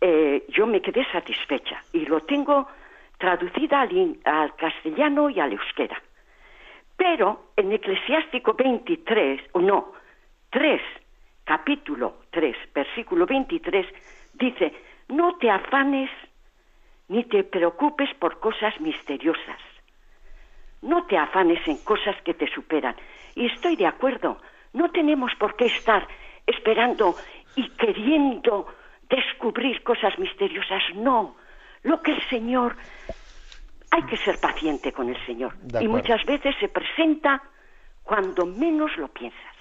eh, 0.00 0.44
yo 0.48 0.66
me 0.66 0.80
quedé 0.80 1.04
satisfecha 1.10 1.82
y 1.92 2.06
lo 2.06 2.20
tengo 2.20 2.68
traducida 3.18 3.80
al, 3.80 4.16
al, 4.24 4.54
castellano 4.54 5.28
y 5.30 5.40
al 5.40 5.52
euskera. 5.52 6.00
Pero 6.96 7.50
en 7.56 7.72
Eclesiástico 7.72 8.54
23, 8.54 9.40
o 9.52 9.60
no, 9.60 9.92
3, 10.50 10.80
capítulo 11.44 12.22
3, 12.30 12.56
versículo 12.74 13.26
23, 13.26 13.86
dice, 14.34 14.72
no 15.08 15.36
te 15.36 15.50
afanes 15.50 16.10
ni 17.08 17.24
te 17.24 17.42
preocupes 17.42 18.12
por 18.14 18.38
cosas 18.38 18.78
misteriosas. 18.80 19.60
No 20.82 21.06
te 21.06 21.16
afanes 21.16 21.66
en 21.66 21.78
cosas 21.78 22.20
que 22.22 22.34
te 22.34 22.46
superan. 22.48 22.94
Y 23.34 23.46
estoy 23.46 23.76
de 23.76 23.86
acuerdo, 23.86 24.38
no 24.78 24.90
tenemos 24.90 25.32
por 25.38 25.56
qué 25.56 25.66
estar 25.66 26.06
esperando 26.46 27.16
y 27.56 27.68
queriendo 27.70 28.68
descubrir 29.10 29.82
cosas 29.82 30.16
misteriosas. 30.18 30.82
No, 30.94 31.36
lo 31.82 32.00
que 32.00 32.12
el 32.12 32.28
Señor... 32.28 32.76
Hay 33.90 34.02
que 34.02 34.18
ser 34.18 34.38
paciente 34.38 34.92
con 34.92 35.08
el 35.08 35.16
Señor. 35.24 35.56
Y 35.80 35.88
muchas 35.88 36.22
veces 36.26 36.54
se 36.60 36.68
presenta 36.68 37.42
cuando 38.02 38.44
menos 38.44 38.94
lo 38.98 39.08
piensas. 39.08 39.54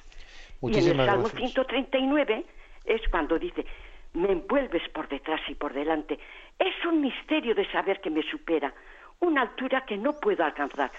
y 0.61 0.77
en 0.77 0.99
el 0.99 1.05
Salmo 1.05 1.29
139 1.29 2.45
es 2.83 3.01
cuando 3.09 3.39
dice, 3.39 3.65
me 4.13 4.33
envuelves 4.33 4.83
por 4.89 5.07
detrás 5.07 5.39
y 5.47 5.55
por 5.55 5.73
delante. 5.73 6.19
Es 6.59 6.75
un 6.85 6.99
misterio 6.99 7.55
de 7.55 7.71
saber 7.71 8.01
que 8.01 8.09
me 8.09 8.21
supera, 8.29 8.73
una 9.21 9.43
altura 9.43 9.85
que 9.85 9.95
no 9.95 10.11
puedo 10.11 10.43
alcanzar. 10.43 10.91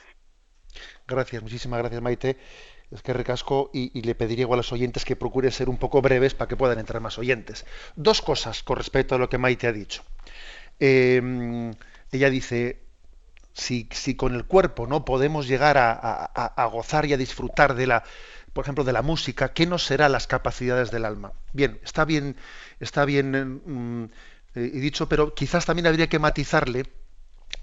Gracias, 1.06 1.42
muchísimas 1.42 1.80
gracias 1.80 2.00
Maite 2.00 2.38
es 2.90 3.02
que 3.02 3.12
recasco 3.12 3.70
y, 3.72 4.00
le 4.02 4.14
pediría 4.14 4.46
a 4.46 4.56
los 4.56 4.72
oyentes 4.72 5.04
que 5.04 5.16
procure 5.16 5.50
ser 5.50 5.68
un 5.68 5.76
poco 5.76 6.00
breves 6.00 6.34
para 6.34 6.48
que 6.48 6.56
puedan 6.56 6.78
entrar 6.78 7.02
más 7.02 7.18
oyentes. 7.18 7.66
Dos 7.96 8.22
cosas 8.22 8.62
con 8.62 8.76
respecto 8.76 9.14
a 9.14 9.18
lo 9.18 9.28
que 9.28 9.38
Maite 9.38 9.66
ha 9.66 9.72
dicho. 9.72 10.02
Eh, 10.80 11.72
ella 12.12 12.30
dice, 12.30 12.80
si, 13.52 13.88
si, 13.92 14.14
con 14.14 14.34
el 14.34 14.44
cuerpo 14.44 14.86
no 14.86 15.04
podemos 15.04 15.46
llegar 15.46 15.76
a, 15.78 16.70
gozar 16.72 17.06
y 17.06 17.12
a 17.12 17.16
disfrutar 17.16 17.74
de 17.74 17.86
la, 17.86 18.04
por 18.52 18.64
ejemplo, 18.64 18.84
de 18.84 18.92
la 18.92 19.02
música, 19.02 19.52
¿qué 19.52 19.66
no 19.66 19.78
serán 19.78 20.12
las 20.12 20.26
capacidades 20.26 20.90
del 20.90 21.04
alma? 21.04 21.32
Bien, 21.52 21.78
está 21.82 22.04
bien, 22.04 22.36
está 22.80 23.04
bien 23.04 23.60
mm, 23.66 24.10
eh, 24.54 24.60
dicho, 24.60 25.08
pero 25.08 25.34
quizás 25.34 25.66
también 25.66 25.86
habría 25.86 26.08
que 26.08 26.18
matizarle 26.18 26.86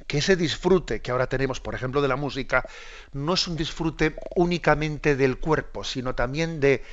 que 0.08 0.20
ese 0.20 0.36
disfrute 0.36 1.02
que 1.02 1.12
ahora 1.12 1.28
tenemos, 1.28 1.60
por 1.60 1.76
ejemplo, 1.76 2.02
de 2.02 2.08
la 2.08 2.16
música, 2.16 2.66
no 3.14 3.34
es 3.34 3.48
un 3.48 3.56
disfrute 3.56 4.16
únicamente 4.36 5.16
del 5.16 5.40
cuerpo, 5.40 5.84
sino 5.84 6.16
también 6.16 6.60
de, 6.60 6.84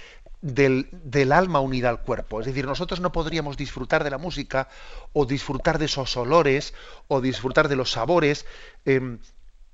del, 0.42 1.32
alma 1.32 1.60
unida 1.60 1.88
al 1.88 2.02
cuerpo. 2.02 2.40
Es 2.40 2.46
decir, 2.46 2.66
nosotros 2.66 3.00
no 3.00 3.12
podríamos 3.12 3.56
disfrutar 3.56 4.04
de 4.04 4.10
la 4.10 4.18
música 4.18 4.68
o 5.12 5.24
disfrutar 5.24 5.78
de 5.78 5.86
esos 5.86 6.16
olores 6.16 6.74
o 7.08 7.20
disfrutar 7.20 7.68
de 7.68 7.76
los 7.76 7.92
sabores 7.92 8.44
em, 8.84 9.20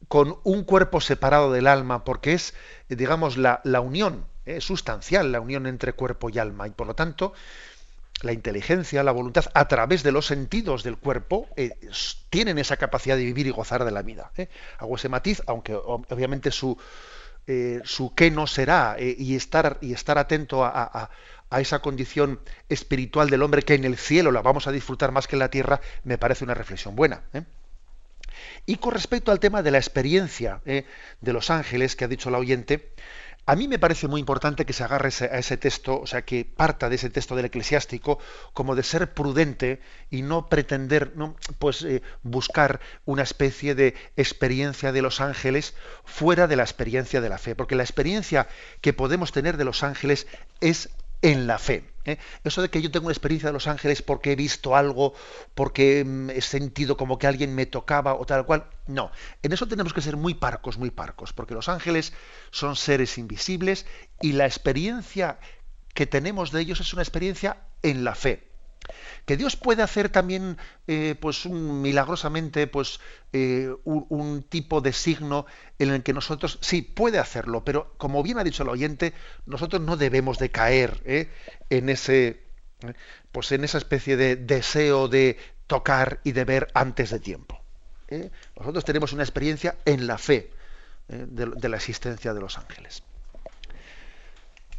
con 0.06 0.38
un 0.44 0.64
cuerpo 0.64 1.00
separado 1.00 1.50
del 1.52 1.66
alma, 1.66 2.04
porque 2.04 2.34
es, 2.34 2.54
digamos, 2.88 3.36
la, 3.36 3.60
unión, 3.80 4.26
es 4.44 4.64
sustancial 4.64 5.32
la 5.32 5.40
unión 5.40 5.66
entre 5.66 5.94
cuerpo 5.94 6.28
y 6.28 6.38
alma. 6.38 6.68
Y 6.68 6.70
por 6.70 6.86
lo 6.86 6.94
tanto, 6.94 7.32
la 8.22 8.32
inteligencia, 8.32 9.02
la 9.02 9.12
voluntad, 9.12 9.46
a 9.54 9.68
través 9.68 10.02
de 10.02 10.12
los 10.12 10.26
sentidos 10.26 10.82
del 10.82 10.96
cuerpo, 10.96 11.48
eh, 11.56 11.70
tienen 12.30 12.58
esa 12.58 12.76
capacidad 12.76 13.16
de 13.16 13.24
vivir 13.24 13.46
y 13.46 13.50
gozar 13.50 13.84
de 13.84 13.92
la 13.92 14.02
vida. 14.02 14.32
¿eh? 14.36 14.48
Hago 14.78 14.96
ese 14.96 15.08
matiz, 15.08 15.42
aunque 15.46 15.74
obviamente 15.74 16.50
su, 16.50 16.76
eh, 17.46 17.80
su 17.84 18.14
qué 18.14 18.30
no 18.30 18.46
será 18.46 18.96
y, 18.98 19.36
estar, 19.36 19.78
y 19.80 19.92
estar 19.92 20.18
atento 20.18 20.64
a, 20.64 21.10
esa 21.58 21.78
condición 21.78 22.40
espiritual 22.68 23.30
del 23.30 23.42
hombre 23.42 23.62
que 23.62 23.74
en 23.74 23.84
el 23.84 23.96
cielo 23.96 24.32
la 24.32 24.42
vamos 24.42 24.66
a 24.66 24.72
disfrutar 24.72 25.12
más 25.12 25.26
que 25.26 25.36
en 25.36 25.40
la 25.40 25.50
tierra, 25.50 25.80
me 26.04 26.18
parece 26.18 26.44
una 26.44 26.54
reflexión 26.54 26.94
buena. 26.94 27.22
Y 28.66 28.76
con 28.76 28.92
respecto 28.92 29.32
al 29.32 29.40
tema 29.40 29.62
de 29.62 29.70
la 29.70 29.78
experiencia 29.78 30.60
de 30.64 31.32
los 31.32 31.50
ángeles 31.50 31.96
que 31.96 32.04
ha 32.04 32.08
dicho 32.08 32.28
la 32.28 32.36
oyente, 32.36 32.92
a 33.48 33.56
mí 33.56 33.66
me 33.66 33.78
parece 33.78 34.08
muy 34.08 34.20
importante 34.20 34.66
que 34.66 34.74
se 34.74 34.84
agarre 34.84 35.08
a 35.08 35.38
ese 35.38 35.56
texto, 35.56 35.98
o 35.98 36.06
sea, 36.06 36.20
que 36.20 36.44
parta 36.44 36.90
de 36.90 36.96
ese 36.96 37.08
texto 37.08 37.34
del 37.34 37.46
eclesiástico 37.46 38.18
como 38.52 38.76
de 38.76 38.82
ser 38.82 39.14
prudente 39.14 39.80
y 40.10 40.20
no 40.20 40.50
pretender, 40.50 41.16
¿no? 41.16 41.34
pues 41.58 41.82
eh, 41.82 42.02
buscar 42.22 42.78
una 43.06 43.22
especie 43.22 43.74
de 43.74 43.94
experiencia 44.18 44.92
de 44.92 45.00
los 45.00 45.22
ángeles 45.22 45.74
fuera 46.04 46.46
de 46.46 46.56
la 46.56 46.62
experiencia 46.62 47.22
de 47.22 47.28
la 47.30 47.38
fe, 47.38 47.54
porque 47.54 47.74
la 47.74 47.84
experiencia 47.84 48.48
que 48.82 48.92
podemos 48.92 49.32
tener 49.32 49.56
de 49.56 49.64
los 49.64 49.82
ángeles 49.82 50.26
es 50.60 50.90
en 51.22 51.46
la 51.46 51.58
fe. 51.58 51.90
¿eh? 52.04 52.18
Eso 52.44 52.62
de 52.62 52.70
que 52.70 52.80
yo 52.80 52.90
tengo 52.90 53.06
una 53.06 53.12
experiencia 53.12 53.48
de 53.48 53.52
los 53.52 53.66
ángeles 53.66 54.02
porque 54.02 54.32
he 54.32 54.36
visto 54.36 54.76
algo, 54.76 55.14
porque 55.54 56.04
mm, 56.04 56.30
he 56.30 56.40
sentido 56.40 56.96
como 56.96 57.18
que 57.18 57.26
alguien 57.26 57.54
me 57.54 57.66
tocaba 57.66 58.14
o 58.14 58.24
tal 58.24 58.46
cual, 58.46 58.68
no. 58.86 59.10
En 59.42 59.52
eso 59.52 59.66
tenemos 59.68 59.92
que 59.92 60.00
ser 60.00 60.16
muy 60.16 60.34
parcos, 60.34 60.78
muy 60.78 60.90
parcos, 60.90 61.32
porque 61.32 61.54
los 61.54 61.68
ángeles 61.68 62.12
son 62.50 62.76
seres 62.76 63.18
invisibles 63.18 63.86
y 64.20 64.32
la 64.32 64.46
experiencia 64.46 65.38
que 65.94 66.06
tenemos 66.06 66.52
de 66.52 66.60
ellos 66.60 66.80
es 66.80 66.92
una 66.92 67.02
experiencia 67.02 67.58
en 67.82 68.04
la 68.04 68.14
fe 68.14 68.47
que 69.24 69.36
Dios 69.36 69.56
puede 69.56 69.82
hacer 69.82 70.08
también 70.08 70.56
eh, 70.86 71.14
pues 71.20 71.46
milagrosamente 71.46 72.66
pues 72.66 73.00
eh, 73.32 73.70
un, 73.84 74.42
tipo 74.42 74.80
de 74.80 74.92
signo 74.92 75.46
en 75.78 75.90
el 75.90 76.02
que 76.02 76.12
nosotros 76.12 76.58
sí 76.62 76.82
puede 76.82 77.18
hacerlo 77.18 77.64
pero 77.64 77.92
como 77.98 78.22
bien 78.22 78.38
ha 78.38 78.44
dicho 78.44 78.62
el 78.62 78.70
oyente 78.70 79.12
nosotros 79.46 79.82
no 79.82 79.96
debemos 79.96 80.38
de 80.38 80.50
caer 80.50 81.02
¿eh? 81.04 81.30
en 81.70 81.88
ese 81.88 82.42
pues 83.32 83.52
en 83.52 83.64
esa 83.64 83.78
especie 83.78 84.16
de 84.16 84.36
deseo 84.36 85.08
de 85.08 85.36
tocar 85.66 86.20
y 86.24 86.32
de 86.32 86.44
ver 86.44 86.68
antes 86.74 87.10
de 87.10 87.20
tiempo 87.20 87.60
nosotros 88.56 88.84
tenemos 88.86 89.12
una 89.12 89.22
experiencia 89.22 89.76
en 89.84 90.06
la 90.06 90.16
fe 90.16 90.50
de, 91.08 91.68
la 91.68 91.76
existencia 91.76 92.32
de 92.32 92.40
los 92.40 92.56
ángeles 92.56 93.02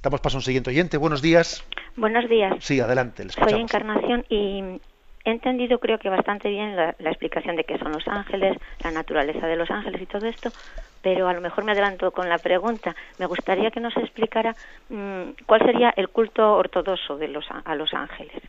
Damos 0.02 0.22
paso 0.22 0.38
a 0.38 0.40
un 0.40 0.44
siguiente 0.44 0.70
oyente. 0.70 0.96
Buenos 0.96 1.22
días. 1.22 1.62
Buenos 2.00 2.30
días. 2.30 2.56
Sí, 2.62 2.80
adelante. 2.80 3.28
Soy 3.30 3.60
Encarnación 3.60 4.24
y 4.30 4.80
he 5.26 5.32
entendido 5.32 5.80
creo 5.80 6.00
que 6.00 6.08
bastante 6.08 6.50
bien 6.50 6.74
la, 6.78 6.96
explicación 6.98 7.58
de 7.58 7.66
qué 7.66 7.78
son 7.78 7.92
los 7.92 8.08
ángeles, 8.08 8.58
la 8.82 8.92
naturaleza 8.92 9.46
de 9.48 9.58
los 9.58 9.70
ángeles 9.70 10.02
y 10.02 10.06
todo 10.06 10.26
esto, 10.26 10.54
pero 11.02 11.28
a 11.28 11.34
lo 11.34 11.42
mejor 11.42 11.66
me 11.66 11.74
adelanto 11.74 12.12
con 12.12 12.30
la 12.30 12.38
pregunta. 12.38 12.96
Me 13.18 13.26
gustaría 13.26 13.70
que 13.70 13.82
nos 13.82 13.98
explicara 13.98 14.56
mm, 14.88 15.44
cuál 15.46 15.60
sería 15.66 15.94
el 15.98 16.08
culto 16.08 16.54
ortodoxo 16.56 17.18
de 17.18 17.28
los, 17.28 17.46
a 17.52 17.76
los 17.76 17.94
ángeles. 17.94 18.42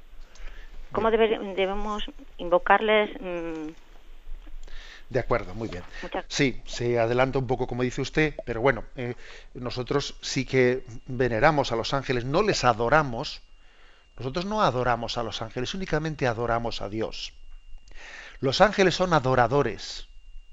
¿Cómo 0.93 1.11
debemos 1.11 2.05
invocarles? 2.39 3.11
Mm, 3.21 3.71
de 5.11 5.19
acuerdo, 5.19 5.55
muy 5.55 5.69
bien. 5.69 5.83
Sí, 6.29 6.63
se 6.65 6.99
adelanta 7.01 7.41
un 7.41 7.49
poco 7.49 7.67
como 7.67 7.83
dice 7.83 8.01
usted, 8.01 8.37
pero 8.47 8.61
bueno, 8.61 8.85
eh, 8.95 9.17
nosotros 9.55 10.15
sí 10.21 10.45
que 10.45 10.85
veneramos 11.07 11.73
a 11.73 11.77
los 11.77 11.93
ángeles, 11.93 12.25
no 12.25 12.43
les 12.43 12.63
adoramos. 12.63 13.43
Nosotros 14.17 14.45
no 14.45 14.63
adoramos 14.63 15.19
a 15.19 15.25
los 15.25 15.43
ángeles, 15.43 15.75
únicamente 15.75 16.29
adoramos 16.29 16.81
a 16.81 16.89
Dios. 16.89 17.33
Los 18.39 18.61
ángeles 18.61 18.95
son 18.95 19.13
adoradores, 19.13 20.07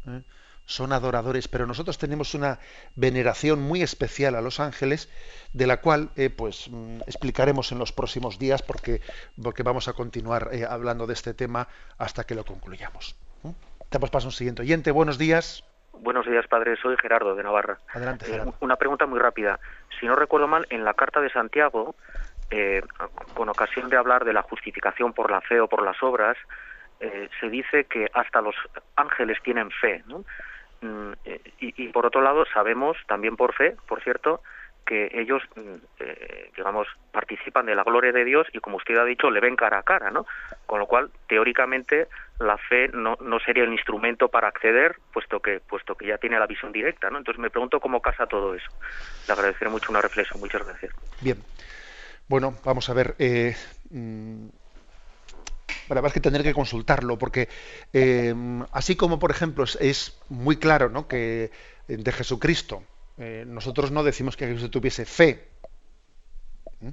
¿eh? 0.08 0.24
son 0.66 0.92
adoradores, 0.92 1.48
pero 1.48 1.68
nosotros 1.68 2.00
tenemos 2.00 2.34
una 2.34 2.60
veneración 2.96 3.62
muy 3.62 3.84
especial 3.84 4.34
a 4.34 4.42
los 4.42 4.60
ángeles, 4.60 5.08
de 5.54 5.68
la 5.68 5.82
cual 5.82 6.10
eh, 6.16 6.32
pues 6.32 6.68
mm, 6.70 7.02
explicaremos 7.06 7.72
en 7.72 7.78
los 7.78 7.92
próximos 7.92 8.40
días, 8.40 8.64
porque, 8.64 9.02
porque 9.42 9.62
vamos 9.62 9.88
a 9.88 9.94
continuar 9.94 10.50
hablando 10.68 11.06
de 11.06 11.14
este 11.14 11.36
tema 11.36 11.68
hasta 12.00 12.24
que 12.24 12.34
lo 12.34 12.44
concluyamos. 12.44 13.16
Damos 13.92 14.10
paso 14.10 14.28
a 14.28 14.30
un 14.30 14.34
siguiente 14.34 14.62
oyente. 14.62 14.92
Buenos 14.92 15.18
días. 15.18 15.64
Buenos 15.94 16.26
días, 16.26 16.46
padre. 16.48 16.76
Soy 16.76 16.96
Gerardo 16.98 17.36
de 17.36 17.44
Navarra. 17.44 17.80
Adelante, 17.94 18.26
eh, 18.30 18.44
una 18.60 18.76
pregunta 18.76 19.06
muy 19.06 19.20
rápida. 19.20 19.60
Si 20.00 20.06
no 20.06 20.16
recuerdo 20.16 20.48
mal, 20.48 20.68
en 20.70 20.84
la 20.84 20.94
carta 20.94 21.22
de 21.22 21.30
Santiago, 21.30 21.96
eh, 22.52 22.82
con 23.34 23.50
ocasión 23.50 23.90
de 23.90 23.98
hablar 23.98 24.26
de 24.26 24.34
la 24.34 24.42
justificación 24.42 25.14
por 25.14 25.32
la 25.32 25.42
fe 25.42 25.60
o 25.62 25.68
por 25.68 25.84
las 25.84 26.02
obras, 26.04 26.38
eh, 27.00 27.30
se 27.40 27.50
dice 27.50 27.86
que 27.86 28.10
hasta 28.14 28.42
los 28.42 28.56
ángeles 28.96 29.38
tienen 29.42 29.72
fe. 29.72 30.04
Mm, 30.82 31.14
y, 31.60 31.88
por 31.88 32.06
otro 32.06 32.22
lado, 32.22 32.46
sabemos, 32.54 32.98
también 33.08 33.36
por 33.36 33.54
fe, 33.54 33.76
por 33.88 34.04
cierto, 34.04 34.42
que 34.88 35.12
ellos, 35.14 35.44
mm, 35.56 35.76
eh, 36.00 36.50
digamos, 36.56 36.88
participan 37.12 37.66
de 37.66 37.76
la 37.76 37.84
gloria 37.84 38.14
de 38.14 38.24
Dios 38.24 38.48
y, 38.54 38.60
como 38.60 38.78
usted 38.78 38.98
ha 38.98 39.04
dicho, 39.04 39.30
le 39.30 39.42
ven 39.42 39.58
cara 39.58 39.80
a 39.80 39.84
cara, 39.84 40.10
¿no? 40.10 40.26
Con 40.66 40.80
lo 40.80 40.88
cual, 40.88 41.12
teóricamente, 41.28 42.08
la 42.40 42.58
fe 42.58 42.88
no, 42.88 43.18
no 43.20 43.40
sería 43.40 43.66
el 43.66 43.74
instrumento 43.74 44.30
para 44.30 44.48
acceder, 44.48 44.96
puesto 45.12 45.42
que, 45.42 45.60
puesto 45.60 45.96
que 45.96 46.08
ya 46.08 46.18
tiene 46.18 46.40
la 46.40 46.48
visión 46.48 46.72
directa, 46.72 47.10
¿no? 47.10 47.18
Entonces 47.18 47.40
me 47.40 47.50
pregunto 47.50 47.82
cómo 47.82 48.02
casa 48.02 48.26
todo 48.28 48.56
eso. 48.56 48.72
Le 49.28 49.34
agradeceré 49.34 49.70
mucho 49.70 49.92
una 49.92 50.02
reflexión. 50.02 50.40
Muchas 50.40 50.66
gracias. 50.66 50.94
Bien. 51.20 51.38
Bueno, 52.30 52.56
vamos 52.64 52.90
a 52.90 52.94
ver. 52.94 53.16
Eh, 53.20 53.56
mm, 53.90 54.48
verdad 55.90 56.08
es 56.08 56.14
que 56.14 56.20
tendré 56.22 56.44
que 56.44 56.54
consultarlo, 56.54 57.18
porque 57.18 57.50
eh, 57.92 58.34
así 58.72 58.96
como, 58.96 59.20
por 59.20 59.32
ejemplo, 59.32 59.66
es, 59.66 60.18
muy 60.30 60.56
claro 60.58 60.90
¿no? 60.90 61.08
que 61.08 61.52
de 61.88 62.12
Jesucristo, 62.12 62.84
eh, 63.18 63.46
nosotros 63.48 63.92
no 63.92 64.04
decimos 64.04 64.38
que 64.38 64.48
Jesús 64.48 64.70
tuviese 64.70 65.06
fe. 65.06 65.50
¿Mm? 66.80 66.90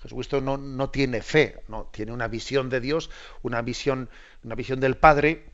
Jesucristo 0.00 0.40
no, 0.40 0.56
no, 0.58 0.90
tiene 0.90 1.22
fe, 1.22 1.62
no, 1.68 1.88
tiene 1.92 2.12
una 2.12 2.28
visión 2.28 2.68
de 2.68 2.80
Dios, 2.80 3.10
una 3.42 3.62
visión, 3.62 4.10
una 4.42 4.54
visión 4.54 4.78
del 4.78 4.96
Padre 4.96 5.46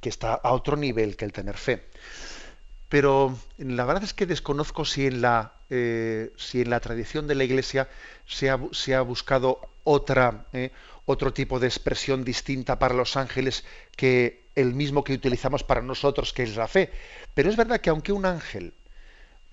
que 0.00 0.08
está 0.08 0.34
a 0.34 0.52
otro 0.52 0.76
nivel 0.76 1.16
que 1.16 1.24
el 1.24 1.32
tener 1.32 1.56
fe. 1.56 1.84
Pero 2.88 3.36
la 3.58 3.84
verdad 3.84 4.04
es 4.04 4.14
que 4.14 4.26
desconozco 4.26 4.84
si 4.84 5.06
en 5.06 5.20
la, 5.20 5.54
eh, 5.70 6.32
si 6.36 6.60
en 6.62 6.70
la 6.70 6.80
tradición 6.80 7.26
de 7.26 7.34
la 7.34 7.44
Iglesia 7.44 7.88
se 8.26 8.48
ha, 8.48 8.60
se 8.70 8.94
ha 8.94 9.00
buscado 9.00 9.60
otra, 9.82 10.46
eh, 10.52 10.70
otro 11.04 11.32
tipo 11.32 11.58
de 11.58 11.66
expresión 11.66 12.24
distinta 12.24 12.78
para 12.78 12.94
los 12.94 13.16
ángeles 13.16 13.64
que 13.96 14.46
el 14.54 14.72
mismo 14.72 15.02
que 15.02 15.14
utilizamos 15.14 15.64
para 15.64 15.82
nosotros, 15.82 16.32
que 16.32 16.44
es 16.44 16.56
la 16.56 16.68
fe. 16.68 16.90
Pero 17.34 17.50
es 17.50 17.56
verdad 17.56 17.80
que 17.80 17.90
aunque 17.90 18.12
un 18.12 18.24
ángel 18.24 18.72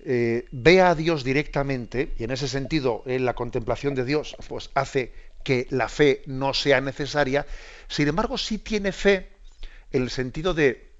eh, 0.04 0.46
vea 0.52 0.90
a 0.90 0.94
Dios 0.94 1.24
directamente, 1.24 2.12
y 2.18 2.24
en 2.24 2.30
ese 2.30 2.48
sentido 2.48 3.02
en 3.06 3.24
la 3.24 3.34
contemplación 3.34 3.94
de 3.94 4.04
Dios 4.04 4.36
pues 4.48 4.70
hace 4.74 5.12
que 5.42 5.66
la 5.70 5.88
fe 5.88 6.22
no 6.26 6.54
sea 6.54 6.80
necesaria, 6.80 7.46
sin 7.88 8.08
embargo 8.08 8.38
sí 8.38 8.58
tiene 8.58 8.92
fe 8.92 9.28
en 9.92 10.02
el 10.02 10.10
sentido 10.10 10.54
de 10.54 10.90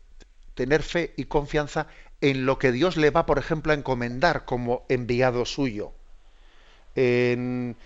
tener 0.55 0.83
fe 0.83 1.13
y 1.17 1.25
confianza 1.25 1.89
en 2.21 2.47
lo 2.47 2.59
que 2.59 2.73
Dios 2.73 2.97
le 2.97 3.11
va, 3.11 3.27
por 3.27 3.39
ejemplo, 3.39 3.73
a 3.73 3.77
encomendar 3.77 4.45
como 4.45 4.87
enviado 4.89 5.45
suyo. 5.45 5.93
En, 6.95 7.77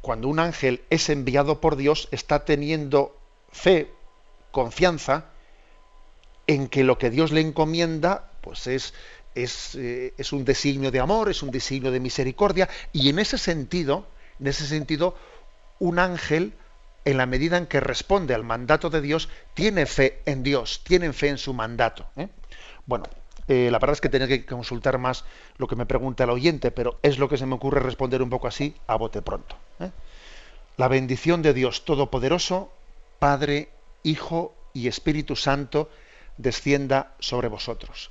cuando 0.00 0.28
un 0.28 0.40
ángel 0.40 0.82
es 0.90 1.08
enviado 1.10 1.60
por 1.60 1.76
Dios, 1.76 2.08
está 2.10 2.44
teniendo 2.44 3.16
fe, 3.52 3.90
confianza, 4.50 5.26
en 6.46 6.68
que 6.68 6.82
lo 6.82 6.98
que 6.98 7.10
Dios 7.10 7.30
le 7.30 7.40
encomienda, 7.40 8.30
pues 8.40 8.66
es 8.66 8.94
eh, 9.34 10.14
es, 10.16 10.32
un 10.32 10.44
designio 10.44 10.90
de 10.90 11.00
amor, 11.00 11.28
es 11.28 11.42
un 11.42 11.50
designio 11.50 11.90
de 11.90 12.00
misericordia, 12.00 12.68
y 12.92 13.08
en 13.08 13.18
ese 13.18 13.38
sentido, 13.38 14.06
en 14.38 14.46
ese 14.46 14.66
sentido, 14.66 15.16
un 15.80 15.98
ángel 15.98 16.54
en 17.04 17.18
la 17.18 17.26
medida 17.26 17.58
en 17.58 17.66
que 17.66 17.80
responde 17.80 18.34
al 18.34 18.44
mandato 18.44 18.90
de 18.90 19.00
Dios, 19.00 19.28
tiene 19.54 19.86
fe 19.86 20.22
en 20.24 20.42
Dios, 20.42 20.82
tienen 20.84 21.12
fe 21.12 21.28
en 21.28 21.38
su 21.38 21.52
mandato. 21.52 22.06
¿eh? 22.16 22.28
Bueno, 22.86 23.04
eh, 23.48 23.68
la 23.70 23.78
verdad 23.78 23.94
es 23.94 24.00
que 24.00 24.08
tenía 24.08 24.28
que 24.28 24.46
consultar 24.46 24.98
más 24.98 25.24
lo 25.58 25.66
que 25.66 25.76
me 25.76 25.84
pregunta 25.84 26.24
el 26.24 26.30
oyente, 26.30 26.70
pero 26.70 26.98
es 27.02 27.18
lo 27.18 27.28
que 27.28 27.36
se 27.36 27.46
me 27.46 27.56
ocurre 27.56 27.80
responder 27.80 28.22
un 28.22 28.30
poco 28.30 28.46
así 28.46 28.74
a 28.86 28.96
bote 28.96 29.20
pronto. 29.20 29.56
La 30.76 30.88
bendición 30.88 31.42
de 31.42 31.54
Dios 31.54 31.84
Todopoderoso, 31.84 32.72
Padre, 33.18 33.68
Hijo 34.02 34.54
y 34.72 34.88
Espíritu 34.88 35.36
Santo, 35.36 35.90
descienda 36.36 37.14
sobre 37.20 37.48
vosotros. 37.48 38.10